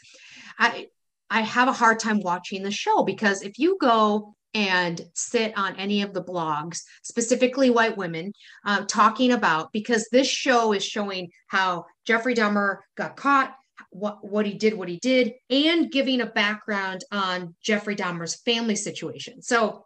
i 0.59 0.87
i 1.29 1.43
have 1.43 1.69
a 1.69 1.73
hard 1.73 1.99
time 1.99 2.21
watching 2.21 2.63
the 2.63 2.71
show 2.71 3.03
because 3.03 3.43
if 3.43 3.59
you 3.59 3.77
go 3.81 4.35
and 4.55 5.01
sit 5.15 5.57
on 5.57 5.75
any 5.77 6.03
of 6.03 6.13
the 6.13 6.23
blogs 6.23 6.81
specifically 7.03 7.71
white 7.71 7.97
women 7.97 8.33
uh, 8.67 8.85
talking 8.87 9.33
about 9.33 9.73
because 9.73 10.07
this 10.13 10.29
show 10.29 10.73
is 10.73 10.85
showing 10.85 11.31
how 11.49 11.85
jeffrey 12.07 12.35
dahmer 12.35 12.79
got 12.97 13.17
caught 13.17 13.57
what 13.91 14.25
what 14.25 14.47
he 14.47 14.55
did 14.55 14.75
what 14.75 14.89
he 14.89 14.99
did 14.99 15.33
and 15.51 15.91
giving 15.91 16.21
a 16.21 16.27
background 16.27 17.05
on 17.11 17.55
jeffrey 17.63 17.97
dahmer's 17.97 18.37
family 18.37 18.77
situation. 18.77 19.43
So 19.43 19.85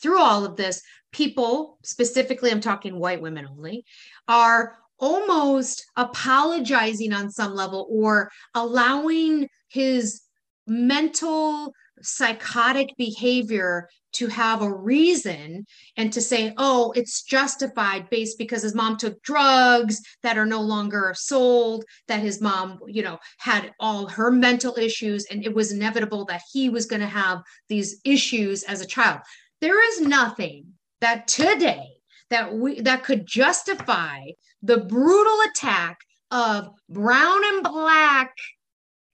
through 0.00 0.20
all 0.20 0.44
of 0.44 0.56
this, 0.56 0.82
people, 1.12 1.78
specifically, 1.82 2.50
I'm 2.50 2.60
talking 2.60 2.98
white 2.98 3.22
women 3.22 3.46
only, 3.46 3.84
are 4.26 4.78
almost 4.98 5.86
apologizing 5.96 7.12
on 7.12 7.30
some 7.30 7.54
level 7.54 7.86
or 7.90 8.30
allowing 8.54 9.48
his 9.68 10.22
mental 10.66 11.72
psychotic 12.02 12.94
behavior 12.96 13.88
to 14.12 14.26
have 14.26 14.62
a 14.62 14.72
reason 14.72 15.64
and 15.96 16.12
to 16.12 16.20
say, 16.20 16.52
oh, 16.58 16.92
it's 16.92 17.22
justified 17.22 18.08
based 18.10 18.38
because 18.38 18.62
his 18.62 18.74
mom 18.74 18.96
took 18.96 19.22
drugs 19.22 20.00
that 20.22 20.36
are 20.36 20.46
no 20.46 20.60
longer 20.60 21.14
sold, 21.16 21.84
that 22.08 22.20
his 22.20 22.40
mom, 22.40 22.78
you 22.86 23.02
know, 23.02 23.18
had 23.38 23.72
all 23.80 24.06
her 24.06 24.30
mental 24.30 24.76
issues, 24.76 25.24
and 25.30 25.44
it 25.44 25.54
was 25.54 25.72
inevitable 25.72 26.24
that 26.26 26.42
he 26.52 26.68
was 26.68 26.86
going 26.86 27.00
to 27.00 27.06
have 27.06 27.40
these 27.68 28.00
issues 28.04 28.62
as 28.64 28.80
a 28.80 28.86
child. 28.86 29.20
There 29.60 29.82
is 29.92 30.00
nothing 30.00 30.66
that 31.00 31.26
today 31.26 31.88
that 32.30 32.54
we 32.54 32.80
that 32.80 33.04
could 33.04 33.26
justify 33.26 34.20
the 34.62 34.78
brutal 34.78 35.38
attack 35.50 35.98
of 36.30 36.70
brown 36.88 37.42
and 37.44 37.62
black 37.62 38.34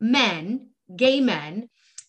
men, 0.00 0.68
gay 0.94 1.20
men, 1.20 1.68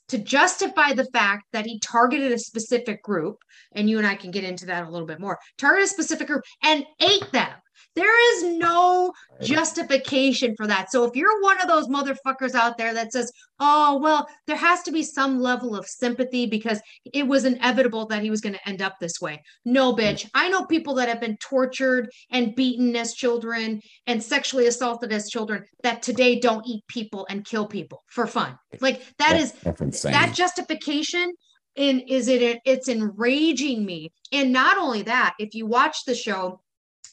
to 0.10 0.18
justify 0.18 0.94
the 0.94 1.06
fact 1.14 1.46
that 1.54 1.66
he 1.66 1.80
targeted 1.80 2.32
a 2.32 2.40
specific 2.40 3.02
group, 3.04 3.38
and 3.72 3.90
you 3.90 3.98
and 3.98 4.08
I 4.08 4.16
can 4.16 4.32
get 4.32 4.44
into 4.44 4.66
that 4.68 4.86
a 4.86 4.90
little 4.90 5.08
bit 5.08 5.20
more, 5.20 5.40
targeted 5.58 5.86
a 5.86 5.90
specific 5.90 6.28
group 6.28 6.44
and 6.64 6.86
ate 7.00 7.32
them. 7.32 7.52
There 7.96 8.36
is 8.36 8.58
no 8.58 9.14
justification 9.42 10.56
for 10.56 10.68
that. 10.68 10.92
So 10.92 11.06
if 11.06 11.16
you're 11.16 11.42
one 11.42 11.60
of 11.62 11.68
those 11.68 11.88
motherfuckers 11.88 12.54
out 12.56 12.78
there 12.78 12.94
that 12.94 13.12
says, 13.12 13.32
oh, 13.60 14.00
well, 14.02 14.28
there 14.48 14.56
has 14.56 14.82
to 14.84 14.92
be 14.92 15.04
some 15.04 15.40
level 15.40 15.76
of 15.76 15.86
sympathy 15.86 16.46
because 16.46 16.82
it 17.14 17.28
was 17.28 17.46
inevitable 17.46 18.06
that 18.08 18.24
he 18.24 18.30
was 18.30 18.42
going 18.42 18.54
to 18.54 18.70
end 18.70 18.82
up 18.82 18.96
this 19.00 19.20
way. 19.22 19.42
No, 19.66 19.94
mm. 19.94 20.00
bitch. 20.00 20.30
I 20.34 20.50
know 20.50 20.66
people 20.66 20.96
that 20.96 21.10
have 21.10 21.22
been 21.22 21.38
tortured 21.38 22.10
and 22.32 22.56
beaten 22.56 22.96
as 22.96 23.14
children 23.14 23.82
and 24.08 24.24
sexually 24.24 24.68
assaulted 24.68 25.12
as 25.12 25.30
children 25.30 25.66
that 25.84 26.02
today 26.02 26.40
don't 26.40 26.66
eat 26.68 26.84
people 26.88 27.28
and 27.30 27.46
kill 27.46 27.68
people 27.68 28.04
for 28.08 28.28
fun. 28.28 28.58
Like 28.80 29.00
that 29.18 29.34
that's, 29.34 29.44
is 29.44 29.54
that's 29.64 30.02
that 30.04 30.34
justification 30.36 31.34
in 31.76 32.00
is 32.02 32.28
it 32.28 32.60
it's 32.66 32.88
enraging 32.88 33.86
me. 33.86 34.12
And 34.32 34.52
not 34.52 34.78
only 34.78 35.04
that, 35.04 35.36
if 35.40 35.54
you 35.54 35.66
watch 35.66 36.06
the 36.06 36.16
show, 36.16 36.62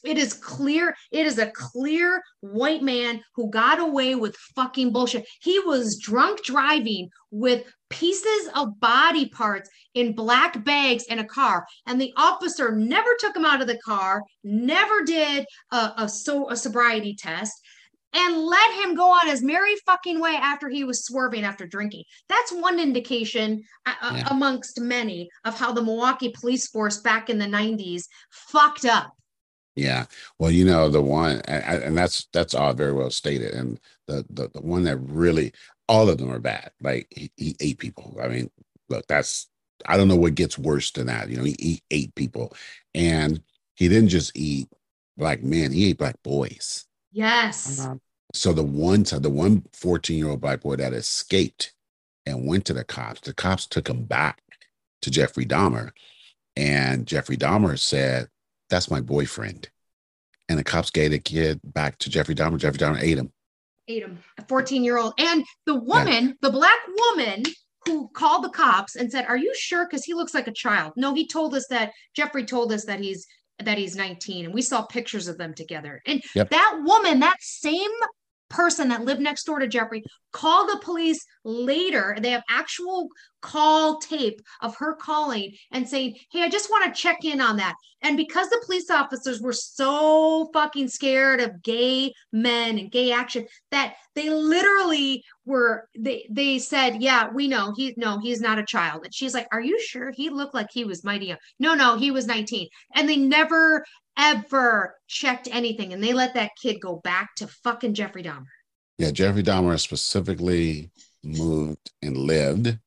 it 0.03 0.17
is 0.17 0.33
clear. 0.33 0.95
It 1.11 1.25
is 1.25 1.37
a 1.37 1.51
clear 1.51 2.21
white 2.41 2.81
man 2.83 3.21
who 3.35 3.49
got 3.49 3.79
away 3.79 4.15
with 4.15 4.35
fucking 4.55 4.91
bullshit. 4.91 5.27
He 5.41 5.59
was 5.59 5.97
drunk 5.97 6.43
driving 6.43 7.09
with 7.31 7.65
pieces 7.89 8.49
of 8.55 8.79
body 8.79 9.29
parts 9.29 9.69
in 9.93 10.13
black 10.13 10.63
bags 10.63 11.05
in 11.05 11.19
a 11.19 11.25
car, 11.25 11.65
and 11.85 11.99
the 11.99 12.13
officer 12.17 12.75
never 12.75 13.09
took 13.19 13.35
him 13.35 13.45
out 13.45 13.61
of 13.61 13.67
the 13.67 13.79
car, 13.79 14.23
never 14.43 15.03
did 15.03 15.45
a, 15.71 15.93
a, 15.97 16.09
so, 16.09 16.49
a 16.49 16.55
sobriety 16.55 17.15
test, 17.15 17.53
and 18.13 18.37
let 18.37 18.73
him 18.83 18.95
go 18.95 19.09
on 19.09 19.27
his 19.27 19.43
merry 19.43 19.75
fucking 19.85 20.19
way 20.19 20.35
after 20.35 20.69
he 20.69 20.83
was 20.83 21.05
swerving 21.05 21.43
after 21.43 21.67
drinking. 21.67 22.03
That's 22.29 22.51
one 22.51 22.79
indication 22.79 23.63
uh, 23.85 23.93
uh 24.01 24.13
yeah. 24.17 24.27
amongst 24.31 24.79
many 24.79 25.29
of 25.45 25.59
how 25.59 25.71
the 25.71 25.83
Milwaukee 25.83 26.33
police 26.39 26.67
force 26.67 26.97
back 26.97 27.29
in 27.29 27.37
the 27.37 27.45
90s 27.45 28.03
fucked 28.31 28.85
up. 28.85 29.16
Yeah. 29.77 30.05
Well, 30.39 30.51
you 30.51 30.65
know, 30.65 30.89
the 30.89 31.01
one, 31.01 31.41
and, 31.45 31.83
and 31.83 31.97
that's, 31.97 32.27
that's 32.33 32.53
all 32.53 32.73
very 32.73 32.93
well 32.93 33.11
stated. 33.11 33.53
And 33.53 33.79
the, 34.07 34.25
the, 34.29 34.49
the 34.49 34.61
one 34.61 34.83
that 34.83 34.97
really, 34.97 35.53
all 35.87 36.09
of 36.09 36.17
them 36.17 36.31
are 36.31 36.39
bad. 36.39 36.71
Like 36.81 37.07
he, 37.11 37.31
he 37.37 37.55
ate 37.59 37.77
people. 37.77 38.17
I 38.21 38.27
mean, 38.27 38.49
look, 38.89 39.07
that's 39.07 39.47
I 39.85 39.97
don't 39.97 40.07
know 40.07 40.15
what 40.15 40.35
gets 40.35 40.57
worse 40.57 40.91
than 40.91 41.07
that. 41.07 41.29
You 41.29 41.37
know, 41.37 41.43
he, 41.43 41.55
he 41.59 41.83
ate 41.91 42.15
people, 42.15 42.53
and 42.93 43.41
he 43.75 43.87
didn't 43.87 44.09
just 44.09 44.35
eat 44.35 44.69
black 45.17 45.43
men; 45.43 45.71
he 45.71 45.89
ate 45.89 45.97
black 45.97 46.21
boys. 46.23 46.85
Yes. 47.11 47.85
Um, 47.85 48.01
so 48.33 48.53
the 48.53 48.63
one 48.63 49.03
time, 49.03 49.21
the 49.21 49.29
one 49.29 49.63
14 49.73 50.17
year 50.17 50.29
old 50.29 50.41
black 50.41 50.61
boy 50.61 50.75
that 50.75 50.93
escaped 50.93 51.73
and 52.25 52.47
went 52.47 52.65
to 52.65 52.73
the 52.73 52.83
cops, 52.83 53.21
the 53.21 53.33
cops 53.33 53.65
took 53.65 53.87
him 53.89 54.03
back 54.03 54.41
to 55.01 55.11
Jeffrey 55.11 55.45
Dahmer, 55.45 55.91
and 56.55 57.07
Jeffrey 57.07 57.37
Dahmer 57.37 57.79
said, 57.79 58.29
"That's 58.69 58.89
my 58.89 59.01
boyfriend." 59.01 59.69
And 60.49 60.57
the 60.57 60.63
cops 60.63 60.91
gave 60.91 61.11
the 61.11 61.19
kid 61.19 61.59
back 61.63 61.97
to 61.99 62.09
Jeffrey 62.09 62.35
Dahmer. 62.35 62.57
Jeffrey 62.57 62.79
Dahmer 62.79 63.01
ate 63.01 63.17
him. 63.17 63.31
Ate 63.89 64.03
him, 64.03 64.19
a 64.37 64.45
14 64.45 64.83
year 64.83 64.97
old. 64.97 65.13
And 65.17 65.45
the 65.65 65.75
woman, 65.75 66.27
yeah. 66.27 66.33
the 66.41 66.51
black 66.51 66.79
woman 66.87 67.43
who 67.85 68.09
called 68.09 68.43
the 68.43 68.49
cops 68.49 68.95
and 68.95 69.11
said, 69.11 69.25
Are 69.27 69.37
you 69.37 69.53
sure? 69.55 69.85
Because 69.85 70.03
he 70.03 70.13
looks 70.13 70.33
like 70.33 70.47
a 70.47 70.53
child. 70.53 70.93
No, 70.95 71.13
he 71.13 71.27
told 71.27 71.55
us 71.55 71.67
that 71.69 71.91
Jeffrey 72.15 72.45
told 72.45 72.71
us 72.71 72.85
that 72.85 72.99
he's 72.99 73.25
that 73.59 73.77
he's 73.77 73.95
19 73.95 74.45
and 74.45 74.53
we 74.53 74.61
saw 74.61 74.83
pictures 74.83 75.27
of 75.27 75.37
them 75.37 75.53
together. 75.53 76.01
And 76.05 76.21
yep. 76.35 76.49
that 76.51 76.79
woman, 76.83 77.19
that 77.21 77.37
same 77.39 77.89
person 78.49 78.89
that 78.89 79.05
lived 79.05 79.21
next 79.21 79.43
door 79.43 79.59
to 79.59 79.67
Jeffrey 79.67 80.03
called 80.31 80.69
the 80.69 80.79
police 80.83 81.25
later. 81.43 82.15
They 82.19 82.31
have 82.31 82.43
actual 82.49 83.09
call 83.41 83.99
tape 83.99 84.41
of 84.61 84.75
her 84.77 84.95
calling 84.95 85.53
and 85.71 85.87
saying, 85.87 86.15
Hey, 86.31 86.43
I 86.43 86.49
just 86.49 86.69
want 86.69 86.85
to 86.85 87.01
check 87.01 87.23
in 87.23 87.41
on 87.41 87.57
that. 87.57 87.75
And 88.01 88.17
because 88.17 88.49
the 88.49 88.61
police 88.65 88.89
officers 88.89 89.41
were 89.41 89.53
so 89.53 90.49
fucking 90.53 90.89
scared 90.89 91.39
of 91.39 91.63
gay 91.63 92.13
men 92.31 92.77
and 92.77 92.91
gay 92.91 93.11
action 93.11 93.47
that 93.71 93.95
they 94.15 94.29
literally 94.29 95.23
were 95.45 95.87
they 95.97 96.27
they 96.29 96.59
said, 96.59 97.01
Yeah, 97.01 97.29
we 97.33 97.47
know 97.47 97.73
he 97.75 97.93
no, 97.97 98.19
he's 98.19 98.41
not 98.41 98.59
a 98.59 98.65
child. 98.65 99.05
And 99.05 99.13
she's 99.13 99.33
like, 99.33 99.47
Are 99.51 99.61
you 99.61 99.79
sure 99.81 100.11
he 100.15 100.29
looked 100.29 100.53
like 100.53 100.67
he 100.71 100.83
was 100.83 101.03
mighty 101.03 101.27
young? 101.27 101.37
No, 101.59 101.73
no, 101.73 101.97
he 101.97 102.11
was 102.11 102.27
19. 102.27 102.67
And 102.95 103.07
they 103.07 103.17
never 103.17 103.83
ever 104.17 104.95
checked 105.07 105.47
anything. 105.51 105.93
And 105.93 106.03
they 106.03 106.13
let 106.13 106.33
that 106.33 106.51
kid 106.61 106.79
go 106.81 106.97
back 106.97 107.35
to 107.35 107.47
fucking 107.47 107.93
Jeffrey 107.93 108.23
Dahmer. 108.23 108.45
Yeah, 108.97 109.11
Jeffrey 109.11 109.43
Dahmer 109.43 109.79
specifically 109.79 110.91
moved 111.23 111.91
and 112.01 112.17
lived 112.17 112.77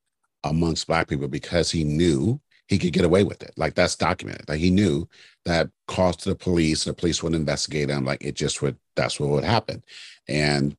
amongst 0.44 0.86
black 0.86 1.08
people 1.08 1.28
because 1.28 1.70
he 1.70 1.84
knew 1.84 2.40
he 2.66 2.78
could 2.78 2.92
get 2.92 3.04
away 3.04 3.24
with 3.24 3.42
it. 3.42 3.52
Like 3.56 3.74
that's 3.74 3.96
documented. 3.96 4.48
Like 4.48 4.60
he 4.60 4.70
knew 4.70 5.08
that 5.44 5.68
calls 5.86 6.16
to 6.18 6.30
the 6.30 6.34
police, 6.36 6.84
the 6.84 6.94
police 6.94 7.22
would 7.22 7.34
investigate 7.34 7.90
him. 7.90 8.04
Like 8.04 8.24
it 8.24 8.34
just 8.34 8.62
would. 8.62 8.76
That's 8.96 9.18
what 9.18 9.30
would 9.30 9.44
happen. 9.44 9.82
And 10.28 10.76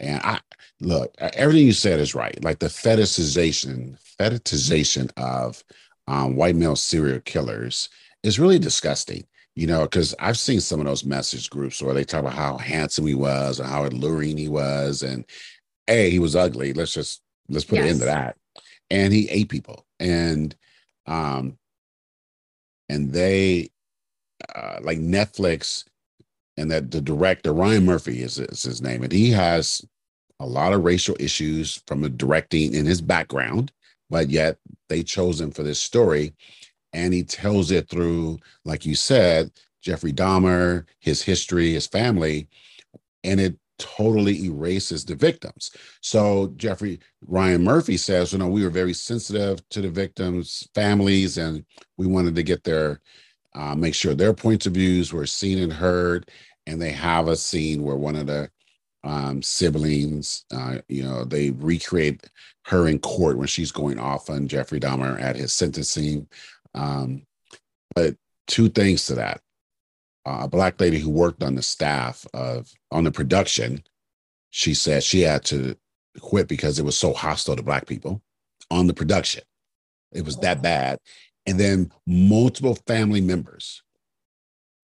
and 0.00 0.20
I 0.22 0.40
look, 0.80 1.14
everything 1.18 1.66
you 1.66 1.72
said 1.72 2.00
is 2.00 2.14
right. 2.14 2.42
Like 2.42 2.58
the 2.58 2.66
fetishization, 2.66 3.98
fetishization 4.18 5.10
of 5.16 5.62
um, 6.06 6.36
white 6.36 6.56
male 6.56 6.76
serial 6.76 7.20
killers 7.20 7.88
is 8.22 8.38
really 8.38 8.58
disgusting 8.58 9.24
you 9.56 9.66
know, 9.66 9.82
because 9.82 10.14
I've 10.18 10.38
seen 10.38 10.60
some 10.60 10.80
of 10.80 10.86
those 10.86 11.04
message 11.04 11.48
groups 11.48 11.80
where 11.80 11.94
they 11.94 12.04
talk 12.04 12.20
about 12.20 12.34
how 12.34 12.58
handsome 12.58 13.06
he 13.06 13.14
was 13.14 13.60
and 13.60 13.68
how 13.68 13.86
alluring 13.86 14.36
he 14.36 14.48
was, 14.48 15.02
and 15.02 15.24
hey, 15.86 16.10
he 16.10 16.18
was 16.18 16.34
ugly. 16.34 16.72
Let's 16.72 16.92
just 16.92 17.22
let's 17.48 17.64
put 17.64 17.78
yes. 17.78 17.86
it 17.86 17.90
into 17.90 18.04
that. 18.06 18.36
And 18.90 19.12
he 19.12 19.28
ate 19.28 19.48
people, 19.48 19.86
and 20.00 20.54
um, 21.06 21.56
and 22.88 23.12
they 23.12 23.70
uh, 24.54 24.78
like 24.82 24.98
Netflix, 24.98 25.84
and 26.56 26.70
that 26.70 26.90
the 26.90 27.00
director 27.00 27.52
Ryan 27.52 27.84
Murphy 27.84 28.22
is, 28.22 28.38
is 28.38 28.62
his 28.62 28.82
name, 28.82 29.04
and 29.04 29.12
he 29.12 29.30
has 29.30 29.86
a 30.40 30.46
lot 30.46 30.72
of 30.72 30.84
racial 30.84 31.16
issues 31.20 31.80
from 31.86 32.00
the 32.02 32.08
directing 32.08 32.74
in 32.74 32.86
his 32.86 33.00
background, 33.00 33.70
but 34.10 34.30
yet 34.30 34.58
they 34.88 35.04
chose 35.04 35.40
him 35.40 35.52
for 35.52 35.62
this 35.62 35.80
story 35.80 36.34
and 36.94 37.12
he 37.12 37.22
tells 37.22 37.70
it 37.70 37.88
through, 37.90 38.38
like 38.64 38.86
you 38.86 38.94
said, 38.94 39.50
Jeffrey 39.82 40.12
Dahmer, 40.12 40.86
his 41.00 41.20
history, 41.20 41.72
his 41.72 41.86
family, 41.86 42.48
and 43.22 43.40
it 43.40 43.56
totally 43.78 44.44
erases 44.46 45.04
the 45.04 45.16
victims. 45.16 45.72
So 46.00 46.54
Jeffrey 46.56 47.00
Ryan 47.26 47.64
Murphy 47.64 47.96
says, 47.96 48.32
you 48.32 48.38
know, 48.38 48.48
we 48.48 48.62
were 48.62 48.70
very 48.70 48.94
sensitive 48.94 49.68
to 49.70 49.82
the 49.82 49.90
victims' 49.90 50.68
families, 50.74 51.36
and 51.36 51.64
we 51.98 52.06
wanted 52.06 52.34
to 52.36 52.42
get 52.42 52.64
their 52.64 53.00
uh, 53.54 53.74
make 53.74 53.94
sure 53.94 54.14
their 54.14 54.34
points 54.34 54.66
of 54.66 54.74
views 54.74 55.12
were 55.12 55.26
seen 55.26 55.58
and 55.58 55.72
heard. 55.72 56.30
And 56.66 56.80
they 56.80 56.90
have 56.92 57.28
a 57.28 57.36
scene 57.36 57.82
where 57.82 57.96
one 57.96 58.16
of 58.16 58.26
the 58.26 58.50
um, 59.04 59.42
siblings, 59.42 60.44
uh, 60.50 60.78
you 60.88 61.04
know, 61.04 61.24
they 61.24 61.50
recreate 61.50 62.28
her 62.64 62.88
in 62.88 62.98
court 62.98 63.36
when 63.36 63.46
she's 63.46 63.70
going 63.70 63.98
off 63.98 64.30
on 64.30 64.48
Jeffrey 64.48 64.80
Dahmer 64.80 65.20
at 65.20 65.36
his 65.36 65.52
sentencing. 65.52 66.26
Um, 66.74 67.22
but 67.94 68.16
two 68.46 68.68
things 68.68 69.06
to 69.06 69.14
that. 69.16 69.40
Uh, 70.26 70.40
a 70.42 70.48
black 70.48 70.80
lady 70.80 70.98
who 70.98 71.10
worked 71.10 71.42
on 71.42 71.54
the 71.54 71.62
staff 71.62 72.26
of 72.32 72.70
on 72.90 73.04
the 73.04 73.12
production, 73.12 73.82
she 74.50 74.72
said 74.74 75.02
she 75.02 75.20
had 75.20 75.44
to 75.44 75.76
quit 76.20 76.48
because 76.48 76.78
it 76.78 76.84
was 76.84 76.96
so 76.96 77.12
hostile 77.12 77.56
to 77.56 77.62
black 77.62 77.86
people 77.86 78.22
on 78.70 78.86
the 78.86 78.94
production. 78.94 79.42
It 80.12 80.24
was 80.24 80.36
that 80.38 80.62
bad. 80.62 80.98
And 81.46 81.60
then 81.60 81.92
multiple 82.06 82.78
family 82.86 83.20
members, 83.20 83.82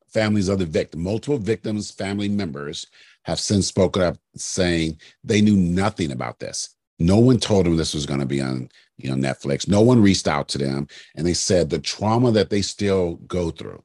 families 0.08 0.48
of 0.48 0.58
the 0.58 0.66
victim, 0.66 1.02
multiple 1.02 1.38
victims, 1.38 1.90
family 1.90 2.28
members 2.28 2.86
have 3.24 3.40
since 3.40 3.66
spoken 3.66 4.02
up 4.02 4.16
saying 4.34 5.00
they 5.24 5.40
knew 5.40 5.56
nothing 5.56 6.12
about 6.12 6.38
this. 6.38 6.74
No 6.98 7.18
one 7.18 7.38
told 7.38 7.64
them 7.64 7.76
this 7.76 7.94
was 7.94 8.06
going 8.06 8.20
to 8.20 8.26
be 8.26 8.40
on, 8.42 8.68
you 9.02 9.14
know, 9.14 9.28
Netflix. 9.28 9.68
No 9.68 9.80
one 9.80 10.02
reached 10.02 10.28
out 10.28 10.48
to 10.48 10.58
them, 10.58 10.86
and 11.14 11.26
they 11.26 11.34
said 11.34 11.70
the 11.70 11.78
trauma 11.78 12.30
that 12.32 12.50
they 12.50 12.62
still 12.62 13.16
go 13.26 13.50
through, 13.50 13.82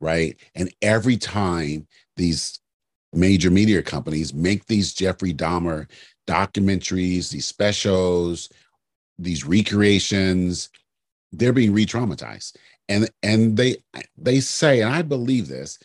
right? 0.00 0.38
And 0.54 0.72
every 0.82 1.16
time 1.16 1.86
these 2.16 2.60
major 3.12 3.50
media 3.50 3.82
companies 3.82 4.34
make 4.34 4.66
these 4.66 4.92
Jeffrey 4.92 5.32
Dahmer 5.32 5.88
documentaries, 6.26 7.30
these 7.30 7.46
specials, 7.46 8.48
these 9.18 9.44
recreations, 9.44 10.68
they're 11.32 11.52
being 11.52 11.72
re-traumatized. 11.72 12.56
And 12.88 13.10
and 13.22 13.56
they 13.56 13.76
they 14.16 14.40
say, 14.40 14.80
and 14.80 14.94
I 14.94 15.02
believe 15.02 15.48
this, 15.48 15.78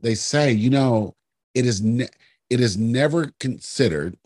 they 0.00 0.14
say, 0.14 0.52
you 0.52 0.70
know, 0.70 1.14
it 1.54 1.66
is 1.66 1.82
ne- 1.82 2.08
it 2.48 2.60
is 2.60 2.76
never 2.76 3.32
considered 3.40 4.16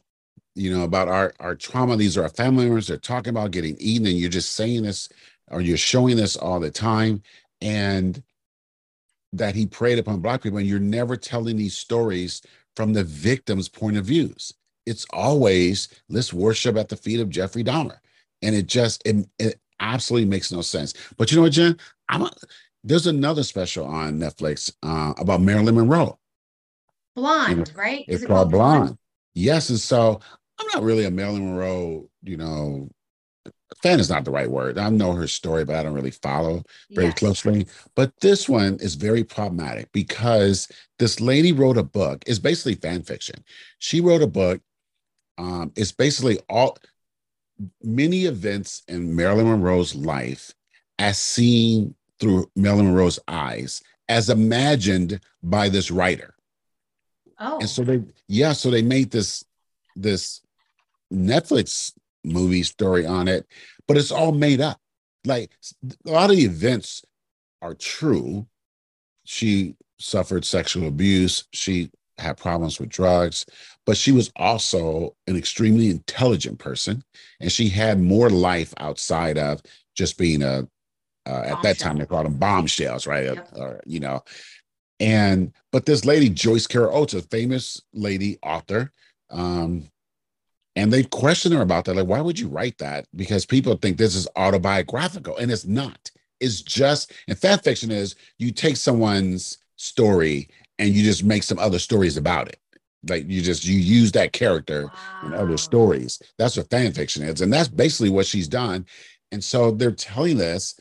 you 0.54 0.76
know, 0.76 0.84
about 0.84 1.08
our 1.08 1.32
our 1.40 1.54
trauma. 1.54 1.96
These 1.96 2.16
are 2.16 2.22
our 2.22 2.28
family 2.28 2.64
members. 2.64 2.88
They're 2.88 2.96
talking 2.96 3.30
about 3.30 3.50
getting 3.50 3.76
eaten, 3.78 4.06
and 4.06 4.16
you're 4.18 4.30
just 4.30 4.52
saying 4.52 4.82
this 4.82 5.08
or 5.50 5.60
you're 5.60 5.76
showing 5.76 6.16
this 6.16 6.36
all 6.36 6.60
the 6.60 6.70
time. 6.70 7.22
And 7.60 8.22
that 9.32 9.54
he 9.54 9.66
preyed 9.66 9.98
upon 9.98 10.20
black 10.20 10.42
people, 10.42 10.58
and 10.58 10.66
you're 10.66 10.78
never 10.80 11.16
telling 11.16 11.56
these 11.56 11.76
stories 11.76 12.42
from 12.76 12.92
the 12.92 13.04
victim's 13.04 13.68
point 13.68 13.96
of 13.96 14.06
views. 14.06 14.52
It's 14.86 15.06
always 15.12 15.88
let's 16.08 16.32
worship 16.32 16.76
at 16.76 16.88
the 16.88 16.96
feet 16.96 17.20
of 17.20 17.30
Jeffrey 17.30 17.62
Dahmer, 17.62 17.98
and 18.42 18.54
it 18.54 18.66
just 18.66 19.02
it, 19.06 19.28
it 19.38 19.60
absolutely 19.78 20.28
makes 20.28 20.50
no 20.50 20.62
sense. 20.62 20.94
But 21.16 21.30
you 21.30 21.36
know 21.36 21.42
what, 21.42 21.52
Jen? 21.52 21.76
I'm 22.08 22.22
a, 22.22 22.32
there's 22.82 23.06
another 23.06 23.42
special 23.42 23.86
on 23.86 24.18
Netflix 24.18 24.72
uh, 24.82 25.14
about 25.18 25.42
Marilyn 25.42 25.76
Monroe. 25.76 26.18
Blonde, 27.14 27.72
right? 27.76 28.04
It's 28.08 28.22
it 28.22 28.26
called, 28.26 28.36
called 28.36 28.50
Blonde? 28.50 28.84
Blonde. 28.84 28.98
Yes, 29.34 29.68
and 29.70 29.78
so 29.78 30.20
I'm 30.60 30.66
not 30.74 30.82
really 30.82 31.04
a 31.04 31.10
Marilyn 31.10 31.46
Monroe, 31.46 32.08
you 32.22 32.36
know, 32.36 32.90
fan 33.82 34.00
is 34.00 34.10
not 34.10 34.24
the 34.24 34.30
right 34.30 34.50
word. 34.50 34.78
I 34.78 34.90
know 34.90 35.12
her 35.12 35.26
story, 35.26 35.64
but 35.64 35.76
I 35.76 35.82
don't 35.82 35.94
really 35.94 36.10
follow 36.10 36.62
very 36.90 37.08
yes. 37.08 37.18
closely. 37.18 37.66
But 37.94 38.12
this 38.20 38.48
one 38.48 38.76
is 38.80 38.94
very 38.94 39.24
problematic 39.24 39.90
because 39.92 40.68
this 40.98 41.20
lady 41.20 41.52
wrote 41.52 41.78
a 41.78 41.82
book. 41.82 42.22
It's 42.26 42.38
basically 42.38 42.74
fan 42.74 43.02
fiction. 43.02 43.42
She 43.78 44.00
wrote 44.00 44.22
a 44.22 44.26
book. 44.26 44.60
Um, 45.38 45.72
it's 45.76 45.92
basically 45.92 46.38
all 46.48 46.76
many 47.82 48.26
events 48.26 48.82
in 48.88 49.14
Marilyn 49.14 49.46
Monroe's 49.46 49.94
life 49.94 50.52
as 50.98 51.18
seen 51.18 51.94
through 52.18 52.50
Marilyn 52.54 52.86
Monroe's 52.86 53.18
eyes, 53.26 53.82
as 54.08 54.28
imagined 54.28 55.20
by 55.42 55.70
this 55.70 55.90
writer. 55.90 56.34
Oh. 57.38 57.58
And 57.60 57.68
so 57.68 57.82
they, 57.82 58.02
yeah, 58.28 58.52
so 58.52 58.70
they 58.70 58.82
made 58.82 59.10
this 59.10 59.44
this 59.96 60.42
Netflix 61.12 61.92
movie 62.24 62.62
story 62.62 63.06
on 63.06 63.28
it, 63.28 63.46
but 63.86 63.96
it's 63.96 64.12
all 64.12 64.32
made 64.32 64.60
up. 64.60 64.78
Like 65.24 65.50
a 66.06 66.10
lot 66.10 66.30
of 66.30 66.36
the 66.36 66.44
events 66.44 67.02
are 67.62 67.74
true. 67.74 68.46
She 69.24 69.74
suffered 69.98 70.44
sexual 70.44 70.88
abuse. 70.88 71.44
She 71.52 71.90
had 72.18 72.36
problems 72.36 72.78
with 72.78 72.88
drugs, 72.88 73.46
but 73.86 73.96
she 73.96 74.12
was 74.12 74.30
also 74.36 75.14
an 75.26 75.36
extremely 75.36 75.90
intelligent 75.90 76.58
person, 76.58 77.02
and 77.40 77.50
she 77.50 77.68
had 77.68 78.00
more 78.00 78.30
life 78.30 78.72
outside 78.78 79.38
of 79.38 79.62
just 79.94 80.18
being 80.18 80.42
a. 80.42 80.66
Uh, 81.26 81.42
at 81.44 81.62
that 81.62 81.78
time, 81.78 81.98
they 81.98 82.06
called 82.06 82.24
them 82.24 82.38
bombshells, 82.38 83.06
right? 83.06 83.24
Yep. 83.24 83.48
Or 83.56 83.80
you 83.86 84.00
know, 84.00 84.24
and 85.00 85.52
but 85.70 85.86
this 85.86 86.04
lady 86.04 86.30
Joyce 86.30 86.66
Carol 86.66 86.96
Oates, 86.96 87.14
a 87.14 87.22
famous 87.22 87.82
lady 87.92 88.38
author, 88.42 88.90
um, 89.30 89.84
And 90.76 90.92
they 90.92 91.02
question 91.02 91.52
her 91.52 91.62
about 91.62 91.84
that. 91.86 91.96
Like, 91.96 92.06
why 92.06 92.20
would 92.20 92.38
you 92.38 92.48
write 92.48 92.78
that? 92.78 93.06
Because 93.16 93.44
people 93.44 93.76
think 93.76 93.96
this 93.96 94.14
is 94.14 94.28
autobiographical, 94.36 95.36
and 95.36 95.50
it's 95.50 95.66
not. 95.66 96.10
It's 96.38 96.62
just, 96.62 97.12
and 97.28 97.38
fan 97.38 97.58
fiction 97.58 97.90
is 97.90 98.14
you 98.38 98.50
take 98.50 98.76
someone's 98.76 99.58
story 99.76 100.48
and 100.78 100.90
you 100.90 101.02
just 101.02 101.24
make 101.24 101.42
some 101.42 101.58
other 101.58 101.78
stories 101.78 102.16
about 102.16 102.48
it. 102.48 102.58
Like 103.08 103.28
you 103.28 103.40
just 103.42 103.64
you 103.64 103.78
use 103.78 104.12
that 104.12 104.32
character 104.32 104.84
wow. 104.84 105.26
in 105.26 105.34
other 105.34 105.56
stories. 105.56 106.20
That's 106.38 106.56
what 106.56 106.70
fan 106.70 106.92
fiction 106.92 107.22
is, 107.22 107.40
and 107.40 107.52
that's 107.52 107.68
basically 107.68 108.10
what 108.10 108.26
she's 108.26 108.48
done. 108.48 108.86
And 109.32 109.42
so 109.42 109.70
they're 109.70 109.92
telling 109.92 110.40
us 110.40 110.78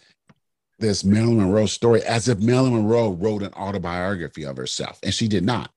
this 0.80 1.04
Marilyn 1.04 1.38
Monroe 1.38 1.66
story 1.66 2.02
as 2.04 2.28
if 2.28 2.40
Marilyn 2.40 2.74
Monroe 2.74 3.12
wrote 3.12 3.44
an 3.44 3.54
autobiography 3.54 4.44
of 4.44 4.58
herself, 4.58 5.00
and 5.04 5.14
she 5.14 5.28
did 5.28 5.46
not. 5.46 5.72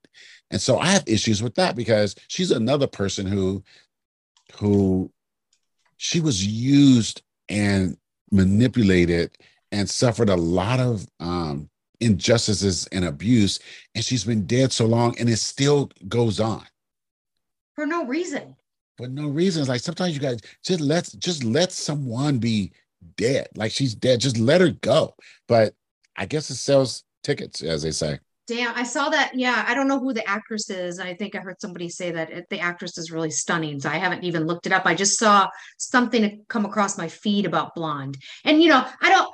And 0.50 0.60
so 0.60 0.78
I 0.78 0.86
have 0.86 1.04
issues 1.06 1.42
with 1.42 1.54
that 1.56 1.76
because 1.76 2.14
she's 2.28 2.50
another 2.50 2.86
person 2.86 3.26
who 3.26 3.62
who 4.54 5.10
she 5.96 6.20
was 6.20 6.44
used 6.44 7.22
and 7.48 7.96
manipulated 8.30 9.36
and 9.70 9.88
suffered 9.88 10.28
a 10.28 10.36
lot 10.36 10.80
of 10.80 11.06
um, 11.20 11.68
injustices 12.00 12.86
and 12.92 13.04
abuse 13.04 13.60
and 13.94 14.04
she's 14.04 14.24
been 14.24 14.46
dead 14.46 14.72
so 14.72 14.86
long 14.86 15.16
and 15.18 15.28
it 15.28 15.38
still 15.38 15.90
goes 16.08 16.40
on. 16.40 16.64
For 17.74 17.86
no 17.86 18.04
reason. 18.04 18.56
For 18.98 19.08
no 19.08 19.28
reason. 19.28 19.66
Like 19.66 19.80
sometimes 19.80 20.14
you 20.14 20.20
guys 20.20 20.40
just 20.62 20.80
let 20.80 21.14
just 21.18 21.44
let 21.44 21.72
someone 21.72 22.38
be 22.38 22.72
dead. 23.16 23.48
Like 23.54 23.72
she's 23.72 23.94
dead. 23.94 24.20
Just 24.20 24.38
let 24.38 24.60
her 24.60 24.70
go. 24.70 25.14
But 25.48 25.74
i 26.16 26.26
guess 26.26 26.50
it 26.50 26.56
sells 26.56 27.04
tickets 27.22 27.62
as 27.62 27.82
they 27.82 27.90
say 27.90 28.18
Damn, 28.48 28.74
I 28.74 28.82
saw 28.82 29.08
that. 29.08 29.32
Yeah, 29.34 29.64
I 29.66 29.74
don't 29.74 29.86
know 29.86 30.00
who 30.00 30.12
the 30.12 30.28
actress 30.28 30.68
is. 30.68 30.98
I 30.98 31.14
think 31.14 31.36
I 31.36 31.38
heard 31.38 31.60
somebody 31.60 31.88
say 31.88 32.10
that 32.10 32.30
it, 32.30 32.46
the 32.50 32.58
actress 32.58 32.98
is 32.98 33.12
really 33.12 33.30
stunning. 33.30 33.80
So 33.80 33.88
I 33.88 33.98
haven't 33.98 34.24
even 34.24 34.46
looked 34.46 34.66
it 34.66 34.72
up. 34.72 34.84
I 34.84 34.94
just 34.94 35.18
saw 35.18 35.48
something 35.78 36.44
come 36.48 36.64
across 36.64 36.98
my 36.98 37.08
feed 37.08 37.46
about 37.46 37.74
Blonde. 37.74 38.18
And 38.44 38.60
you 38.60 38.68
know, 38.68 38.84
I 39.00 39.10
don't 39.10 39.32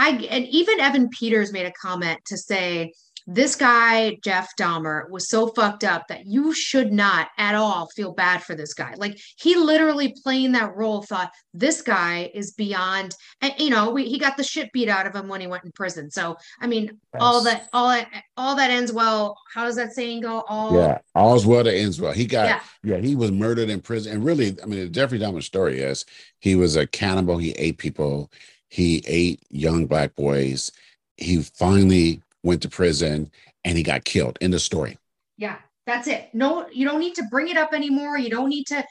I 0.00 0.12
and 0.30 0.46
even 0.46 0.80
Evan 0.80 1.10
Peters 1.10 1.52
made 1.52 1.66
a 1.66 1.72
comment 1.72 2.20
to 2.26 2.36
say 2.38 2.94
this 3.32 3.54
guy, 3.54 4.18
Jeff 4.24 4.56
Dahmer, 4.58 5.08
was 5.08 5.28
so 5.28 5.46
fucked 5.46 5.84
up 5.84 6.08
that 6.08 6.26
you 6.26 6.52
should 6.52 6.92
not 6.92 7.28
at 7.38 7.54
all 7.54 7.88
feel 7.94 8.12
bad 8.12 8.42
for 8.42 8.56
this 8.56 8.74
guy. 8.74 8.94
Like 8.96 9.20
he 9.36 9.54
literally 9.54 10.16
playing 10.24 10.50
that 10.52 10.74
role 10.74 11.02
thought 11.02 11.30
this 11.54 11.80
guy 11.80 12.28
is 12.34 12.50
beyond, 12.50 13.14
and 13.40 13.54
you 13.56 13.70
know, 13.70 13.90
we, 13.90 14.06
he 14.06 14.18
got 14.18 14.36
the 14.36 14.42
shit 14.42 14.72
beat 14.72 14.88
out 14.88 15.06
of 15.06 15.14
him 15.14 15.28
when 15.28 15.40
he 15.40 15.46
went 15.46 15.64
in 15.64 15.70
prison. 15.70 16.10
So, 16.10 16.36
I 16.60 16.66
mean, 16.66 16.86
yes. 16.86 17.20
all 17.20 17.44
that, 17.44 17.68
all 17.72 17.90
that, 17.90 18.08
all 18.36 18.56
that 18.56 18.72
ends 18.72 18.92
well. 18.92 19.38
How 19.54 19.64
does 19.64 19.76
that 19.76 19.92
saying 19.92 20.22
go? 20.22 20.42
All 20.48 20.74
yeah, 20.74 20.98
all's 21.14 21.46
well 21.46 21.62
that 21.62 21.74
ends 21.74 22.00
well. 22.00 22.12
He 22.12 22.26
got, 22.26 22.46
yeah. 22.46 22.60
yeah, 22.82 22.96
he 22.96 23.14
was 23.14 23.30
murdered 23.30 23.70
in 23.70 23.80
prison. 23.80 24.12
And 24.12 24.24
really, 24.24 24.56
I 24.60 24.66
mean, 24.66 24.80
the 24.80 24.88
Jeffrey 24.88 25.20
Dahmer 25.20 25.42
story 25.42 25.78
is 25.78 26.04
he 26.40 26.56
was 26.56 26.74
a 26.74 26.84
cannibal. 26.84 27.38
He 27.38 27.52
ate 27.52 27.78
people. 27.78 28.32
He 28.70 29.04
ate 29.06 29.40
young 29.50 29.86
black 29.86 30.16
boys. 30.16 30.72
He 31.16 31.42
finally 31.42 32.22
went 32.42 32.62
to 32.62 32.68
prison, 32.68 33.30
and 33.64 33.76
he 33.76 33.82
got 33.82 34.04
killed. 34.04 34.38
In 34.40 34.50
the 34.50 34.58
story. 34.58 34.98
Yeah, 35.36 35.56
that's 35.86 36.06
it. 36.06 36.28
No, 36.32 36.68
you 36.72 36.86
don't 36.86 37.00
need 37.00 37.14
to 37.16 37.24
bring 37.30 37.48
it 37.48 37.56
up 37.56 37.72
anymore. 37.72 38.18
You 38.18 38.30
don't 38.30 38.48
need 38.48 38.66
to, 38.68 38.84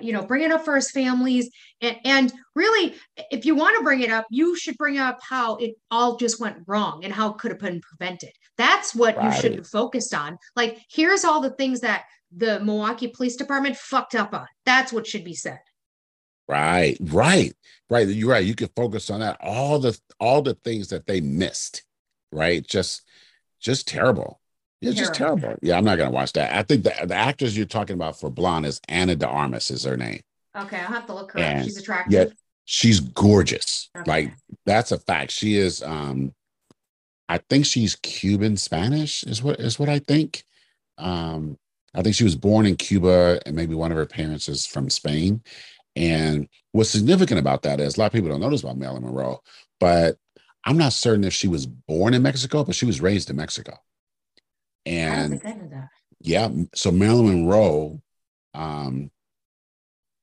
you 0.00 0.12
know, 0.12 0.24
bring 0.24 0.42
it 0.42 0.50
up 0.50 0.64
for 0.64 0.74
his 0.74 0.90
families. 0.90 1.50
And, 1.80 1.96
and 2.04 2.32
really, 2.54 2.94
if 3.30 3.44
you 3.44 3.54
want 3.54 3.76
to 3.78 3.84
bring 3.84 4.00
it 4.00 4.10
up, 4.10 4.26
you 4.30 4.56
should 4.56 4.76
bring 4.76 4.98
up 4.98 5.20
how 5.22 5.56
it 5.56 5.74
all 5.90 6.16
just 6.16 6.40
went 6.40 6.58
wrong 6.66 7.04
and 7.04 7.12
how 7.12 7.30
it 7.30 7.38
could 7.38 7.50
have 7.50 7.60
been 7.60 7.80
prevented. 7.80 8.32
That's 8.56 8.94
what 8.94 9.16
right. 9.16 9.26
you 9.26 9.40
should 9.40 9.54
have 9.56 9.66
focused 9.66 10.14
on. 10.14 10.38
Like, 10.56 10.80
here's 10.90 11.24
all 11.24 11.40
the 11.40 11.50
things 11.50 11.80
that 11.80 12.04
the 12.36 12.60
Milwaukee 12.60 13.08
Police 13.08 13.36
Department 13.36 13.76
fucked 13.76 14.14
up 14.14 14.34
on. 14.34 14.46
That's 14.64 14.92
what 14.92 15.06
should 15.06 15.24
be 15.24 15.34
said. 15.34 15.60
Right, 16.48 16.96
right, 17.00 17.54
right. 17.88 18.06
You're 18.06 18.30
right. 18.30 18.44
You 18.44 18.54
can 18.54 18.68
focus 18.76 19.08
on 19.08 19.20
that. 19.20 19.38
All 19.40 19.78
the 19.78 19.98
all 20.20 20.42
the 20.42 20.54
things 20.54 20.88
that 20.88 21.06
they 21.06 21.20
missed 21.20 21.82
right? 22.34 22.66
Just 22.66 23.02
just 23.60 23.88
terrible. 23.88 24.40
Yeah, 24.80 24.90
terrible. 24.90 24.98
just 24.98 25.14
terrible. 25.14 25.54
Yeah, 25.62 25.78
I'm 25.78 25.84
not 25.84 25.96
gonna 25.96 26.10
watch 26.10 26.32
that. 26.34 26.54
I 26.54 26.62
think 26.62 26.84
the 26.84 26.94
the 27.06 27.14
actress 27.14 27.56
you're 27.56 27.66
talking 27.66 27.94
about 27.94 28.18
for 28.18 28.30
Blonde 28.30 28.66
is 28.66 28.80
Ana 28.88 29.16
de 29.16 29.26
Armas 29.26 29.70
is 29.70 29.84
her 29.84 29.96
name. 29.96 30.20
Okay, 30.56 30.78
I'll 30.78 30.86
have 30.86 31.06
to 31.06 31.14
look 31.14 31.32
her 31.32 31.38
and 31.38 31.60
up. 31.60 31.64
She's 31.64 31.78
attractive. 31.78 32.12
Yeah, 32.12 32.24
she's 32.64 33.00
gorgeous. 33.00 33.90
Okay. 33.96 34.10
Like 34.10 34.34
that's 34.66 34.92
a 34.92 34.98
fact. 34.98 35.30
She 35.30 35.56
is 35.56 35.82
um 35.82 36.34
I 37.28 37.38
think 37.38 37.64
she's 37.66 37.96
Cuban 37.96 38.56
Spanish 38.56 39.24
is 39.24 39.42
what 39.42 39.58
is 39.58 39.78
what 39.78 39.88
I 39.88 39.98
think. 39.98 40.44
Um 40.98 41.58
I 41.94 42.02
think 42.02 42.14
she 42.14 42.24
was 42.24 42.36
born 42.36 42.66
in 42.66 42.76
Cuba 42.76 43.40
and 43.46 43.54
maybe 43.54 43.74
one 43.74 43.92
of 43.92 43.96
her 43.96 44.06
parents 44.06 44.48
is 44.48 44.66
from 44.66 44.90
Spain. 44.90 45.42
And 45.96 46.48
what's 46.72 46.90
significant 46.90 47.38
about 47.38 47.62
that 47.62 47.80
is 47.80 47.96
a 47.96 48.00
lot 48.00 48.06
of 48.06 48.12
people 48.12 48.28
don't 48.28 48.40
know 48.40 48.50
this 48.50 48.62
about 48.64 48.76
Marilyn 48.76 49.04
Monroe, 49.04 49.42
but 49.78 50.18
I'm 50.64 50.78
not 50.78 50.92
certain 50.92 51.24
if 51.24 51.32
she 51.32 51.48
was 51.48 51.66
born 51.66 52.14
in 52.14 52.22
Mexico, 52.22 52.64
but 52.64 52.74
she 52.74 52.86
was 52.86 53.00
raised 53.00 53.30
in 53.30 53.36
Mexico. 53.36 53.78
And 54.86 55.42
yeah, 56.20 56.48
so 56.74 56.90
Marilyn 56.90 57.26
Monroe, 57.26 58.00
um, 58.54 59.10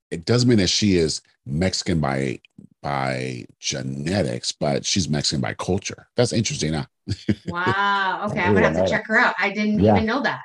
it 0.09 0.25
doesn't 0.25 0.49
mean 0.49 0.57
that 0.57 0.69
she 0.69 0.97
is 0.97 1.21
Mexican 1.45 1.99
by 1.99 2.39
by 2.81 3.45
genetics, 3.59 4.51
but 4.51 4.85
she's 4.85 5.07
Mexican 5.07 5.41
by 5.41 5.53
culture. 5.53 6.07
That's 6.15 6.33
interesting, 6.33 6.73
huh? 6.73 6.85
wow. 7.47 8.27
Okay, 8.29 8.41
I'm 8.41 8.53
gonna 8.53 8.71
have 8.71 8.85
to 8.85 8.91
check 8.91 9.07
her 9.07 9.17
out. 9.17 9.35
I 9.37 9.51
didn't 9.51 9.79
yeah. 9.79 9.95
even 9.95 10.05
know 10.05 10.21
that. 10.21 10.41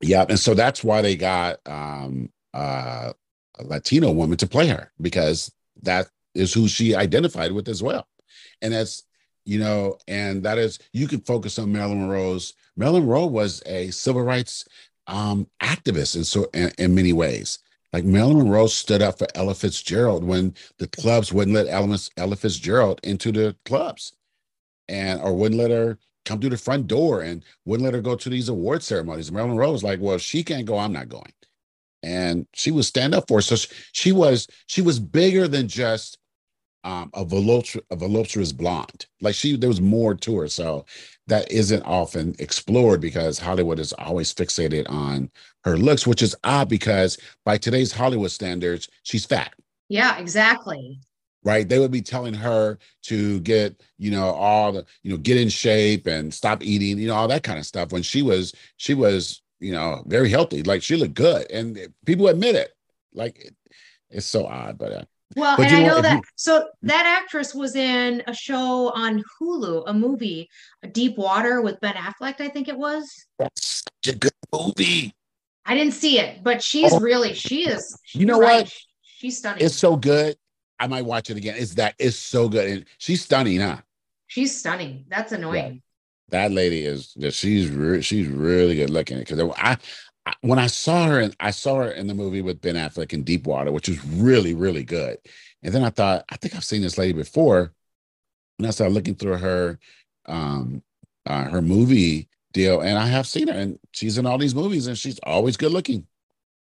Yeah, 0.00 0.24
and 0.28 0.38
so 0.38 0.54
that's 0.54 0.82
why 0.82 1.00
they 1.00 1.16
got 1.16 1.60
um, 1.66 2.30
uh, 2.52 3.12
a 3.58 3.64
Latino 3.64 4.10
woman 4.10 4.36
to 4.38 4.46
play 4.48 4.66
her 4.66 4.90
because 5.00 5.52
that 5.82 6.08
is 6.34 6.52
who 6.52 6.66
she 6.66 6.94
identified 6.94 7.52
with 7.52 7.68
as 7.68 7.82
well, 7.82 8.06
and 8.60 8.72
that's 8.72 9.04
you 9.44 9.58
know, 9.58 9.98
and 10.08 10.42
that 10.42 10.58
is 10.58 10.78
you 10.92 11.08
can 11.08 11.20
focus 11.20 11.58
on 11.58 11.72
Marilyn 11.72 12.00
Monroe's. 12.00 12.54
Marilyn 12.76 13.02
Monroe 13.02 13.26
was 13.26 13.62
a 13.66 13.90
civil 13.90 14.22
rights 14.22 14.66
um, 15.06 15.46
activist 15.60 16.16
in 16.16 16.24
so 16.24 16.48
in, 16.54 16.72
in, 16.78 16.94
many 16.94 17.12
ways. 17.12 17.58
Like 17.92 18.04
Marilyn 18.04 18.38
Monroe 18.38 18.68
stood 18.68 19.02
up 19.02 19.18
for 19.18 19.26
Ella 19.34 19.54
Fitzgerald 19.54 20.24
when 20.24 20.54
the 20.78 20.86
clubs 20.88 21.32
wouldn't 21.32 21.54
let 21.54 21.68
Ella, 21.68 21.98
Ella 22.16 22.36
Fitzgerald 22.36 23.00
into 23.02 23.32
the 23.32 23.56
clubs, 23.64 24.12
and 24.88 25.20
or 25.20 25.34
wouldn't 25.34 25.60
let 25.60 25.70
her 25.70 25.98
come 26.24 26.40
through 26.40 26.50
the 26.50 26.56
front 26.56 26.86
door 26.86 27.22
and 27.22 27.44
wouldn't 27.64 27.84
let 27.84 27.94
her 27.94 28.00
go 28.00 28.14
to 28.14 28.30
these 28.30 28.48
award 28.48 28.82
ceremonies. 28.82 29.32
Marilyn 29.32 29.56
Monroe 29.56 29.72
was 29.72 29.82
like, 29.82 30.00
"Well, 30.00 30.18
she 30.18 30.44
can't 30.44 30.66
go. 30.66 30.78
I'm 30.78 30.92
not 30.92 31.08
going," 31.08 31.32
and 32.02 32.46
she 32.54 32.70
would 32.70 32.84
stand 32.84 33.14
up 33.14 33.26
for. 33.28 33.38
Her. 33.38 33.42
So 33.42 33.56
she 33.92 34.12
was 34.12 34.46
she 34.66 34.82
was 34.82 35.00
bigger 35.00 35.48
than 35.48 35.68
just 35.68 36.18
um, 36.84 37.10
a, 37.14 37.24
voluptuous, 37.24 37.84
a 37.90 37.96
voluptuous 37.96 38.52
blonde. 38.52 39.06
Like 39.20 39.34
she, 39.34 39.56
there 39.56 39.68
was 39.68 39.80
more 39.80 40.14
to 40.14 40.38
her. 40.38 40.48
So 40.48 40.84
that 41.26 41.50
isn't 41.50 41.82
often 41.82 42.34
explored 42.38 43.00
because 43.00 43.38
Hollywood 43.38 43.78
is 43.78 43.92
always 43.94 44.34
fixated 44.34 44.90
on 44.90 45.30
her 45.64 45.76
looks, 45.76 46.06
which 46.06 46.22
is 46.22 46.34
odd 46.44 46.68
because 46.68 47.18
by 47.44 47.58
today's 47.58 47.92
Hollywood 47.92 48.30
standards, 48.30 48.88
she's 49.04 49.24
fat. 49.24 49.54
Yeah, 49.88 50.18
exactly. 50.18 50.98
Right. 51.44 51.68
They 51.68 51.78
would 51.78 51.90
be 51.90 52.02
telling 52.02 52.34
her 52.34 52.78
to 53.02 53.40
get, 53.40 53.82
you 53.98 54.12
know, 54.12 54.26
all 54.26 54.72
the, 54.72 54.86
you 55.02 55.10
know, 55.10 55.16
get 55.18 55.36
in 55.36 55.48
shape 55.48 56.06
and 56.06 56.32
stop 56.32 56.62
eating, 56.62 56.98
you 56.98 57.08
know, 57.08 57.14
all 57.14 57.28
that 57.28 57.42
kind 57.42 57.58
of 57.58 57.66
stuff. 57.66 57.92
When 57.92 58.02
she 58.02 58.22
was, 58.22 58.54
she 58.76 58.94
was, 58.94 59.42
you 59.58 59.72
know, 59.72 60.04
very 60.06 60.30
healthy. 60.30 60.62
Like 60.62 60.82
she 60.82 60.96
looked 60.96 61.14
good. 61.14 61.50
And 61.50 61.78
people 62.06 62.28
admit 62.28 62.54
it. 62.54 62.72
Like 63.12 63.52
it's 64.08 64.26
so 64.26 64.46
odd, 64.46 64.78
but 64.78 64.92
uh, 64.92 65.04
well, 65.36 65.56
but 65.56 65.66
and 65.66 65.76
I 65.76 65.82
know, 65.82 66.00
that. 66.00 66.16
You, 66.16 66.22
so 66.36 66.68
that 66.82 67.20
actress 67.22 67.54
was 67.54 67.76
in 67.76 68.22
a 68.26 68.34
show 68.34 68.90
on 68.94 69.22
Hulu, 69.40 69.84
a 69.86 69.94
movie, 69.94 70.48
Deep 70.92 71.16
Water 71.16 71.60
with 71.62 71.80
Ben 71.80 71.94
Affleck. 71.94 72.40
I 72.40 72.48
think 72.48 72.68
it 72.68 72.76
was. 72.76 73.26
That's 73.38 73.84
such 74.04 74.14
a 74.14 74.18
good 74.18 74.32
movie. 74.52 75.14
I 75.64 75.74
didn't 75.74 75.94
see 75.94 76.18
it, 76.18 76.42
but 76.42 76.62
she's 76.62 76.92
oh. 76.92 77.00
really 77.00 77.34
she 77.34 77.68
is. 77.68 77.96
You 78.14 78.26
know 78.26 78.40
right. 78.40 78.64
what? 78.64 78.72
She's 79.02 79.38
stunning. 79.38 79.64
It's 79.64 79.76
so 79.76 79.96
good. 79.96 80.36
I 80.78 80.88
might 80.88 81.04
watch 81.04 81.30
it 81.30 81.36
again. 81.36 81.54
It's 81.56 81.74
that 81.74 81.94
it's 81.98 82.16
so 82.16 82.48
good, 82.48 82.68
and 82.68 82.84
she's 82.98 83.22
stunning, 83.22 83.60
huh? 83.60 83.78
She's 84.26 84.58
stunning. 84.58 85.04
That's 85.08 85.32
annoying. 85.32 85.74
Yeah. 85.74 85.80
That 86.30 86.52
lady 86.52 86.84
is. 86.84 87.14
She's 87.30 87.68
re- 87.68 88.02
she's 88.02 88.26
really 88.26 88.74
good 88.74 88.90
looking. 88.90 89.18
Because 89.18 89.38
I 89.56 89.76
when 90.40 90.58
I 90.58 90.66
saw 90.66 91.06
her, 91.06 91.20
and 91.20 91.36
I 91.40 91.50
saw 91.50 91.76
her 91.76 91.90
in 91.90 92.06
the 92.06 92.14
movie 92.14 92.42
with 92.42 92.60
Ben 92.60 92.76
Affleck 92.76 93.12
in 93.12 93.24
Deepwater, 93.24 93.72
which 93.72 93.88
was 93.88 94.04
really, 94.04 94.54
really 94.54 94.84
good. 94.84 95.18
And 95.62 95.72
then 95.74 95.84
I 95.84 95.90
thought, 95.90 96.24
I 96.30 96.36
think 96.36 96.54
I've 96.54 96.64
seen 96.64 96.82
this 96.82 96.98
lady 96.98 97.12
before. 97.12 97.72
And 98.58 98.66
I 98.66 98.70
started 98.70 98.94
looking 98.94 99.14
through 99.14 99.38
her, 99.38 99.78
um, 100.26 100.82
uh, 101.26 101.44
her 101.44 101.62
movie 101.62 102.28
deal, 102.52 102.80
and 102.80 102.98
I 102.98 103.06
have 103.06 103.26
seen 103.26 103.48
her, 103.48 103.54
and 103.54 103.78
she's 103.92 104.18
in 104.18 104.26
all 104.26 104.38
these 104.38 104.54
movies, 104.54 104.86
and 104.86 104.96
she's 104.96 105.18
always 105.20 105.56
good 105.56 105.72
looking. 105.72 106.06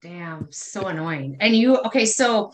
Damn, 0.01 0.51
so 0.51 0.87
annoying. 0.87 1.37
And 1.39 1.55
you, 1.55 1.77
okay, 1.77 2.05
so 2.05 2.51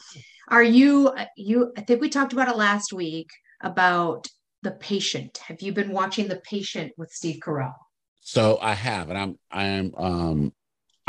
are 0.48 0.64
you? 0.64 1.14
You, 1.36 1.72
I 1.78 1.82
think 1.82 2.02
we 2.02 2.10
talked 2.10 2.34
about 2.34 2.50
it 2.50 2.58
last 2.58 2.94
week 2.94 3.30
about 3.62 4.28
the 4.62 4.72
patient. 4.72 5.38
Have 5.40 5.62
you 5.62 5.74
been 5.74 5.92
watching 5.92 6.28
the 6.28 6.38
patient 6.38 6.94
with 6.98 7.12
Steve 7.12 7.40
Carell? 7.40 7.74
So 8.20 8.60
I 8.62 8.74
have, 8.74 9.10
and 9.10 9.18
I'm, 9.18 9.40
I'm, 9.52 9.96
um, 9.98 10.54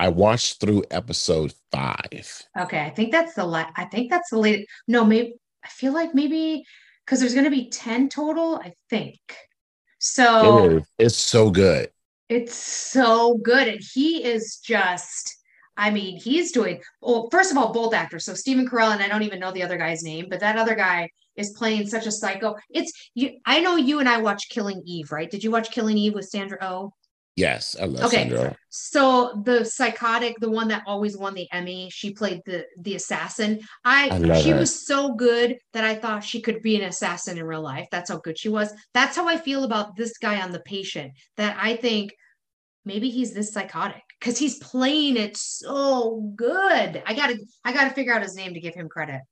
I 0.03 0.09
watched 0.09 0.59
through 0.59 0.83
episode 0.91 1.55
five. 1.71 2.43
Okay, 2.59 2.81
I 2.85 2.91
think 2.91 3.13
that's 3.13 3.35
the 3.35 3.45
last. 3.45 3.73
I 3.77 3.85
think 3.85 4.11
that's 4.11 4.31
the 4.31 4.39
late. 4.39 4.67
No, 4.89 5.05
maybe 5.05 5.35
I 5.65 5.69
feel 5.69 5.93
like 5.93 6.13
maybe 6.13 6.65
because 7.05 7.21
there's 7.21 7.35
going 7.35 7.45
to 7.45 7.53
be 7.53 7.71
ten 7.71 8.09
total. 8.09 8.57
I 8.57 8.75
think 8.91 9.21
so. 10.01 10.65
It 10.65 10.73
is. 10.73 10.83
It's 10.99 11.17
so 11.17 11.51
good. 11.51 11.91
It's 12.29 12.53
so 12.53 13.39
good, 13.45 13.69
and 13.69 13.81
he 13.95 14.25
is 14.25 14.57
just. 14.57 15.37
I 15.77 15.91
mean, 15.91 16.19
he's 16.19 16.51
doing. 16.51 16.83
Well, 17.01 17.29
first 17.31 17.53
of 17.53 17.57
all, 17.57 17.73
both 17.73 17.95
actors. 17.95 18.25
So 18.25 18.35
Stephen 18.35 18.69
Carell, 18.69 18.93
and 18.93 19.05
I 19.05 19.07
don't 19.07 19.23
even 19.23 19.39
know 19.39 19.53
the 19.53 19.63
other 19.63 19.79
guy's 19.79 20.03
name, 20.03 20.27
but 20.29 20.41
that 20.41 20.59
other 20.59 20.75
guy 20.75 21.11
is 21.37 21.51
playing 21.51 21.87
such 21.87 22.07
a 22.07 22.11
psycho. 22.11 22.57
It's 22.71 22.93
you. 23.15 23.39
I 23.47 23.61
know 23.61 23.77
you 23.77 24.01
and 24.01 24.09
I 24.09 24.19
watched 24.21 24.51
Killing 24.51 24.83
Eve, 24.85 25.13
right? 25.13 25.31
Did 25.31 25.45
you 25.45 25.53
watch 25.53 25.71
Killing 25.71 25.97
Eve 25.97 26.15
with 26.15 26.29
Sandra 26.29 26.59
Oh? 26.61 26.93
Yes, 27.37 27.77
I 27.81 27.87
love 27.87 28.05
Okay. 28.05 28.29
Sandra. 28.29 28.57
So 28.69 29.43
the 29.45 29.65
psychotic, 29.65 30.37
the 30.39 30.51
one 30.51 30.69
that 30.69 30.83
always 30.87 31.17
won 31.17 31.35
the 31.35 31.51
Emmy, 31.51 31.89
she 31.91 32.13
played 32.13 32.43
the 32.45 32.67
the 32.81 32.95
assassin. 32.95 33.61
I, 33.85 34.11
I 34.11 34.41
she 34.41 34.51
her. 34.51 34.59
was 34.59 34.87
so 34.87 35.15
good 35.15 35.57
that 35.73 35.85
I 35.85 35.95
thought 35.95 36.25
she 36.25 36.43
could 36.43 36.61
be 36.63 36.77
an 36.77 36.83
assassin 36.83 37.39
in 37.39 37.45
real 37.45 37.63
life. 37.63 37.89
That's 37.91 38.11
how 38.11 38.19
good 38.19 38.39
she 38.39 38.51
was. 38.51 38.73
That's 38.93 39.17
how 39.17 39.29
I 39.29 39.39
feel 39.39 39.65
about 39.65 39.97
this 39.97 40.19
guy 40.19 40.43
on 40.43 40.53
the 40.53 40.61
patient. 40.61 41.13
That 41.39 41.57
I 41.59 41.77
think 41.77 42.15
maybe 42.85 43.09
he's 43.09 43.33
this 43.33 43.53
psychotic 43.53 44.03
because 44.21 44.37
he's 44.39 44.59
playing 44.59 45.17
it 45.17 45.37
so 45.39 46.33
good. 46.37 47.03
I 47.07 47.15
gotta 47.15 47.39
I 47.65 47.73
gotta 47.73 47.95
figure 47.95 48.13
out 48.13 48.23
his 48.23 48.37
name 48.37 48.53
to 48.53 48.61
give 48.61 48.75
him 48.75 48.91
credit. 48.91 49.23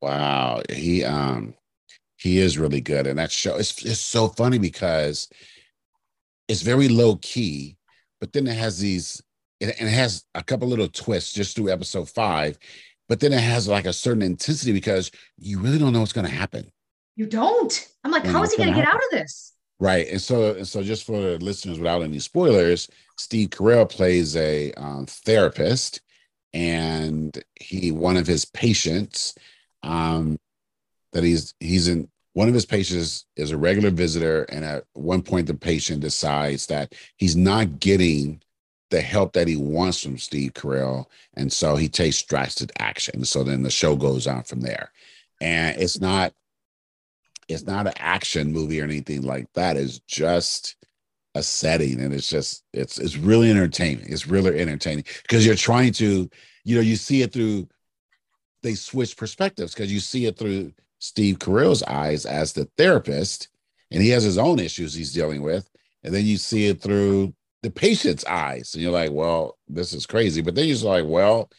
Wow, 0.00 0.62
he 0.70 1.02
um 1.02 1.54
he 2.16 2.38
is 2.38 2.58
really 2.58 2.80
good, 2.80 3.08
and 3.08 3.18
that 3.18 3.32
show 3.32 3.56
it's 3.56 3.84
it's 3.84 4.00
so 4.00 4.28
funny 4.28 4.58
because 4.58 5.28
it's 6.52 6.62
very 6.62 6.88
low 6.88 7.16
key, 7.16 7.76
but 8.20 8.32
then 8.32 8.46
it 8.46 8.56
has 8.56 8.78
these 8.78 9.22
it, 9.60 9.74
and 9.80 9.88
it 9.88 9.92
has 9.92 10.24
a 10.34 10.42
couple 10.42 10.68
little 10.68 10.88
twists 10.88 11.32
just 11.32 11.56
through 11.56 11.70
episode 11.70 12.10
five, 12.10 12.58
but 13.08 13.20
then 13.20 13.32
it 13.32 13.40
has 13.40 13.66
like 13.68 13.86
a 13.86 13.92
certain 13.92 14.22
intensity 14.22 14.72
because 14.72 15.10
you 15.38 15.58
really 15.60 15.78
don't 15.78 15.92
know 15.92 16.00
what's 16.00 16.12
going 16.12 16.26
to 16.26 16.32
happen, 16.34 16.70
You 17.16 17.26
don't. 17.26 17.88
I'm 18.04 18.10
like, 18.10 18.24
Yeah, 18.24 18.32
how 18.32 18.42
is 18.42 18.52
he 18.52 18.58
gonna 18.58 18.72
gonna 18.72 18.72
get 18.72 18.86
out 18.88 18.96
of 18.96 19.10
this? 19.10 19.54
right? 19.80 20.06
And 20.08 20.20
so 20.20 20.54
and 20.54 20.68
so 20.68 20.82
just 20.82 21.04
for 21.04 21.20
the 21.20 21.38
listeners 21.38 21.78
without 21.78 22.02
any 22.02 22.18
spoilers, 22.18 22.88
Steve 23.16 23.50
Carell 23.50 23.88
plays 23.88 24.36
a 24.36 24.72
um, 24.74 25.06
therapist, 25.06 26.00
and 26.52 27.42
he 27.58 27.90
one 27.92 28.16
of 28.16 28.26
his 28.26 28.44
patients 28.44 29.34
um 29.82 30.38
that 31.12 31.24
he's 31.24 31.54
he's 31.60 31.88
in 31.88 32.08
one 32.34 32.48
of 32.48 32.54
his 32.54 32.66
patients 32.66 33.26
is 33.36 33.50
a 33.50 33.58
regular 33.58 33.90
visitor 33.90 34.44
and 34.44 34.64
at 34.64 34.84
one 34.94 35.22
point 35.22 35.46
the 35.46 35.54
patient 35.54 36.00
decides 36.00 36.66
that 36.66 36.94
he's 37.16 37.36
not 37.36 37.78
getting 37.78 38.40
the 38.90 39.00
help 39.00 39.32
that 39.32 39.48
he 39.48 39.56
wants 39.56 40.02
from 40.02 40.18
Steve 40.18 40.52
Carell 40.52 41.06
and 41.34 41.52
so 41.52 41.76
he 41.76 41.88
takes 41.88 42.22
drastic 42.22 42.70
action. 42.78 43.24
So 43.24 43.42
then 43.42 43.62
the 43.62 43.70
show 43.70 43.96
goes 43.96 44.26
on 44.26 44.42
from 44.42 44.60
there. 44.60 44.92
And 45.40 45.80
it's 45.80 46.00
not 46.00 46.32
it's 47.48 47.66
not 47.66 47.86
an 47.86 47.94
action 47.98 48.52
movie 48.52 48.80
or 48.80 48.84
anything 48.84 49.22
like 49.22 49.52
that. 49.54 49.76
It's 49.76 49.98
just 50.00 50.76
a 51.34 51.42
setting 51.42 52.00
and 52.00 52.14
it's 52.14 52.28
just 52.28 52.64
it's 52.72 52.98
it's 52.98 53.16
really 53.16 53.50
entertaining. 53.50 54.06
It's 54.08 54.26
really 54.26 54.58
entertaining 54.58 55.04
because 55.22 55.44
you're 55.44 55.54
trying 55.54 55.92
to 55.94 56.30
you 56.64 56.74
know 56.74 56.82
you 56.82 56.96
see 56.96 57.22
it 57.22 57.32
through 57.32 57.68
they 58.62 58.74
switch 58.74 59.16
perspectives 59.16 59.74
because 59.74 59.92
you 59.92 60.00
see 60.00 60.26
it 60.26 60.38
through 60.38 60.72
Steve 61.02 61.40
Carell's 61.40 61.82
eyes 61.82 62.24
as 62.24 62.52
the 62.52 62.68
therapist, 62.78 63.48
and 63.90 64.00
he 64.00 64.10
has 64.10 64.22
his 64.22 64.38
own 64.38 64.60
issues 64.60 64.94
he's 64.94 65.12
dealing 65.12 65.42
with, 65.42 65.68
and 66.04 66.14
then 66.14 66.24
you 66.24 66.36
see 66.36 66.68
it 66.68 66.80
through 66.80 67.34
the 67.64 67.70
patient's 67.70 68.24
eyes, 68.24 68.72
and 68.72 68.82
you're 68.84 68.92
like, 68.92 69.10
"Well, 69.10 69.58
this 69.66 69.92
is 69.92 70.06
crazy," 70.06 70.42
but 70.42 70.54
then 70.54 70.66
you're 70.66 70.74
just 70.74 70.84
like, 70.84 71.04
"Well, 71.04 71.50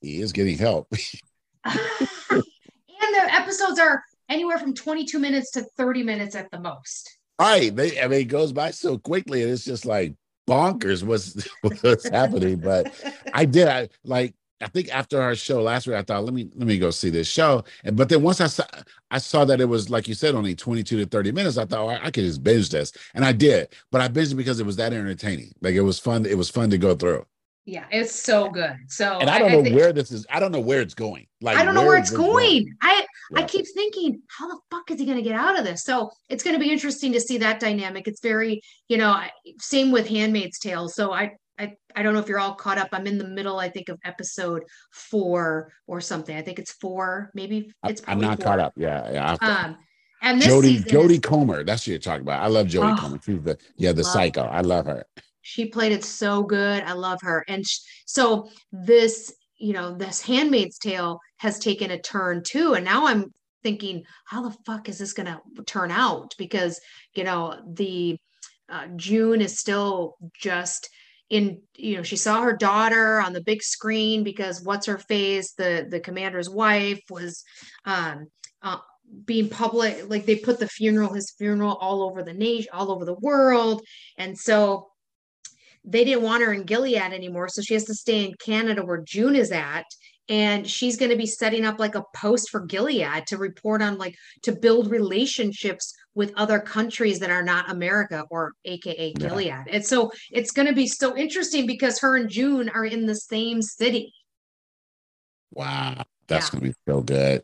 he 0.00 0.18
is 0.18 0.32
getting 0.32 0.56
help." 0.56 0.88
and 1.66 1.82
the 2.30 3.34
episodes 3.34 3.78
are 3.78 4.02
anywhere 4.30 4.58
from 4.58 4.72
22 4.72 5.18
minutes 5.18 5.50
to 5.52 5.62
30 5.76 6.02
minutes 6.02 6.34
at 6.34 6.50
the 6.50 6.58
most. 6.58 7.18
right? 7.38 7.74
They, 7.76 8.00
I 8.00 8.08
mean, 8.08 8.22
it 8.22 8.24
goes 8.24 8.54
by 8.54 8.70
so 8.70 8.96
quickly, 8.96 9.42
and 9.42 9.52
it's 9.52 9.66
just 9.66 9.84
like 9.84 10.14
bonkers 10.48 11.02
what's 11.02 11.46
what's 11.82 12.08
happening. 12.08 12.60
But 12.60 12.94
I 13.34 13.44
did, 13.44 13.68
I 13.68 13.90
like. 14.04 14.34
I 14.64 14.68
think 14.68 14.88
after 14.94 15.20
our 15.20 15.34
show 15.34 15.60
last 15.62 15.86
week, 15.86 15.96
I 15.96 16.02
thought, 16.02 16.24
let 16.24 16.32
me 16.32 16.48
let 16.54 16.66
me 16.66 16.78
go 16.78 16.90
see 16.90 17.10
this 17.10 17.28
show. 17.28 17.64
And 17.84 17.96
but 17.96 18.08
then 18.08 18.22
once 18.22 18.40
I 18.40 18.46
saw 18.46 18.64
I 19.10 19.18
saw 19.18 19.44
that 19.44 19.60
it 19.60 19.66
was 19.66 19.90
like 19.90 20.08
you 20.08 20.14
said, 20.14 20.34
only 20.34 20.54
22 20.54 20.98
to 20.98 21.06
30 21.06 21.32
minutes, 21.32 21.58
I 21.58 21.66
thought 21.66 21.80
oh, 21.80 21.88
I, 21.88 22.06
I 22.06 22.10
could 22.10 22.24
just 22.24 22.42
binge 22.42 22.70
this. 22.70 22.92
And 23.14 23.24
I 23.24 23.32
did, 23.32 23.68
but 23.92 24.00
I 24.00 24.08
binged 24.08 24.32
it 24.32 24.36
because 24.36 24.60
it 24.60 24.66
was 24.66 24.76
that 24.76 24.92
entertaining. 24.92 25.52
Like 25.60 25.74
it 25.74 25.82
was 25.82 25.98
fun, 25.98 26.24
it 26.26 26.38
was 26.38 26.48
fun 26.48 26.70
to 26.70 26.78
go 26.78 26.94
through. 26.94 27.26
Yeah, 27.66 27.86
it's 27.90 28.12
so 28.12 28.50
good. 28.50 28.76
So 28.88 29.18
And 29.20 29.30
I 29.30 29.38
don't 29.38 29.50
know 29.52 29.62
think- 29.62 29.74
where 29.76 29.92
this 29.92 30.10
is, 30.12 30.26
I 30.28 30.38
don't 30.38 30.52
know 30.52 30.60
where 30.60 30.82
it's 30.82 30.92
going. 30.92 31.26
Like 31.40 31.56
I 31.56 31.64
don't 31.64 31.74
know 31.74 31.86
where 31.86 31.96
it's 31.96 32.10
this 32.10 32.18
going. 32.18 32.74
I 32.82 33.06
I 33.34 33.44
keep 33.44 33.64
thinking, 33.74 34.20
how 34.28 34.48
the 34.48 34.58
fuck 34.70 34.90
is 34.90 35.00
he 35.00 35.06
going 35.06 35.16
to 35.16 35.22
get 35.22 35.34
out 35.34 35.58
of 35.58 35.64
this? 35.64 35.82
So 35.82 36.10
it's 36.28 36.44
going 36.44 36.54
to 36.54 36.60
be 36.60 36.70
interesting 36.70 37.12
to 37.12 37.20
see 37.20 37.38
that 37.38 37.60
dynamic. 37.60 38.06
It's 38.06 38.20
very, 38.20 38.60
you 38.88 38.98
know, 38.98 39.18
same 39.58 39.92
with 39.92 40.06
Handmaid's 40.08 40.58
Tale. 40.58 40.88
So 40.88 41.12
I 41.12 41.32
I 41.58 41.76
I 41.94 42.02
don't 42.02 42.14
know 42.14 42.20
if 42.20 42.28
you're 42.28 42.38
all 42.40 42.54
caught 42.54 42.78
up. 42.78 42.88
I'm 42.92 43.06
in 43.06 43.18
the 43.18 43.26
middle, 43.28 43.58
I 43.58 43.68
think, 43.68 43.88
of 43.88 43.98
episode 44.04 44.64
four 44.92 45.72
or 45.86 46.00
something. 46.00 46.36
I 46.36 46.42
think 46.42 46.58
it's 46.58 46.72
four, 46.72 47.30
maybe 47.34 47.70
it's 47.84 48.02
I'm 48.06 48.20
not 48.20 48.38
four. 48.38 48.46
caught 48.46 48.58
up. 48.60 48.72
Yeah, 48.76 49.10
yeah. 49.12 49.36
Um, 49.40 49.76
and 50.22 50.40
this 50.40 50.48
Jodie 50.48 50.84
Jodie 50.84 51.12
is- 51.14 51.18
Comer. 51.20 51.64
That's 51.64 51.82
what 51.82 51.88
you're 51.88 51.98
talking 51.98 52.22
about. 52.22 52.42
I 52.42 52.46
love 52.48 52.66
Jodie 52.68 52.96
Oh, 52.96 53.00
Comer. 53.00 53.20
She's 53.24 53.42
the 53.42 53.58
yeah, 53.76 53.92
the 53.92 54.04
psycho. 54.04 54.42
I 54.42 54.60
love 54.62 54.86
her. 54.86 55.04
she 55.42 55.66
played 55.66 55.92
it 55.92 56.02
so 56.02 56.42
good 56.42 56.82
i 56.84 56.94
love 56.94 57.18
her 57.20 57.44
and 57.48 57.66
sh- 57.66 57.80
so 58.06 58.48
this 58.72 59.30
you 59.58 59.74
know 59.74 59.94
this 59.94 60.22
handmaid's 60.22 60.78
tale 60.78 61.20
has 61.36 61.58
taken 61.58 61.90
a 61.90 61.98
turn 62.00 62.42
too 62.42 62.72
and 62.72 62.82
now 62.82 63.06
i'm 63.06 63.30
thinking 63.62 64.02
how 64.24 64.40
the 64.42 64.56
fuck 64.64 64.88
is 64.88 64.96
this 64.96 65.12
going 65.12 65.26
to 65.26 65.38
turn 65.66 65.90
out 65.90 66.34
because 66.38 66.80
you 67.14 67.24
know 67.24 67.60
the 67.74 68.16
uh, 68.70 68.86
june 68.96 69.42
is 69.42 69.58
still 69.58 70.14
just 70.40 70.88
in 71.30 71.60
you 71.76 71.96
know 71.96 72.02
she 72.02 72.16
saw 72.16 72.42
her 72.42 72.56
daughter 72.56 73.20
on 73.20 73.32
the 73.32 73.42
big 73.42 73.62
screen 73.62 74.22
because 74.24 74.62
what's 74.62 74.86
her 74.86 74.98
face 74.98 75.52
the 75.52 75.86
the 75.90 76.00
commander's 76.00 76.50
wife 76.50 77.00
was 77.10 77.44
um 77.86 78.26
uh, 78.62 78.78
being 79.24 79.48
public 79.48 80.08
like 80.08 80.26
they 80.26 80.36
put 80.36 80.58
the 80.58 80.68
funeral 80.68 81.12
his 81.12 81.34
funeral 81.38 81.74
all 81.76 82.02
over 82.02 82.22
the 82.22 82.32
nation 82.32 82.68
all 82.72 82.92
over 82.92 83.04
the 83.04 83.14
world 83.14 83.82
and 84.18 84.38
so 84.38 84.88
they 85.84 86.04
didn't 86.04 86.22
want 86.22 86.42
her 86.42 86.52
in 86.52 86.64
Gilead 86.64 86.96
anymore. 86.96 87.48
So 87.48 87.60
she 87.62 87.74
has 87.74 87.84
to 87.84 87.94
stay 87.94 88.24
in 88.24 88.34
Canada 88.34 88.84
where 88.84 89.02
June 89.02 89.36
is 89.36 89.52
at. 89.52 89.84
And 90.30 90.66
she's 90.66 90.96
going 90.96 91.10
to 91.10 91.18
be 91.18 91.26
setting 91.26 91.66
up 91.66 91.78
like 91.78 91.94
a 91.94 92.04
post 92.16 92.48
for 92.48 92.60
Gilead 92.60 93.26
to 93.26 93.36
report 93.36 93.82
on, 93.82 93.98
like, 93.98 94.16
to 94.44 94.56
build 94.56 94.90
relationships 94.90 95.92
with 96.14 96.32
other 96.36 96.60
countries 96.60 97.18
that 97.20 97.30
are 97.30 97.42
not 97.42 97.70
America 97.70 98.24
or 98.30 98.52
AKA 98.64 99.14
Yeah. 99.18 99.28
Gilead. 99.28 99.64
And 99.68 99.84
so 99.84 100.12
it's 100.30 100.52
going 100.52 100.68
to 100.68 100.74
be 100.74 100.86
so 100.86 101.16
interesting 101.16 101.66
because 101.66 101.98
her 102.00 102.16
and 102.16 102.28
June 102.28 102.68
are 102.68 102.84
in 102.84 103.06
the 103.06 103.16
same 103.16 103.62
city. 103.62 104.12
Wow, 105.52 106.04
that's 106.26 106.46
Yeah. 106.46 106.50
gonna 106.52 106.70
be 106.70 106.74
so 106.88 107.00
good. 107.00 107.42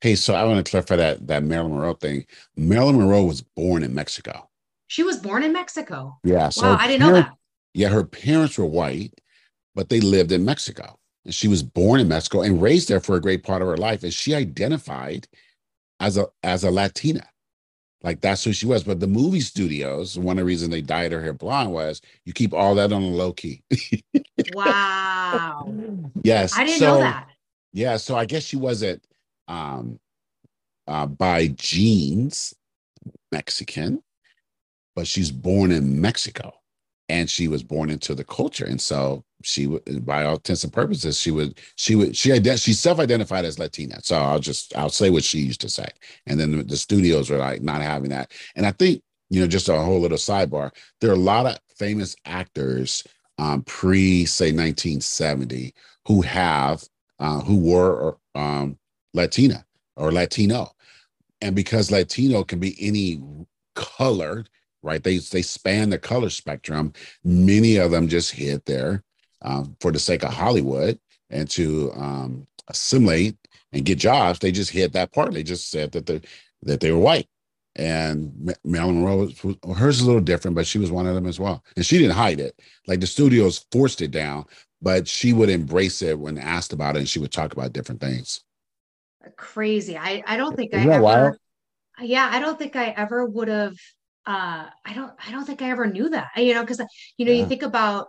Hey, 0.00 0.14
so 0.14 0.34
I 0.34 0.44
want 0.44 0.64
to 0.64 0.70
clarify 0.70 0.96
that 0.96 1.26
that 1.26 1.42
Marilyn 1.42 1.72
Monroe 1.72 1.94
thing. 1.94 2.26
Marilyn 2.56 2.96
Monroe 2.96 3.24
was 3.24 3.42
born 3.42 3.82
in 3.82 3.94
Mexico. 3.94 4.48
She 4.86 5.02
was 5.02 5.18
born 5.18 5.42
in 5.42 5.52
Mexico. 5.52 6.18
Yeah, 6.24 6.48
so 6.48 6.62
Wow, 6.62 6.78
I 6.80 6.86
didn't 6.86 7.06
know 7.06 7.14
that. 7.14 7.34
Yeah, 7.74 7.88
her 7.88 8.04
parents 8.04 8.58
were 8.58 8.66
white, 8.66 9.20
but 9.74 9.88
they 9.88 10.00
lived 10.00 10.32
in 10.32 10.44
Mexico. 10.44 10.98
And 11.24 11.34
she 11.34 11.46
was 11.46 11.62
born 11.62 12.00
in 12.00 12.08
Mexico 12.08 12.42
and 12.42 12.60
raised 12.60 12.88
there 12.88 13.00
for 13.00 13.16
a 13.16 13.20
great 13.20 13.42
part 13.42 13.62
of 13.62 13.68
her 13.68 13.76
life. 13.76 14.02
And 14.02 14.12
she 14.12 14.34
identified 14.34 15.28
as 16.00 16.16
a 16.16 16.26
as 16.42 16.64
a 16.64 16.70
Latina. 16.70 17.26
Like 18.02 18.20
that's 18.20 18.42
who 18.44 18.52
she 18.52 18.66
was. 18.66 18.82
But 18.84 19.00
the 19.00 19.06
movie 19.06 19.40
studios, 19.40 20.18
one 20.18 20.38
of 20.38 20.42
the 20.42 20.46
reasons 20.46 20.70
they 20.70 20.80
dyed 20.82 21.12
her 21.12 21.22
hair 21.22 21.32
blonde 21.32 21.72
was 21.72 22.00
you 22.24 22.32
keep 22.32 22.52
all 22.52 22.74
that 22.74 22.92
on 22.92 23.02
the 23.02 23.08
low 23.08 23.32
key. 23.32 23.62
Wow. 24.54 25.72
yes. 26.24 26.56
I 26.56 26.64
didn't 26.64 26.80
so- 26.80 26.94
know 26.94 26.98
that. 27.00 27.28
Yeah, 27.72 27.96
so 27.96 28.16
I 28.16 28.24
guess 28.26 28.42
she 28.42 28.56
wasn't 28.56 29.02
um 29.48 29.98
uh 30.88 31.06
by 31.06 31.48
genes 31.48 32.54
Mexican, 33.30 34.02
but 34.94 35.06
she's 35.06 35.30
born 35.30 35.70
in 35.72 36.00
Mexico 36.00 36.52
and 37.12 37.28
she 37.28 37.46
was 37.46 37.62
born 37.62 37.90
into 37.90 38.14
the 38.14 38.24
culture. 38.24 38.64
And 38.64 38.80
so 38.80 39.22
she 39.42 39.66
would 39.66 40.06
by 40.06 40.24
all 40.24 40.36
intents 40.36 40.64
and 40.64 40.72
purposes, 40.72 41.20
she 41.20 41.30
would 41.30 41.60
she 41.76 41.94
would 41.94 42.16
she 42.16 42.30
ident- 42.30 42.64
she 42.64 42.72
self-identified 42.72 43.44
as 43.44 43.58
Latina. 43.58 44.00
So 44.02 44.16
I'll 44.16 44.40
just 44.40 44.74
I'll 44.76 44.88
say 44.88 45.10
what 45.10 45.22
she 45.22 45.40
used 45.40 45.60
to 45.60 45.68
say. 45.68 45.88
And 46.26 46.40
then 46.40 46.56
the, 46.56 46.62
the 46.64 46.76
studios 46.78 47.28
were 47.28 47.36
like 47.36 47.60
not 47.60 47.82
having 47.82 48.08
that. 48.10 48.32
And 48.56 48.64
I 48.64 48.72
think, 48.72 49.02
you 49.28 49.42
know, 49.42 49.46
just 49.46 49.68
a 49.68 49.78
whole 49.78 50.00
little 50.00 50.16
sidebar, 50.16 50.70
there 51.02 51.10
are 51.10 51.14
a 51.14 51.28
lot 51.34 51.46
of 51.46 51.58
famous 51.76 52.16
actors 52.24 53.04
um 53.38 53.62
pre 53.64 54.24
say 54.24 54.46
1970 54.46 55.74
who 56.06 56.22
have 56.22 56.82
uh, 57.18 57.40
who 57.40 57.58
were 57.58 58.16
um, 58.34 58.78
Latina 59.14 59.64
or 59.96 60.12
Latino, 60.12 60.72
and 61.42 61.54
because 61.54 61.90
Latino 61.90 62.42
can 62.42 62.58
be 62.58 62.74
any 62.80 63.20
color, 63.74 64.44
right? 64.82 65.02
They 65.02 65.18
they 65.18 65.42
span 65.42 65.90
the 65.90 65.98
color 65.98 66.30
spectrum. 66.30 66.92
Many 67.24 67.76
of 67.76 67.90
them 67.90 68.08
just 68.08 68.32
hid 68.32 68.64
their 68.64 69.02
um, 69.42 69.76
for 69.80 69.92
the 69.92 69.98
sake 69.98 70.22
of 70.22 70.32
Hollywood 70.32 70.98
and 71.30 71.48
to 71.50 71.92
um, 71.94 72.46
assimilate 72.68 73.36
and 73.72 73.84
get 73.84 73.98
jobs, 73.98 74.38
they 74.38 74.52
just 74.52 74.70
hit 74.70 74.92
that 74.92 75.12
part. 75.12 75.32
They 75.32 75.42
just 75.42 75.70
said 75.70 75.92
that 75.92 76.06
they 76.06 76.20
that 76.62 76.80
they 76.80 76.92
were 76.92 76.98
white. 76.98 77.28
And 77.74 78.54
Marilyn 78.64 78.96
Monroe, 78.96 79.16
was, 79.16 79.56
hers 79.78 79.96
is 79.96 80.02
a 80.02 80.06
little 80.06 80.20
different, 80.20 80.54
but 80.54 80.66
she 80.66 80.78
was 80.78 80.92
one 80.92 81.06
of 81.06 81.14
them 81.14 81.26
as 81.26 81.40
well. 81.40 81.64
And 81.74 81.86
she 81.86 81.96
didn't 81.96 82.16
hide 82.16 82.38
it. 82.38 82.60
Like 82.86 83.00
the 83.00 83.06
studios 83.06 83.64
forced 83.72 84.02
it 84.02 84.10
down, 84.10 84.44
but 84.82 85.08
she 85.08 85.32
would 85.32 85.48
embrace 85.48 86.02
it 86.02 86.18
when 86.18 86.36
asked 86.36 86.74
about 86.74 86.96
it, 86.96 87.00
and 87.00 87.08
she 87.08 87.18
would 87.18 87.32
talk 87.32 87.52
about 87.52 87.72
different 87.72 88.00
things. 88.00 88.40
Crazy. 89.36 89.96
I 89.96 90.22
I 90.26 90.36
don't 90.36 90.54
think 90.56 90.74
Isn't 90.74 90.90
I 90.90 90.94
ever. 90.94 91.02
Wild? 91.02 91.36
Yeah, 92.00 92.28
I 92.30 92.40
don't 92.40 92.58
think 92.58 92.76
I 92.76 92.88
ever 92.88 93.24
would 93.24 93.48
have. 93.48 93.76
Uh, 94.26 94.66
I 94.84 94.94
don't. 94.94 95.12
I 95.26 95.30
don't 95.30 95.44
think 95.44 95.62
I 95.62 95.70
ever 95.70 95.86
knew 95.86 96.08
that. 96.10 96.28
You 96.36 96.54
know, 96.54 96.62
because 96.62 96.80
you 97.16 97.26
know, 97.26 97.32
yeah. 97.32 97.40
you 97.40 97.46
think 97.46 97.62
about 97.62 98.08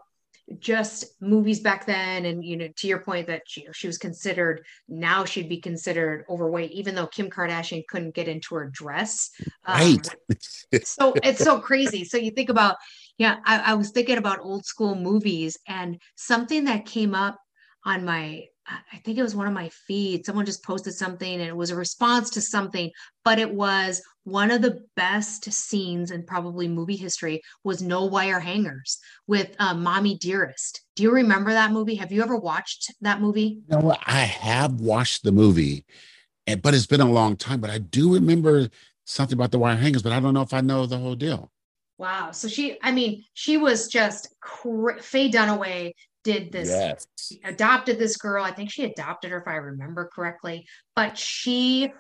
just 0.60 1.06
movies 1.22 1.62
back 1.62 1.86
then 1.86 2.26
and 2.26 2.44
you 2.44 2.58
know 2.58 2.68
to 2.76 2.88
your 2.88 3.00
point 3.00 3.28
that 3.28 3.44
she, 3.48 3.66
she 3.74 3.88
was 3.88 3.98
considered 3.98 4.62
now 4.90 5.24
she'd 5.24 5.48
be 5.48 5.60
considered 5.60 6.26
overweight 6.30 6.72
even 6.72 6.94
though 6.94 7.08
kim 7.08 7.30
kardashian 7.30 7.82
couldn't 7.88 8.14
get 8.14 8.28
into 8.28 8.54
her 8.56 8.70
dress 8.70 9.32
um, 9.66 9.80
right 9.80 10.10
um, 10.10 10.38
so 10.84 11.14
it's 11.24 11.44
so 11.44 11.60
crazy 11.62 12.04
so 12.04 12.18
you 12.18 12.30
think 12.32 12.50
about 12.50 12.76
yeah 13.18 13.38
I, 13.46 13.72
I 13.72 13.74
was 13.76 13.92
thinking 13.92 14.18
about 14.18 14.42
old 14.42 14.66
school 14.66 14.96
movies 14.96 15.58
and 15.68 16.00
something 16.16 16.66
that 16.66 16.86
came 16.86 17.16
up 17.16 17.40
on 17.86 18.06
my 18.06 18.44
I 18.66 18.98
think 19.00 19.18
it 19.18 19.24
was 19.24 19.36
one 19.36 19.48
of 19.48 19.54
my 19.54 19.70
feeds. 19.88 20.26
Someone 20.26 20.46
just 20.46 20.64
posted 20.64 20.94
something 20.94 21.34
and 21.34 21.50
it 21.50 21.56
was 21.56 21.70
a 21.70 21.76
response 21.76 22.30
to 22.30 22.40
something, 22.40 22.90
but 23.26 23.38
it 23.38 23.54
was 23.54 24.02
one 24.24 24.52
of 24.52 24.62
the 24.62 24.86
best 24.96 25.52
scenes 25.52 26.12
in 26.12 26.24
probably 26.24 26.68
movie 26.68 26.96
history 26.96 27.42
was 27.64 27.82
No 27.82 28.06
Wire 28.06 28.40
Hangers 28.40 29.00
with 29.28 29.56
uh, 29.60 29.74
Mommy 29.74 30.18
Dearest. 30.18 30.82
Do 30.96 31.04
you 31.04 31.12
remember 31.12 31.52
that 31.52 31.72
movie? 31.72 31.96
Have 31.96 32.12
you 32.12 32.24
ever 32.24 32.38
watched 32.38 32.94
that 33.02 33.22
movie? 33.22 33.60
No, 33.68 33.96
I 34.06 34.22
have 34.22 34.80
watched 34.80 35.24
the 35.24 35.32
movie, 35.32 35.86
and 36.48 36.62
but 36.62 36.74
it's 36.74 36.86
been 36.86 37.02
a 37.02 37.12
long 37.12 37.36
time. 37.36 37.60
But 37.60 37.70
I 37.70 37.80
do 37.80 38.14
remember 38.14 38.70
something 39.06 39.38
about 39.38 39.52
the 39.52 39.60
wire 39.60 39.76
hangers, 39.76 40.04
but 40.04 40.14
I 40.14 40.20
don't 40.20 40.34
know 40.34 40.42
if 40.42 40.54
I 40.54 40.62
know 40.62 40.86
the 40.86 40.98
whole 40.98 41.16
deal. 41.16 41.52
Wow. 41.98 42.32
So 42.32 42.48
she, 42.48 42.78
I 42.82 42.92
mean, 42.92 43.24
she 43.34 43.58
was 43.58 43.88
just 43.88 44.34
cr- 44.42 45.00
Faye 45.00 45.30
Dunaway 45.30 45.94
did 46.24 46.52
this 46.52 46.70
yes. 46.70 47.06
adopted 47.44 48.00
this 48.00 48.18
girl 48.18 48.44
i 48.44 48.52
think 48.52 48.72
she 48.72 48.86
adopted 48.86 49.30
her 49.32 49.40
if 49.40 49.48
i 49.48 49.56
remember 49.56 50.10
correctly 50.14 50.66
but 50.96 51.18
she 51.18 51.92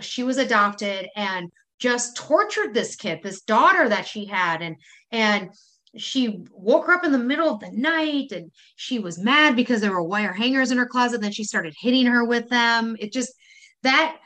she 0.00 0.22
was 0.22 0.38
adopted 0.38 1.06
and 1.14 1.50
just 1.78 2.16
tortured 2.16 2.72
this 2.74 2.96
kid 2.96 3.20
this 3.22 3.42
daughter 3.42 3.88
that 3.88 4.06
she 4.06 4.24
had. 4.24 4.62
And 4.62 4.76
and 5.10 5.50
she 5.96 6.44
woke 6.50 6.86
her 6.86 6.92
up 6.92 7.04
in 7.04 7.12
the 7.12 7.18
middle 7.18 7.48
of 7.48 7.60
the 7.60 7.70
night 7.70 8.32
and 8.32 8.50
she 8.76 8.98
was 8.98 9.18
mad 9.18 9.56
because 9.56 9.80
there 9.80 9.92
were 9.92 10.02
wire 10.02 10.32
hangers 10.32 10.70
in 10.70 10.78
her 10.78 10.86
closet. 10.86 11.20
Then 11.20 11.32
she 11.32 11.44
started 11.44 11.74
hitting 11.78 12.06
her 12.06 12.24
with 12.24 12.48
them. 12.48 12.96
It 12.98 13.12
just 13.12 13.32
that 13.82 14.18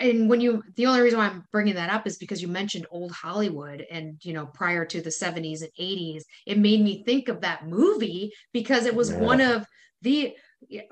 and 0.00 0.30
when 0.30 0.40
you 0.40 0.62
the 0.76 0.86
only 0.86 1.00
reason 1.00 1.18
why 1.18 1.26
i'm 1.26 1.44
bringing 1.52 1.74
that 1.74 1.90
up 1.90 2.06
is 2.06 2.16
because 2.16 2.40
you 2.40 2.48
mentioned 2.48 2.86
old 2.90 3.12
hollywood 3.12 3.86
and 3.90 4.16
you 4.22 4.32
know 4.32 4.46
prior 4.46 4.84
to 4.84 5.00
the 5.00 5.10
70s 5.10 5.60
and 5.60 5.70
80s 5.78 6.22
it 6.46 6.58
made 6.58 6.80
me 6.80 7.04
think 7.04 7.28
of 7.28 7.42
that 7.42 7.68
movie 7.68 8.32
because 8.52 8.86
it 8.86 8.94
was 8.94 9.10
yeah. 9.10 9.18
one 9.18 9.40
of 9.40 9.66
the 10.02 10.34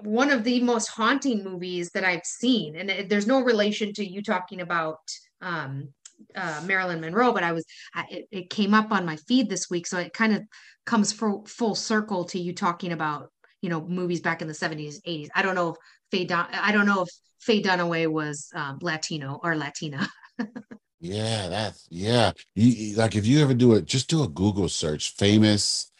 one 0.00 0.30
of 0.30 0.44
the 0.44 0.60
most 0.60 0.88
haunting 0.88 1.44
movies 1.44 1.90
that 1.90 2.04
i've 2.04 2.24
seen 2.24 2.76
and 2.76 2.90
it, 2.90 3.08
there's 3.08 3.26
no 3.26 3.40
relation 3.40 3.92
to 3.92 4.04
you 4.04 4.22
talking 4.22 4.60
about 4.60 4.98
um, 5.40 5.88
uh, 6.34 6.60
Marilyn 6.66 7.00
Monroe, 7.00 7.32
but 7.32 7.44
I 7.44 7.52
was 7.52 7.64
I, 7.94 8.04
it, 8.10 8.28
it, 8.30 8.50
came 8.50 8.74
up 8.74 8.92
on 8.92 9.06
my 9.06 9.16
feed 9.16 9.48
this 9.48 9.70
week, 9.70 9.86
so 9.86 9.98
it 9.98 10.12
kind 10.12 10.34
of 10.34 10.42
comes 10.84 11.12
full, 11.12 11.46
full 11.46 11.74
circle 11.74 12.24
to 12.24 12.38
you 12.38 12.52
talking 12.52 12.92
about 12.92 13.30
you 13.62 13.70
know 13.70 13.86
movies 13.86 14.20
back 14.20 14.42
in 14.42 14.48
the 14.48 14.54
70s, 14.54 14.96
80s. 15.06 15.28
I 15.34 15.42
don't 15.42 15.54
know 15.54 15.70
if 15.70 15.76
Faye 16.10 16.24
Dun- 16.24 16.48
I 16.52 16.72
don't 16.72 16.86
know 16.86 17.02
if 17.02 17.08
Faye 17.40 17.62
Dunaway 17.62 18.10
was 18.10 18.48
um, 18.54 18.78
Latino 18.82 19.40
or 19.42 19.56
Latina. 19.56 20.08
yeah, 21.00 21.48
that's 21.48 21.86
yeah. 21.90 22.32
You, 22.54 22.96
like 22.96 23.16
if 23.16 23.26
you 23.26 23.40
ever 23.40 23.54
do 23.54 23.74
it, 23.74 23.86
just 23.86 24.08
do 24.08 24.24
a 24.24 24.28
Google 24.28 24.68
search, 24.68 25.14
famous 25.14 25.90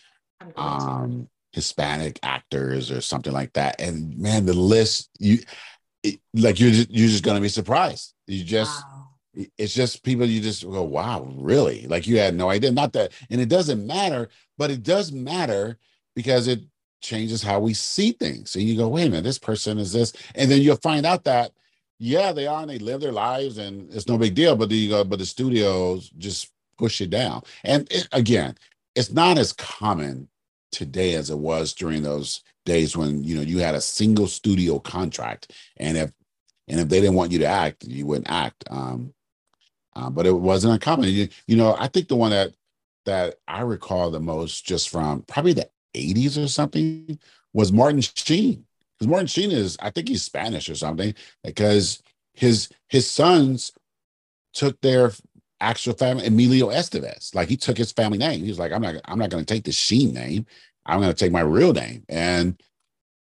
um 0.57 1.29
Hispanic 1.59 2.19
actors 2.23 2.91
or 2.91 3.01
something 3.01 3.33
like 3.33 3.53
that, 3.55 3.81
and 3.81 4.17
man, 4.19 4.47
the 4.47 4.55
list 4.55 5.11
you 5.19 5.39
it, 6.03 6.21
like 6.35 6.61
you're 6.61 6.71
just, 6.71 6.91
you're 6.91 7.09
just 7.09 7.25
gonna 7.25 7.41
be 7.41 7.49
surprised. 7.49 8.15
You 8.27 8.45
just. 8.45 8.85
Wow 8.85 8.95
it's 9.57 9.75
just 9.75 10.03
people 10.03 10.27
you 10.27 10.41
just 10.41 10.69
go 10.69 10.83
wow 10.83 11.31
really 11.37 11.87
like 11.87 12.09
you 12.09 12.19
had 12.19 12.35
no 12.35 12.51
idea 12.51 12.73
not 12.73 12.93
that 12.93 13.13
and 13.31 13.41
it 13.41 13.49
doesn't 13.49 13.87
matter 13.87 14.29
but 14.57 14.69
it 14.69 14.83
does 14.83 15.13
matter 15.13 15.79
because 16.17 16.49
it 16.49 16.63
changes 17.01 17.43
how 17.43 17.61
we 17.61 17.75
see 17.75 18.13
things. 18.13 18.51
So 18.51 18.59
you 18.59 18.77
go, 18.77 18.89
wait 18.89 19.07
a 19.07 19.11
minute, 19.11 19.25
this 19.25 19.39
person 19.39 19.79
is 19.79 19.93
this, 19.93 20.13
and 20.35 20.51
then 20.51 20.61
you'll 20.61 20.77
find 20.77 21.07
out 21.07 21.25
that 21.25 21.53
yeah, 22.01 22.31
they 22.31 22.47
are 22.47 22.61
and 22.61 22.71
they 22.71 22.79
live 22.79 23.01
their 23.01 23.13
lives 23.13 23.59
and 23.59 23.93
it's 23.93 24.07
no 24.07 24.17
big 24.17 24.35
deal. 24.35 24.55
But 24.55 24.71
you 24.71 24.89
go, 24.89 25.03
but 25.03 25.19
the 25.19 25.27
studios 25.27 26.11
just 26.17 26.53
push 26.77 27.01
it 27.01 27.11
down. 27.11 27.43
And 27.65 27.91
it, 27.91 28.07
again, 28.13 28.57
it's 28.95 29.11
not 29.11 29.37
as 29.37 29.53
common 29.53 30.29
today 30.73 31.15
as 31.15 31.31
it 31.31 31.39
was 31.39 31.73
during 31.73 32.03
those 32.03 32.43
days 32.65 32.97
when 32.97 33.25
you 33.25 33.37
know 33.37 33.43
you 33.43 33.59
had 33.59 33.75
a 33.75 33.81
single 33.81 34.27
studio 34.27 34.79
contract, 34.79 35.53
and 35.79 35.97
if 35.97 36.13
and 36.69 36.81
if 36.81 36.89
they 36.89 37.01
didn't 37.01 37.17
want 37.17 37.33
you 37.33 37.39
to 37.39 37.47
act, 37.47 37.85
you 37.85 38.07
wouldn't 38.07 38.31
act. 38.31 38.65
Um, 38.71 39.15
uh, 39.97 40.11
but 40.11 40.27
it 40.27 40.33
wasn't 40.33 40.75
uncommon. 40.75 41.09
You, 41.09 41.29
you 41.47 41.57
know, 41.57 41.75
I 41.79 41.89
think 41.89 42.09
the 42.09 42.17
one 42.17 42.31
that 42.31 42.53
that 43.07 43.37
I 43.49 43.63
recall 43.63 44.11
the 44.11 44.21
most 44.21 44.67
just 44.67 44.91
from 44.91 45.23
probably 45.23 45.55
the 45.55 45.69
80s 45.97 46.43
or 46.43 46.47
something 46.47 47.19
was 47.55 47.73
Martin 47.73 48.03
Sheen. 48.03 48.65
Because 48.99 49.09
Martin 49.09 49.27
Sheen 49.27 49.51
is, 49.51 49.79
I 49.81 49.91
think 49.91 50.09
he's 50.09 50.23
Spanish 50.23 50.69
or 50.69 50.75
something, 50.75 51.15
because 51.43 52.03
his 52.35 52.69
his 52.89 53.11
sons 53.11 53.73
took 54.53 54.81
their 54.81 55.13
actual 55.61 55.95
family, 55.95 56.27
Emilio 56.27 56.69
Estevez. 56.69 57.35
Like 57.35 57.49
he 57.49 57.57
took 57.57 57.77
his 57.77 57.93
family 57.93 58.19
name. 58.19 58.43
He 58.43 58.49
was 58.49 58.59
like, 58.59 58.73
I'm 58.73 58.83
not, 58.83 58.97
I'm 59.05 59.19
not 59.19 59.31
going 59.31 59.45
to 59.45 59.55
take 59.55 59.65
the 59.65 59.73
Sheen 59.73 60.13
name. 60.15 60.47
I'm 60.87 61.01
going 61.01 61.13
to 61.13 61.19
take 61.19 61.33
my 61.33 61.41
real 61.41 61.73
name. 61.73 62.05
And 62.09 62.61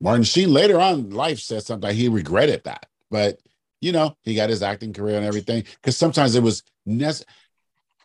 Martin 0.01 0.25
Sheen 0.25 0.53
later 0.53 0.79
on 0.79 1.01
in 1.01 1.11
life 1.11 1.39
said 1.41 1.63
something 1.63 1.89
like 1.89 1.97
he 1.97 2.09
regretted 2.09 2.65
that. 2.65 2.87
But 3.11 3.41
you 3.81 3.93
know, 3.93 4.17
he 4.23 4.35
got 4.35 4.51
his 4.51 4.63
acting 4.63 4.93
career 4.93 5.17
and 5.17 5.27
everything. 5.27 5.65
Because 5.81 5.97
sometimes 5.97 6.35
it 6.35 6.43
was 6.43 6.63
necessary. 6.85 7.31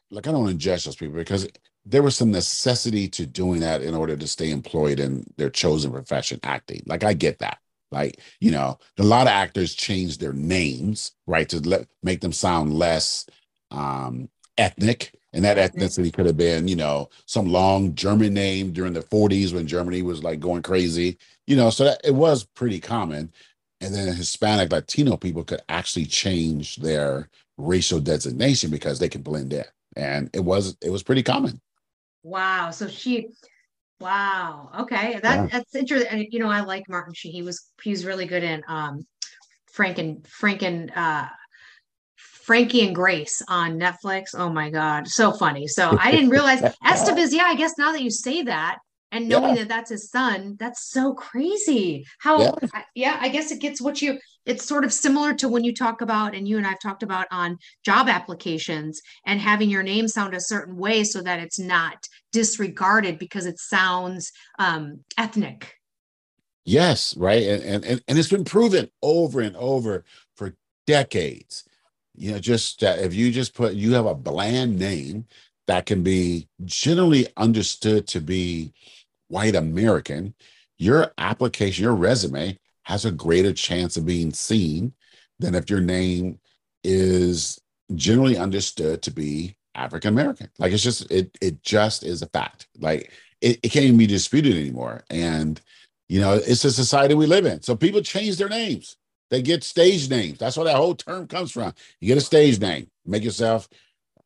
Like 0.09 0.27
I 0.27 0.31
don't 0.31 0.41
want 0.41 0.51
to 0.51 0.57
judge 0.57 0.85
those 0.85 0.95
people 0.95 1.15
because 1.15 1.47
there 1.85 2.03
was 2.03 2.15
some 2.15 2.31
necessity 2.31 3.07
to 3.09 3.25
doing 3.25 3.61
that 3.61 3.81
in 3.81 3.95
order 3.95 4.15
to 4.17 4.27
stay 4.27 4.51
employed 4.51 4.99
in 4.99 5.25
their 5.37 5.49
chosen 5.49 5.91
profession, 5.91 6.39
acting. 6.43 6.83
Like 6.85 7.03
I 7.03 7.13
get 7.13 7.39
that. 7.39 7.59
Like 7.91 8.19
you 8.39 8.51
know, 8.51 8.77
a 8.97 9.03
lot 9.03 9.27
of 9.27 9.33
actors 9.33 9.73
change 9.73 10.17
their 10.17 10.33
names 10.33 11.13
right 11.27 11.47
to 11.49 11.59
let 11.61 11.87
make 12.03 12.21
them 12.21 12.33
sound 12.33 12.73
less 12.73 13.25
um, 13.71 14.29
ethnic. 14.57 15.13
And 15.33 15.45
that 15.45 15.57
ethnicity 15.57 16.11
could 16.11 16.25
have 16.25 16.35
been, 16.35 16.67
you 16.67 16.75
know, 16.75 17.09
some 17.25 17.47
long 17.47 17.95
German 17.95 18.33
name 18.33 18.73
during 18.73 18.91
the 18.91 18.99
40s 18.99 19.53
when 19.53 19.65
Germany 19.65 20.01
was 20.01 20.23
like 20.23 20.41
going 20.41 20.61
crazy, 20.61 21.17
you 21.47 21.55
know. 21.55 21.69
So 21.69 21.85
that 21.85 22.01
it 22.03 22.13
was 22.13 22.43
pretty 22.43 22.81
common. 22.81 23.31
And 23.79 23.95
then 23.95 24.13
Hispanic 24.13 24.71
Latino 24.71 25.15
people 25.15 25.45
could 25.45 25.61
actually 25.69 26.05
change 26.05 26.75
their 26.75 27.29
racial 27.57 28.01
designation 28.01 28.69
because 28.69 28.99
they 28.99 29.07
can 29.07 29.21
blend 29.21 29.53
in 29.53 29.63
and 29.95 30.29
it 30.33 30.39
was 30.39 30.75
it 30.81 30.89
was 30.89 31.03
pretty 31.03 31.21
common 31.23 31.61
Wow. 32.23 32.71
So 32.71 32.87
she, 32.87 33.29
wow. 33.99 34.69
Okay. 34.81 35.19
That 35.21 35.35
yeah. 35.35 35.47
that's 35.47 35.75
interesting. 35.75 36.11
And 36.11 36.27
you 36.29 36.39
know, 36.39 36.49
I 36.49 36.61
like 36.61 36.87
Martin 36.87 37.13
Sheen. 37.13 37.31
He 37.31 37.41
was 37.41 37.71
he 37.81 37.91
was 37.91 38.05
really 38.05 38.25
good 38.25 38.43
in 38.43 38.63
um 38.67 39.05
Frank 39.71 39.97
and 39.97 40.25
Frank 40.27 40.61
and 40.61 40.91
uh 40.95 41.27
Frankie 42.43 42.85
and 42.85 42.95
Grace 42.95 43.41
on 43.47 43.79
Netflix. 43.79 44.29
Oh 44.33 44.49
my 44.49 44.69
God. 44.69 45.07
So 45.07 45.31
funny. 45.31 45.67
So 45.67 45.97
I 45.99 46.11
didn't 46.11 46.29
realize 46.37 46.61
Estevez. 46.61 47.31
Yeah, 47.31 47.45
I 47.45 47.55
guess 47.55 47.77
now 47.77 47.91
that 47.91 48.01
you 48.01 48.09
say 48.09 48.43
that, 48.43 48.79
and 49.11 49.27
knowing 49.27 49.55
yeah. 49.55 49.63
that 49.63 49.67
that's 49.67 49.89
his 49.89 50.09
son 50.09 50.55
that's 50.59 50.89
so 50.89 51.13
crazy 51.13 52.05
how 52.19 52.41
yeah. 52.41 52.51
I, 52.73 52.83
yeah. 52.95 53.17
I 53.19 53.29
guess 53.29 53.51
it 53.51 53.59
gets 53.59 53.81
what 53.81 54.01
you 54.01 54.19
it's 54.45 54.65
sort 54.65 54.85
of 54.85 54.93
similar 54.93 55.33
to 55.35 55.49
when 55.49 55.63
you 55.63 55.73
talk 55.73 56.01
about 56.01 56.33
and 56.33 56.47
you 56.47 56.57
and 56.57 56.65
i've 56.65 56.79
talked 56.79 57.03
about 57.03 57.27
on 57.31 57.57
job 57.85 58.07
applications 58.07 59.01
and 59.25 59.39
having 59.39 59.69
your 59.69 59.83
name 59.83 60.07
sound 60.07 60.33
a 60.33 60.39
certain 60.39 60.77
way 60.77 61.03
so 61.03 61.21
that 61.21 61.39
it's 61.39 61.59
not 61.59 62.07
disregarded 62.31 63.19
because 63.19 63.45
it 63.45 63.59
sounds 63.59 64.31
um, 64.59 65.03
ethnic 65.17 65.75
yes 66.65 67.15
right 67.17 67.43
and, 67.43 67.83
and 67.83 68.01
and 68.07 68.17
it's 68.17 68.29
been 68.29 68.45
proven 68.45 68.89
over 69.01 69.41
and 69.41 69.55
over 69.57 70.05
for 70.35 70.55
decades 70.87 71.65
you 72.15 72.31
know 72.31 72.39
just 72.39 72.83
uh, 72.83 72.95
if 72.99 73.13
you 73.13 73.31
just 73.31 73.53
put 73.53 73.73
you 73.73 73.93
have 73.93 74.05
a 74.05 74.15
bland 74.15 74.77
name 74.77 75.25
that 75.67 75.85
can 75.85 76.03
be 76.03 76.47
generally 76.65 77.27
understood 77.37 78.07
to 78.07 78.19
be 78.19 78.73
white 79.29 79.55
American, 79.55 80.33
your 80.77 81.13
application, 81.17 81.83
your 81.83 81.95
resume 81.95 82.57
has 82.83 83.05
a 83.05 83.11
greater 83.11 83.53
chance 83.53 83.95
of 83.95 84.05
being 84.05 84.33
seen 84.33 84.93
than 85.39 85.55
if 85.55 85.69
your 85.69 85.79
name 85.79 86.39
is 86.83 87.59
generally 87.95 88.37
understood 88.37 89.01
to 89.01 89.11
be 89.11 89.55
African 89.75 90.13
American. 90.13 90.49
Like 90.59 90.73
it's 90.73 90.83
just 90.83 91.09
it 91.11 91.35
it 91.41 91.63
just 91.63 92.03
is 92.03 92.21
a 92.21 92.27
fact. 92.27 92.67
Like 92.79 93.11
it, 93.39 93.59
it 93.63 93.69
can't 93.69 93.85
even 93.85 93.97
be 93.97 94.07
disputed 94.07 94.55
anymore. 94.55 95.03
And 95.09 95.61
you 96.09 96.19
know, 96.19 96.33
it's 96.33 96.65
a 96.65 96.71
society 96.71 97.13
we 97.13 97.25
live 97.25 97.45
in. 97.45 97.61
So 97.61 97.75
people 97.75 98.01
change 98.01 98.37
their 98.37 98.49
names. 98.49 98.97
They 99.31 99.41
get 99.41 99.63
stage 99.63 100.09
names. 100.09 100.37
That's 100.37 100.57
where 100.57 100.65
that 100.65 100.75
whole 100.75 100.93
term 100.93 101.25
comes 101.25 101.51
from. 101.51 101.73
You 102.01 102.07
get 102.09 102.17
a 102.17 102.21
stage 102.21 102.59
name, 102.59 102.91
make 103.05 103.23
yourself 103.23 103.67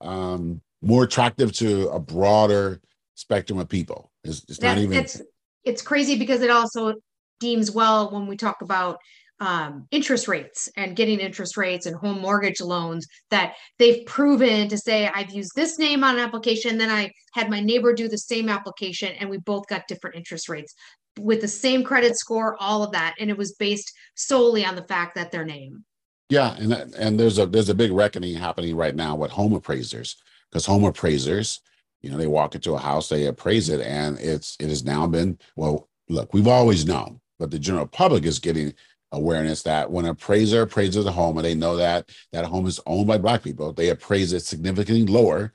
um, 0.01 0.61
more 0.81 1.03
attractive 1.03 1.53
to 1.53 1.89
a 1.89 1.99
broader 1.99 2.81
spectrum 3.13 3.59
of 3.59 3.69
people. 3.69 4.11
It's, 4.23 4.43
it's 4.49 4.57
That- 4.57 4.75
not 4.75 4.77
even. 4.79 4.97
it's 4.97 5.21
it's 5.63 5.81
crazy 5.81 6.17
because 6.19 6.41
it 6.41 6.51
also 6.51 6.93
deems 7.39 7.71
well 7.71 8.11
when 8.11 8.27
we 8.27 8.37
talk 8.37 8.61
about 8.61 8.99
um, 9.39 9.87
interest 9.89 10.27
rates 10.27 10.69
and 10.77 10.95
getting 10.95 11.19
interest 11.19 11.57
rates 11.57 11.87
and 11.87 11.95
home 11.95 12.19
mortgage 12.21 12.61
loans 12.61 13.07
that 13.31 13.55
they've 13.79 14.05
proven 14.05 14.69
to 14.69 14.77
say 14.77 15.07
I've 15.07 15.31
used 15.31 15.51
this 15.55 15.79
name 15.79 16.03
on 16.03 16.15
an 16.15 16.21
application, 16.21 16.77
then 16.77 16.91
I 16.91 17.11
had 17.33 17.49
my 17.49 17.59
neighbor 17.61 17.93
do 17.93 18.07
the 18.07 18.17
same 18.17 18.47
application, 18.47 19.11
and 19.19 19.29
we 19.29 19.37
both 19.39 19.67
got 19.67 19.87
different 19.87 20.15
interest 20.15 20.49
rates 20.49 20.73
with 21.19 21.41
the 21.41 21.47
same 21.47 21.83
credit 21.83 22.17
score, 22.17 22.55
all 22.59 22.83
of 22.83 22.91
that, 22.91 23.15
and 23.19 23.29
it 23.29 23.37
was 23.37 23.53
based 23.53 23.93
solely 24.15 24.65
on 24.65 24.75
the 24.75 24.83
fact 24.83 25.15
that 25.15 25.31
their 25.31 25.45
name. 25.45 25.83
Yeah, 26.29 26.55
and 26.55 26.73
and 26.95 27.19
there's 27.19 27.37
a 27.37 27.45
there's 27.45 27.69
a 27.69 27.75
big 27.75 27.91
reckoning 27.91 28.35
happening 28.35 28.75
right 28.75 28.95
now 28.95 29.15
with 29.15 29.31
home 29.31 29.53
appraisers 29.53 30.15
because 30.49 30.65
home 30.65 30.83
appraisers, 30.83 31.61
you 32.01 32.09
know, 32.09 32.17
they 32.17 32.27
walk 32.27 32.55
into 32.55 32.73
a 32.73 32.79
house, 32.79 33.09
they 33.09 33.27
appraise 33.27 33.69
it, 33.69 33.81
and 33.81 34.19
it's 34.19 34.57
it 34.59 34.69
has 34.69 34.83
now 34.83 35.05
been 35.07 35.37
well. 35.55 35.87
Look, 36.07 36.33
we've 36.33 36.47
always 36.47 36.85
known, 36.85 37.19
but 37.39 37.49
the 37.49 37.57
general 37.57 37.87
public 37.87 38.25
is 38.25 38.37
getting 38.37 38.73
awareness 39.11 39.63
that 39.63 39.89
when 39.89 40.05
an 40.05 40.11
appraiser 40.11 40.63
appraises 40.63 41.05
a 41.05 41.11
home 41.11 41.37
and 41.37 41.45
they 41.45 41.55
know 41.55 41.75
that 41.77 42.09
that 42.31 42.45
home 42.45 42.67
is 42.67 42.79
owned 42.85 43.07
by 43.07 43.17
black 43.17 43.43
people, 43.43 43.71
they 43.73 43.89
appraise 43.89 44.33
it 44.33 44.41
significantly 44.41 45.05
lower 45.05 45.53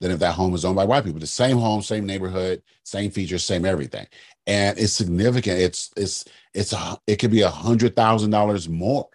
than 0.00 0.10
if 0.10 0.18
that 0.18 0.34
home 0.34 0.54
is 0.54 0.64
owned 0.64 0.76
by 0.76 0.84
white 0.84 1.04
people. 1.04 1.20
The 1.20 1.26
same 1.26 1.56
home, 1.56 1.82
same 1.82 2.04
neighborhood, 2.04 2.62
same 2.84 3.10
features, 3.10 3.44
same 3.44 3.64
everything, 3.64 4.06
and 4.46 4.78
it's 4.78 4.92
significant. 4.92 5.60
It's 5.60 5.90
it's 5.96 6.24
it's 6.54 6.72
a 6.72 6.98
it 7.06 7.16
could 7.16 7.30
be 7.30 7.42
a 7.42 7.50
hundred 7.50 7.96
thousand 7.96 8.30
dollars 8.30 8.68
more. 8.68 9.08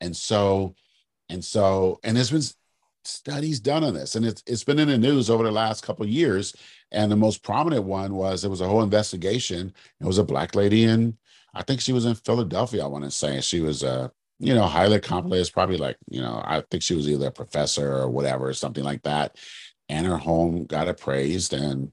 And 0.00 0.16
so 0.16 0.74
and 1.28 1.44
so 1.44 2.00
and 2.04 2.16
there's 2.16 2.30
been 2.30 2.42
studies 3.04 3.58
done 3.60 3.84
on 3.84 3.94
this 3.94 4.16
and 4.16 4.26
it's 4.26 4.42
it's 4.46 4.64
been 4.64 4.78
in 4.78 4.88
the 4.88 4.98
news 4.98 5.30
over 5.30 5.44
the 5.44 5.50
last 5.50 5.82
couple 5.82 6.04
of 6.04 6.10
years. 6.10 6.54
And 6.90 7.10
the 7.10 7.16
most 7.16 7.42
prominent 7.42 7.84
one 7.84 8.14
was 8.14 8.42
there 8.42 8.50
was 8.50 8.60
a 8.60 8.68
whole 8.68 8.82
investigation. 8.82 9.72
It 10.00 10.06
was 10.06 10.18
a 10.18 10.24
black 10.24 10.54
lady 10.54 10.84
in 10.84 11.16
i 11.54 11.62
think 11.62 11.80
she 11.80 11.94
was 11.94 12.04
in 12.04 12.14
philadelphia 12.14 12.84
i 12.84 12.86
want 12.86 13.04
to 13.04 13.10
say. 13.10 13.40
She 13.40 13.60
was 13.60 13.82
a 13.82 14.12
you 14.38 14.54
know 14.54 14.64
highly 14.66 14.96
mm-hmm. 14.98 15.04
accomplished 15.04 15.54
probably 15.54 15.78
like 15.78 15.96
you 16.08 16.20
know 16.20 16.42
i 16.44 16.62
think 16.70 16.82
she 16.82 16.94
was 16.94 17.08
either 17.08 17.28
a 17.28 17.32
professor 17.32 17.92
or 17.96 18.08
whatever 18.08 18.52
something 18.52 18.84
like 18.84 19.02
that. 19.02 19.36
And 19.90 20.06
her 20.06 20.18
home 20.18 20.66
got 20.66 20.88
appraised 20.88 21.54
and 21.54 21.92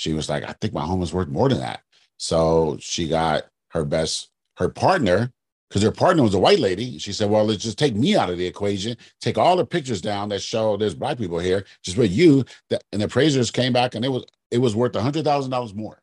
she 0.00 0.14
was 0.14 0.28
like 0.28 0.44
i 0.44 0.54
think 0.60 0.72
my 0.72 0.84
home 0.84 1.02
is 1.02 1.12
worth 1.12 1.28
more 1.28 1.48
than 1.48 1.60
that 1.60 1.82
so 2.16 2.76
she 2.80 3.06
got 3.06 3.44
her 3.68 3.84
best 3.84 4.30
her 4.56 4.68
partner 4.68 5.32
because 5.68 5.82
her 5.82 5.92
partner 5.92 6.24
was 6.24 6.34
a 6.34 6.38
white 6.38 6.58
lady. 6.58 6.98
She 6.98 7.12
said, 7.12 7.30
"Well, 7.30 7.44
let's 7.44 7.62
just 7.62 7.78
take 7.78 7.94
me 7.94 8.16
out 8.16 8.28
of 8.28 8.38
the 8.38 8.46
equation. 8.46 8.96
Take 9.20 9.38
all 9.38 9.56
the 9.56 9.64
pictures 9.64 10.00
down 10.00 10.28
that 10.30 10.42
show 10.42 10.76
there's 10.76 10.96
black 10.96 11.16
people 11.16 11.38
here. 11.38 11.64
Just 11.84 11.96
put 11.96 12.10
you." 12.10 12.44
That 12.70 12.82
and 12.92 13.00
the 13.00 13.06
appraisers 13.06 13.52
came 13.52 13.72
back, 13.72 13.94
and 13.94 14.04
it 14.04 14.08
was 14.08 14.24
it 14.50 14.58
was 14.58 14.74
worth 14.74 14.96
a 14.96 15.02
hundred 15.02 15.24
thousand 15.24 15.52
dollars 15.52 15.72
more. 15.72 16.02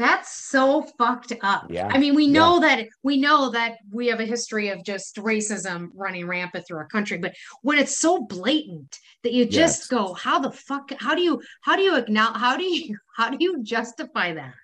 That's 0.00 0.32
so 0.48 0.80
fucked 0.96 1.34
up. 1.42 1.66
Yeah, 1.68 1.90
I 1.92 1.98
mean, 1.98 2.14
we 2.14 2.26
know 2.26 2.58
that 2.60 2.88
we 3.02 3.18
know 3.18 3.50
that 3.50 3.80
we 3.92 4.06
have 4.06 4.18
a 4.18 4.24
history 4.24 4.70
of 4.70 4.82
just 4.82 5.16
racism 5.16 5.90
running 5.94 6.26
rampant 6.26 6.66
through 6.66 6.78
our 6.78 6.86
country, 6.86 7.18
but 7.18 7.34
when 7.60 7.76
it's 7.76 7.94
so 7.98 8.22
blatant 8.22 8.98
that 9.24 9.34
you 9.34 9.44
just 9.44 9.82
Yes. 9.82 9.86
go, 9.88 10.14
how 10.14 10.38
the 10.38 10.52
fuck, 10.52 10.90
how 10.98 11.14
do 11.14 11.20
you, 11.20 11.42
how 11.60 11.76
do 11.76 11.82
you 11.82 11.96
acknowledge, 11.96 12.40
how 12.40 12.56
do 12.56 12.64
you, 12.64 12.96
how 13.16 13.28
do 13.28 13.36
you 13.38 13.62
justify 13.62 14.32
that? 14.32 14.54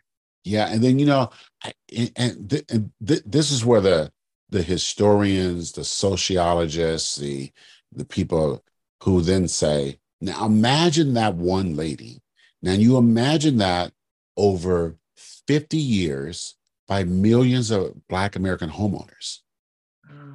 Yeah, 0.45 0.68
and 0.68 0.82
then 0.82 0.99
you 0.99 1.05
know, 1.05 1.28
and, 1.95 2.12
and, 2.16 2.51
th- 2.51 2.64
and 2.70 2.91
th- 3.07 3.22
this 3.26 3.51
is 3.51 3.62
where 3.62 3.82
the 3.82 4.11
the 4.49 4.62
historians, 4.62 5.72
the 5.72 5.84
sociologists, 5.84 7.16
the 7.16 7.53
the 7.93 8.07
people 8.07 8.64
who 9.03 9.20
then 9.20 9.49
say, 9.49 9.99
now 10.22 10.47
imagine 10.47 11.12
that 11.12 11.34
one 11.34 11.76
lady. 11.76 12.22
Now 12.62 12.72
you 12.72 12.97
imagine 12.97 13.59
that 13.59 13.93
over 14.39 14.97
50 15.47 15.76
years 15.76 16.57
by 16.88 17.05
millions 17.05 17.70
of 17.70 17.94
Black 18.09 18.36
American 18.36 18.70
homeowners. 18.70 19.40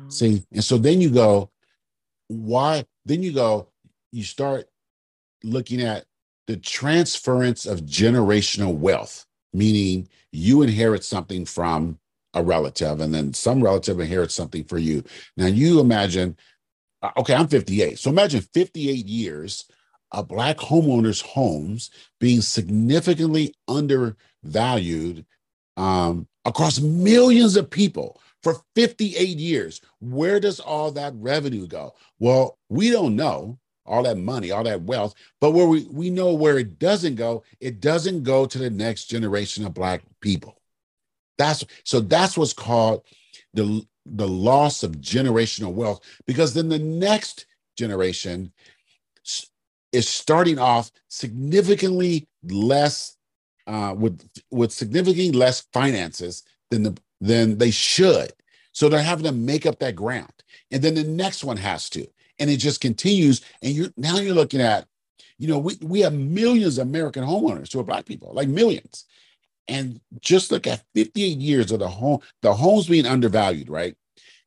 See, 0.10 0.44
and 0.52 0.64
so 0.64 0.78
then 0.78 1.00
you 1.00 1.10
go, 1.10 1.50
why? 2.28 2.86
Then 3.06 3.24
you 3.24 3.32
go, 3.32 3.70
you 4.12 4.24
start 4.24 4.68
looking 5.44 5.82
at 5.82 6.06
the 6.48 6.58
transference 6.58 7.66
of 7.66 7.82
generational 7.82 8.76
wealth, 8.76 9.26
meaning 9.54 10.10
you 10.32 10.62
inherit 10.62 11.04
something 11.04 11.46
from 11.46 11.98
a 12.34 12.44
relative, 12.44 13.00
and 13.02 13.14
then 13.14 13.34
some 13.34 13.64
relative 13.64 14.00
inherits 14.00 14.34
something 14.34 14.64
for 14.64 14.78
you. 14.78 15.04
Now 15.38 15.48
you 15.48 15.80
imagine, 15.80 16.38
uh, 17.02 17.12
okay, 17.18 17.34
I'm 17.34 17.48
58. 17.48 18.00
So 18.00 18.10
imagine 18.10 18.42
58 18.54 19.06
years 19.06 19.66
of 20.12 20.28
black 20.28 20.58
homeowners' 20.58 21.22
homes 21.22 21.90
being 22.20 22.42
significantly 22.42 23.54
undervalued 23.68 25.26
um, 25.78 26.28
across 26.46 26.80
millions 26.80 27.56
of 27.56 27.70
people 27.70 28.20
for 28.44 28.58
58 28.76 29.38
years. 29.38 29.82
Where 30.00 30.40
does 30.40 30.60
all 30.60 30.92
that 30.92 31.14
revenue 31.16 31.68
go? 31.68 31.96
Well, 32.20 32.58
we 32.70 32.90
don't 32.90 33.16
know 33.16 33.60
all 33.86 34.04
that 34.04 34.18
money, 34.18 34.52
all 34.52 34.64
that 34.64 34.84
wealth, 34.84 35.14
but 35.40 35.52
where 35.52 35.68
we, 35.68 35.86
we 35.92 36.10
know 36.10 36.34
where 36.34 36.58
it 36.60 36.80
doesn't 36.80 37.16
go, 37.16 37.44
it 37.60 37.80
doesn't 37.80 38.24
go 38.24 38.46
to 38.46 38.58
the 38.58 38.70
next 38.70 39.06
generation 39.06 39.66
of 39.66 39.74
black 39.74 40.02
people. 40.22 40.62
That's 41.38 41.66
so 41.84 42.00
that's 42.00 42.38
what's 42.38 42.54
called 42.54 43.04
the 43.54 43.84
the 44.06 44.28
loss 44.28 44.84
of 44.84 44.94
generational 44.98 45.74
wealth 45.74 46.02
because 46.26 46.54
then 46.54 46.70
the 46.70 46.80
next 46.80 47.46
generation 47.78 48.52
is 49.92 50.08
starting 50.08 50.60
off 50.60 50.92
significantly 51.08 52.28
less 52.44 53.18
uh, 53.68 53.94
with 53.98 54.28
with 54.50 54.72
significantly 54.72 55.32
less 55.32 55.62
finances 55.74 56.44
than 56.70 56.84
the 56.84 56.98
than 57.20 57.58
they 57.58 57.72
should. 57.72 58.32
So 58.74 58.88
they're 58.88 59.04
having 59.04 59.26
to 59.26 59.32
make 59.32 59.66
up 59.66 59.80
that 59.80 59.96
ground, 59.96 60.32
and 60.72 60.82
then 60.82 60.96
the 60.96 61.04
next 61.04 61.44
one 61.44 61.58
has 61.58 61.90
to, 61.92 62.08
and 62.40 62.50
it 62.50 62.58
just 62.58 62.82
continues. 62.82 63.42
And 63.62 63.74
you 63.74 63.94
now 63.98 64.18
you're 64.18 64.34
looking 64.34 64.62
at, 64.62 64.88
you 65.38 65.48
know, 65.48 65.60
we 65.60 65.78
we 65.82 66.00
have 66.02 66.14
millions 66.14 66.78
of 66.78 66.88
American 66.88 67.24
homeowners 67.24 67.72
who 67.72 67.80
are 67.80 67.84
black 67.86 68.06
people, 68.06 68.32
like 68.34 68.48
millions, 68.48 69.06
and 69.68 70.00
just 70.20 70.52
look 70.52 70.68
at 70.68 70.84
58 70.96 71.38
years 71.38 71.72
of 71.72 71.80
the 71.80 71.88
home, 71.88 72.20
the 72.42 72.54
homes 72.54 72.88
being 72.88 73.06
undervalued, 73.06 73.70
right? 73.70 73.96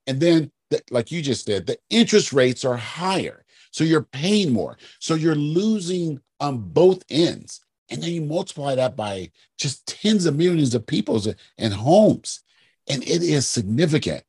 And 0.07 0.21
then, 0.21 0.51
the, 0.71 0.83
like 0.91 1.11
you 1.11 1.23
just 1.23 1.47
said, 1.47 1.67
the 1.67 1.79
interest 1.91 2.33
rates 2.33 2.65
are 2.65 2.77
higher, 2.77 3.44
so 3.75 3.83
you're 3.83 4.03
paying 4.03 4.53
more, 4.53 4.79
so 5.01 5.17
you're 5.17 5.35
losing 5.35 6.21
on 6.39 6.59
both 6.59 7.03
ends. 7.11 7.61
And 7.91 8.01
then 8.01 8.11
you 8.11 8.21
multiply 8.23 8.77
that 8.77 8.95
by 8.95 9.33
just 9.59 9.85
tens 9.89 10.27
of 10.27 10.37
millions 10.37 10.77
of 10.77 10.87
people 10.87 11.21
and 11.59 11.75
homes. 11.75 12.45
And 12.89 13.03
it 13.03 13.25
is 13.25 13.49
significant. 13.49 14.23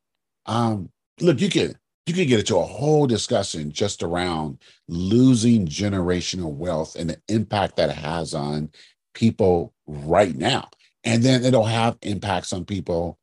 Um 0.46 0.90
look 1.20 1.40
you 1.40 1.48
can 1.48 1.78
you 2.06 2.14
can 2.14 2.26
get 2.26 2.40
into 2.40 2.56
a 2.56 2.62
whole 2.64 3.06
discussion 3.06 3.70
just 3.70 4.02
around 4.02 4.58
losing 4.88 5.64
generational 5.66 6.52
wealth 6.52 6.96
and 6.96 7.10
the 7.10 7.20
impact 7.28 7.76
that 7.76 7.90
has 7.90 8.34
on 8.34 8.70
people 9.14 9.72
right 9.86 10.34
now. 10.34 10.68
And 11.04 11.22
then 11.22 11.44
it'll 11.44 11.64
have 11.64 11.98
impacts 12.02 12.52
on 12.52 12.64
people 12.64 13.16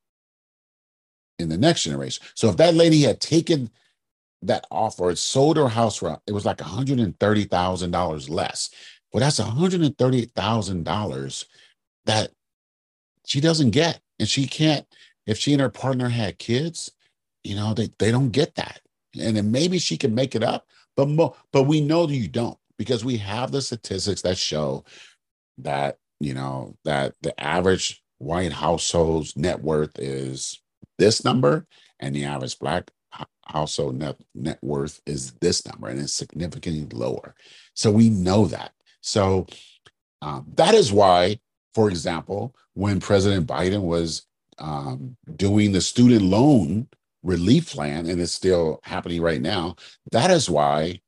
in 1.38 1.50
the 1.50 1.58
next 1.58 1.84
generation. 1.84 2.26
So 2.34 2.48
if 2.48 2.56
that 2.58 2.76
lady 2.76 3.02
had 3.02 3.20
taken 3.20 3.70
that 4.48 4.66
offer 4.72 5.10
it 5.10 5.18
sold 5.18 5.58
her 5.58 5.68
house 5.68 5.98
for 5.98 6.20
it 6.28 6.34
was 6.34 6.46
like 6.46 6.58
$130000 6.58 8.30
less 8.30 8.70
well, 9.14 9.22
that's 9.22 9.40
$138,000 9.40 11.46
that 12.06 12.32
she 13.26 13.40
doesn't 13.40 13.70
get. 13.70 14.02
And 14.20 14.28
she 14.28 14.46
can't, 14.48 14.86
if 15.26 15.38
she 15.38 15.54
and 15.54 15.62
her 15.62 15.70
partner 15.70 16.10
had 16.10 16.38
kids, 16.40 16.92
you 17.44 17.56
know, 17.56 17.74
they, 17.74 17.90
they 18.00 18.12
don't 18.12 18.32
get 18.32 18.56
that. 18.56 18.82
And 19.20 19.38
then 19.38 19.52
maybe 19.52 19.78
she 19.78 19.96
can 19.98 20.16
make 20.16 20.34
it 20.36 20.44
up, 20.44 20.66
but 20.98 21.08
mo- 21.08 21.36
but 21.52 21.64
we 21.64 21.82
know 21.82 22.08
that 22.08 22.16
you 22.16 22.28
don't 22.28 22.58
because 22.78 23.06
we 23.06 23.18
have 23.18 23.52
the 23.52 23.62
statistics 23.62 24.24
that 24.24 24.38
show 24.38 24.84
that, 25.60 26.00
you 26.20 26.34
know, 26.34 26.76
that 26.84 27.14
the 27.22 27.40
average 27.40 28.02
white 28.18 28.54
household's 28.54 29.38
net 29.38 29.62
worth 29.62 30.00
is 30.00 30.60
this 30.98 31.24
number 31.24 31.68
and 32.00 32.16
the 32.16 32.26
average 32.26 32.58
black 32.58 32.90
household 33.46 33.96
net, 33.96 34.18
net 34.36 34.60
worth 34.62 35.02
is 35.06 35.34
this 35.34 35.66
number 35.66 35.88
and 35.88 36.00
it's 36.00 36.14
significantly 36.14 36.88
lower. 36.98 37.36
So 37.74 37.92
we 37.92 38.10
know 38.10 38.46
that. 38.48 38.72
So 39.02 39.48
um, 40.22 40.46
that 40.56 40.74
is 40.74 40.92
why, 40.92 41.40
for 41.74 41.90
example, 41.90 42.56
when 42.74 43.00
President 43.00 43.48
Biden 43.48 43.82
was 43.82 44.26
um, 44.60 45.18
doing 45.36 45.72
the 45.72 45.82
student 45.82 46.22
loan 46.22 46.88
relief 47.24 47.72
plan, 47.72 48.10
and 48.10 48.22
it's 48.22 48.32
still 48.32 48.80
happening 48.84 49.22
right 49.22 49.42
now, 49.42 49.76
that 50.12 50.30
is 50.30 50.50
why 50.50 51.00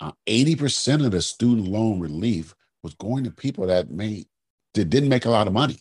uh, 0.00 0.12
80% 0.26 1.04
of 1.04 1.12
the 1.12 1.22
student 1.22 1.68
loan 1.68 2.00
relief 2.00 2.54
was 2.82 2.94
going 2.94 3.24
to 3.24 3.30
people 3.30 3.66
that 3.66 3.90
made 3.90 4.26
that 4.74 4.90
didn't 4.90 5.08
make 5.08 5.24
a 5.24 5.30
lot 5.30 5.46
of 5.46 5.52
money 5.52 5.80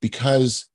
because 0.00 0.66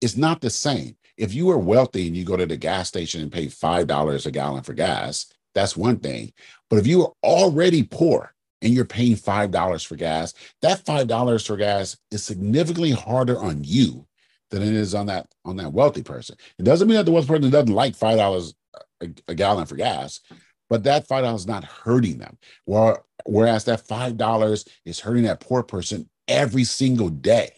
it's 0.00 0.16
not 0.16 0.40
the 0.40 0.50
same. 0.50 0.96
If 1.16 1.34
you 1.34 1.50
are 1.50 1.58
wealthy 1.58 2.06
and 2.06 2.16
you 2.16 2.24
go 2.24 2.36
to 2.36 2.46
the 2.46 2.56
gas 2.56 2.88
station 2.88 3.22
and 3.22 3.32
pay 3.32 3.46
$5 3.46 4.26
a 4.26 4.30
gallon 4.30 4.62
for 4.62 4.72
gas, 4.74 5.26
that's 5.54 5.76
one 5.76 5.98
thing. 5.98 6.32
But 6.68 6.78
if 6.78 6.86
you 6.86 7.02
are 7.04 7.12
already 7.22 7.82
poor 7.82 8.34
and 8.60 8.74
you're 8.74 8.84
paying 8.84 9.16
$5 9.16 9.86
for 9.86 9.96
gas, 9.96 10.34
that 10.62 10.84
$5 10.84 11.46
for 11.46 11.56
gas 11.56 11.96
is 12.10 12.22
significantly 12.22 12.90
harder 12.90 13.38
on 13.38 13.64
you 13.64 14.06
than 14.50 14.62
it 14.62 14.74
is 14.74 14.94
on 14.94 15.06
that 15.06 15.26
on 15.44 15.56
that 15.56 15.72
wealthy 15.72 16.02
person. 16.02 16.36
It 16.58 16.64
doesn't 16.64 16.86
mean 16.86 16.96
that 16.96 17.04
the 17.04 17.12
wealthy 17.12 17.28
person 17.28 17.50
doesn't 17.50 17.74
like 17.74 17.96
$5 17.96 18.54
a, 19.00 19.08
a 19.28 19.34
gallon 19.34 19.66
for 19.66 19.76
gas, 19.76 20.20
but 20.68 20.84
that 20.84 21.08
$5 21.08 21.34
is 21.34 21.46
not 21.46 21.64
hurting 21.64 22.18
them. 22.18 22.38
Whereas 22.64 23.64
that 23.64 23.86
$5 23.86 24.68
is 24.84 25.00
hurting 25.00 25.24
that 25.24 25.40
poor 25.40 25.62
person 25.62 26.08
every 26.28 26.64
single 26.64 27.08
day. 27.08 27.52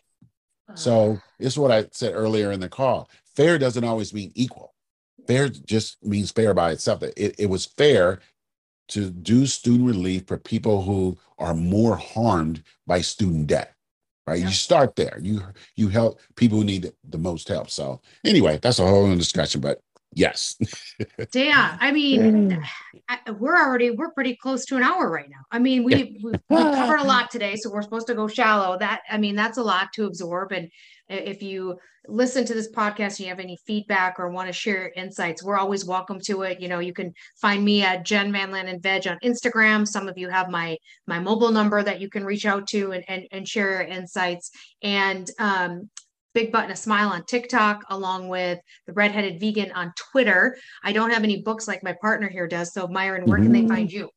So 0.74 1.18
ah. 1.18 1.24
this 1.38 1.54
is 1.54 1.58
what 1.58 1.72
I 1.72 1.86
said 1.92 2.14
earlier 2.14 2.52
in 2.52 2.60
the 2.60 2.68
call. 2.68 3.08
Fair 3.38 3.56
doesn't 3.56 3.84
always 3.84 4.12
mean 4.12 4.32
equal. 4.34 4.74
Fair 5.28 5.48
just 5.48 6.04
means 6.04 6.32
fair 6.32 6.54
by 6.54 6.72
itself. 6.72 7.04
It, 7.04 7.36
it 7.38 7.46
was 7.46 7.66
fair 7.66 8.18
to 8.88 9.10
do 9.10 9.46
student 9.46 9.86
relief 9.86 10.26
for 10.26 10.38
people 10.38 10.82
who 10.82 11.16
are 11.38 11.54
more 11.54 11.96
harmed 11.96 12.64
by 12.84 13.00
student 13.00 13.46
debt. 13.46 13.74
Right. 14.26 14.40
Yeah. 14.40 14.46
You 14.46 14.52
start 14.52 14.96
there. 14.96 15.20
You 15.22 15.40
you 15.76 15.88
help 15.88 16.20
people 16.34 16.58
who 16.58 16.64
need 16.64 16.92
the 17.08 17.16
most 17.16 17.46
help. 17.46 17.70
So 17.70 18.00
anyway, 18.26 18.58
that's 18.60 18.80
a 18.80 18.86
whole 18.86 19.06
other 19.06 19.14
discussion. 19.14 19.60
But 19.60 19.80
Yes. 20.14 20.56
yeah. 21.34 21.76
I 21.80 21.92
mean, 21.92 22.64
I, 23.08 23.30
we're 23.32 23.56
already 23.56 23.90
we're 23.90 24.10
pretty 24.10 24.36
close 24.36 24.64
to 24.66 24.76
an 24.76 24.82
hour 24.82 25.08
right 25.10 25.28
now. 25.28 25.44
I 25.52 25.58
mean, 25.58 25.84
we 25.84 26.18
we 26.22 26.32
covered 26.48 27.00
a 27.00 27.04
lot 27.06 27.30
today, 27.30 27.56
so 27.56 27.70
we're 27.70 27.82
supposed 27.82 28.06
to 28.06 28.14
go 28.14 28.26
shallow. 28.26 28.78
That 28.78 29.02
I 29.10 29.18
mean, 29.18 29.36
that's 29.36 29.58
a 29.58 29.62
lot 29.62 29.92
to 29.94 30.06
absorb. 30.06 30.52
And 30.52 30.70
if 31.08 31.42
you 31.42 31.78
listen 32.06 32.44
to 32.44 32.54
this 32.54 32.70
podcast 32.70 33.18
and 33.18 33.20
you 33.20 33.28
have 33.28 33.40
any 33.40 33.58
feedback 33.66 34.18
or 34.18 34.30
want 34.30 34.46
to 34.46 34.52
share 34.52 34.82
your 34.82 34.92
insights, 34.96 35.42
we're 35.42 35.58
always 35.58 35.84
welcome 35.84 36.20
to 36.20 36.42
it. 36.42 36.60
You 36.60 36.68
know, 36.68 36.78
you 36.78 36.92
can 36.92 37.12
find 37.40 37.64
me 37.64 37.82
at 37.82 38.04
Jen 38.04 38.32
Van 38.32 38.54
and 38.54 38.82
Veg 38.82 39.06
on 39.06 39.18
Instagram. 39.24 39.86
Some 39.86 40.08
of 40.08 40.18
you 40.18 40.28
have 40.28 40.50
my 40.50 40.76
my 41.06 41.18
mobile 41.18 41.50
number 41.50 41.82
that 41.82 42.00
you 42.00 42.08
can 42.08 42.24
reach 42.24 42.46
out 42.46 42.66
to 42.68 42.92
and 42.92 43.04
and, 43.08 43.26
and 43.32 43.48
share 43.48 43.70
your 43.70 43.82
insights. 43.82 44.50
And 44.82 45.30
um, 45.38 45.90
Big 46.34 46.52
Button 46.52 46.70
a 46.70 46.76
Smile 46.76 47.08
on 47.08 47.24
TikTok, 47.24 47.82
along 47.90 48.28
with 48.28 48.60
the 48.86 48.92
Redheaded 48.92 49.40
Vegan 49.40 49.72
on 49.72 49.92
Twitter. 49.96 50.56
I 50.84 50.92
don't 50.92 51.10
have 51.10 51.24
any 51.24 51.42
books 51.42 51.66
like 51.66 51.82
my 51.82 51.94
partner 52.00 52.28
here 52.28 52.46
does. 52.46 52.72
So, 52.72 52.86
Myron, 52.86 53.26
where 53.26 53.38
can 53.38 53.52
mm-hmm. 53.52 53.66
they 53.66 53.74
find 53.74 53.90
you? 53.92 54.10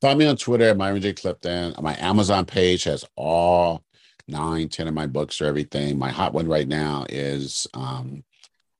Find 0.00 0.18
me 0.18 0.26
on 0.26 0.36
Twitter 0.36 0.64
at 0.64 0.76
Myron 0.76 1.00
J. 1.00 1.12
Clifton. 1.12 1.74
My 1.80 1.96
Amazon 2.00 2.46
page 2.46 2.84
has 2.84 3.04
all 3.14 3.84
nine, 4.32 4.68
ten 4.68 4.88
of 4.88 4.94
my 4.94 5.06
books 5.06 5.40
or 5.40 5.46
everything. 5.46 5.98
My 5.98 6.10
hot 6.10 6.32
one 6.32 6.48
right 6.48 6.66
now 6.66 7.06
is 7.08 7.66
um, 7.74 8.24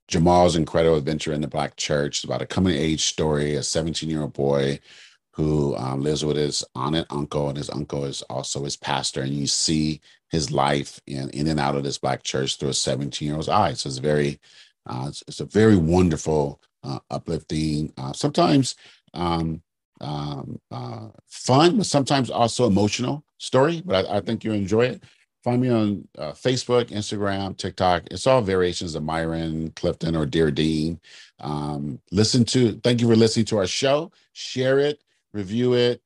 Jamal's 0.08 0.56
Incredible 0.56 0.96
Adventure 0.96 1.32
in 1.32 1.40
the 1.40 1.48
Black 1.48 1.76
Church. 1.76 2.18
It's 2.18 2.24
about 2.24 2.42
a 2.42 2.46
coming 2.46 2.74
age 2.74 3.04
story, 3.04 3.54
a 3.54 3.62
17 3.62 4.10
year 4.10 4.22
old 4.22 4.32
boy 4.32 4.80
who 5.34 5.74
um, 5.76 6.02
lives 6.02 6.24
with 6.24 6.36
his 6.36 6.62
aunt 6.74 6.96
and 6.96 7.06
uncle, 7.08 7.48
and 7.48 7.56
his 7.56 7.70
uncle 7.70 8.04
is 8.04 8.20
also 8.22 8.64
his 8.64 8.76
pastor. 8.76 9.22
And 9.22 9.32
you 9.32 9.46
see 9.46 10.00
his 10.30 10.50
life 10.50 11.00
in, 11.06 11.30
in 11.30 11.46
and 11.46 11.60
out 11.60 11.76
of 11.76 11.84
this 11.84 11.98
black 11.98 12.22
church 12.22 12.56
through 12.56 12.70
a 12.70 12.74
17 12.74 13.26
year 13.26 13.36
old's 13.36 13.48
eyes. 13.48 13.80
So 13.80 13.88
it's 13.88 13.98
very, 13.98 14.40
uh, 14.86 15.06
it's, 15.08 15.22
it's, 15.26 15.40
a 15.40 15.46
very 15.46 15.76
wonderful, 15.76 16.60
uh, 16.82 16.98
uplifting, 17.10 17.92
uh, 17.96 18.12
sometimes 18.12 18.76
um, 19.14 19.62
um, 20.02 20.60
uh, 20.70 21.08
fun, 21.26 21.78
but 21.78 21.86
sometimes 21.86 22.28
also 22.30 22.66
emotional 22.66 23.24
story. 23.38 23.82
But 23.84 24.06
I, 24.06 24.18
I 24.18 24.20
think 24.20 24.44
you'll 24.44 24.54
enjoy 24.54 24.86
it. 24.86 25.02
Find 25.42 25.60
me 25.60 25.70
on 25.70 26.06
uh, 26.16 26.32
Facebook, 26.32 26.90
Instagram, 26.90 27.56
TikTok. 27.56 28.04
It's 28.12 28.28
all 28.28 28.42
variations 28.42 28.94
of 28.94 29.02
Myron 29.02 29.72
Clifton 29.74 30.14
or 30.14 30.24
Dear 30.24 30.52
Dean. 30.52 31.00
Um, 31.40 32.00
listen 32.12 32.44
to, 32.46 32.80
thank 32.84 33.00
you 33.00 33.08
for 33.08 33.16
listening 33.16 33.46
to 33.46 33.58
our 33.58 33.66
show. 33.66 34.12
Share 34.34 34.78
it, 34.78 35.02
review 35.32 35.74
it, 35.74 36.00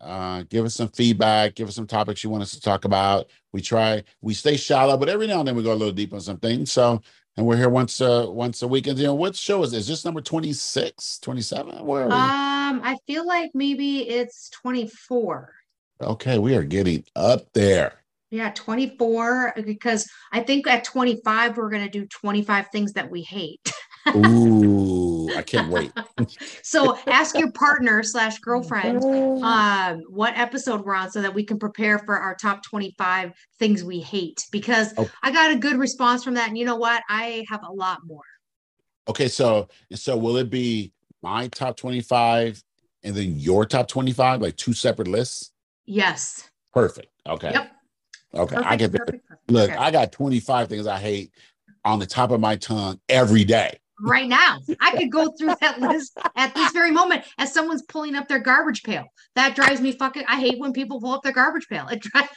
uh, 0.00 0.42
give 0.50 0.66
us 0.66 0.74
some 0.74 0.88
feedback, 0.88 1.54
give 1.54 1.68
us 1.68 1.74
some 1.74 1.86
topics 1.86 2.22
you 2.22 2.28
want 2.28 2.42
us 2.42 2.50
to 2.50 2.60
talk 2.60 2.84
about. 2.84 3.30
We 3.52 3.62
try, 3.62 4.04
we 4.20 4.34
stay 4.34 4.58
shallow, 4.58 4.98
but 4.98 5.08
every 5.08 5.26
now 5.26 5.38
and 5.38 5.48
then 5.48 5.56
we 5.56 5.62
go 5.62 5.72
a 5.72 5.74
little 5.74 5.94
deep 5.94 6.12
on 6.12 6.20
some 6.20 6.38
things. 6.38 6.70
So, 6.70 7.00
and 7.38 7.46
we're 7.46 7.56
here 7.56 7.68
once 7.68 8.00
uh 8.00 8.26
once 8.28 8.62
a 8.62 8.68
week. 8.68 8.86
And 8.86 8.98
you 8.98 9.04
know, 9.04 9.14
what 9.14 9.36
show 9.36 9.62
is 9.62 9.70
this? 9.70 9.80
Is 9.80 9.88
this 9.88 10.04
number 10.04 10.22
26, 10.22 11.18
27? 11.18 11.84
Where 11.84 12.04
are 12.04 12.08
we? 12.08 12.14
Um, 12.14 12.80
I 12.82 12.96
feel 13.06 13.26
like 13.26 13.50
maybe 13.54 14.08
it's 14.08 14.48
24. 14.50 15.52
Okay, 16.00 16.38
we 16.38 16.56
are 16.56 16.64
getting 16.64 17.04
up 17.14 17.52
there. 17.52 17.92
Yeah, 18.30 18.50
24 18.50 19.54
because 19.64 20.08
I 20.32 20.40
think 20.40 20.66
at 20.66 20.84
25 20.84 21.56
we're 21.56 21.70
going 21.70 21.84
to 21.84 21.90
do 21.90 22.06
25 22.06 22.68
things 22.72 22.92
that 22.94 23.10
we 23.10 23.22
hate. 23.22 23.72
Ooh, 24.14 25.30
I 25.36 25.42
can't 25.42 25.70
wait. 25.70 25.92
so 26.62 26.98
ask 27.06 27.36
your 27.38 27.50
partner 27.52 28.02
slash 28.02 28.38
girlfriend 28.38 29.02
um, 29.44 30.02
what 30.08 30.36
episode 30.36 30.84
we're 30.84 30.94
on 30.94 31.10
so 31.10 31.22
that 31.22 31.34
we 31.34 31.44
can 31.44 31.58
prepare 31.58 31.98
for 32.00 32.16
our 32.16 32.34
top 32.34 32.62
25 32.64 33.32
things 33.58 33.84
we 33.84 34.00
hate 34.00 34.44
because 34.50 34.92
oh. 34.96 35.08
I 35.22 35.32
got 35.32 35.52
a 35.52 35.56
good 35.56 35.76
response 35.76 36.24
from 36.24 36.34
that. 36.34 36.48
And 36.48 36.58
you 36.58 36.64
know 36.64 36.76
what? 36.76 37.02
I 37.08 37.44
have 37.48 37.62
a 37.64 37.72
lot 37.72 38.00
more. 38.04 38.22
Okay, 39.08 39.28
so 39.28 39.68
so 39.94 40.16
will 40.16 40.36
it 40.36 40.50
be 40.50 40.92
my 41.22 41.48
top 41.48 41.76
25 41.76 42.62
and 43.04 43.14
then 43.14 43.38
your 43.38 43.64
top 43.64 43.86
25, 43.86 44.42
like 44.42 44.56
two 44.56 44.72
separate 44.72 45.08
lists? 45.08 45.52
Yes. 45.84 46.50
Perfect. 46.72 47.08
Okay. 47.28 47.52
Yep. 47.52 47.75
Okay. 48.36 48.54
Perfect, 48.56 48.72
I 48.72 48.76
get 48.76 48.92
perfect, 48.92 49.28
perfect. 49.28 49.50
look. 49.50 49.70
I 49.70 49.90
got 49.90 50.12
25 50.12 50.68
things 50.68 50.86
I 50.86 50.98
hate 50.98 51.32
on 51.84 51.98
the 51.98 52.06
top 52.06 52.30
of 52.30 52.40
my 52.40 52.56
tongue 52.56 53.00
every 53.08 53.44
day 53.44 53.78
right 54.00 54.28
now. 54.28 54.60
I 54.80 54.92
could 54.96 55.10
go 55.10 55.32
through 55.32 55.54
that 55.60 55.80
list 55.80 56.18
at 56.34 56.54
this 56.54 56.72
very 56.72 56.90
moment 56.90 57.24
as 57.38 57.52
someone's 57.52 57.82
pulling 57.82 58.14
up 58.14 58.28
their 58.28 58.38
garbage 58.38 58.82
pail. 58.82 59.04
That 59.34 59.54
drives 59.54 59.80
me 59.80 59.92
fucking. 59.92 60.24
I 60.28 60.40
hate 60.40 60.58
when 60.58 60.72
people 60.72 61.00
pull 61.00 61.12
up 61.12 61.22
their 61.22 61.32
garbage 61.32 61.68
pail. 61.68 61.86
It 61.88 62.00
drives. 62.00 62.28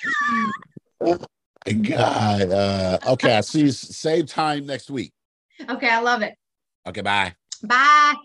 Me. 1.66 1.74
God. 1.74 2.52
Uh, 2.52 2.98
okay. 3.08 3.38
I 3.38 3.42
see 3.42 3.62
you 3.62 3.72
same 3.72 4.26
time 4.26 4.66
next 4.66 4.90
week. 4.90 5.12
Okay. 5.70 5.90
I 5.90 6.00
love 6.00 6.22
it. 6.22 6.36
Okay. 6.88 7.02
Bye. 7.02 7.36
Bye. 7.64 8.16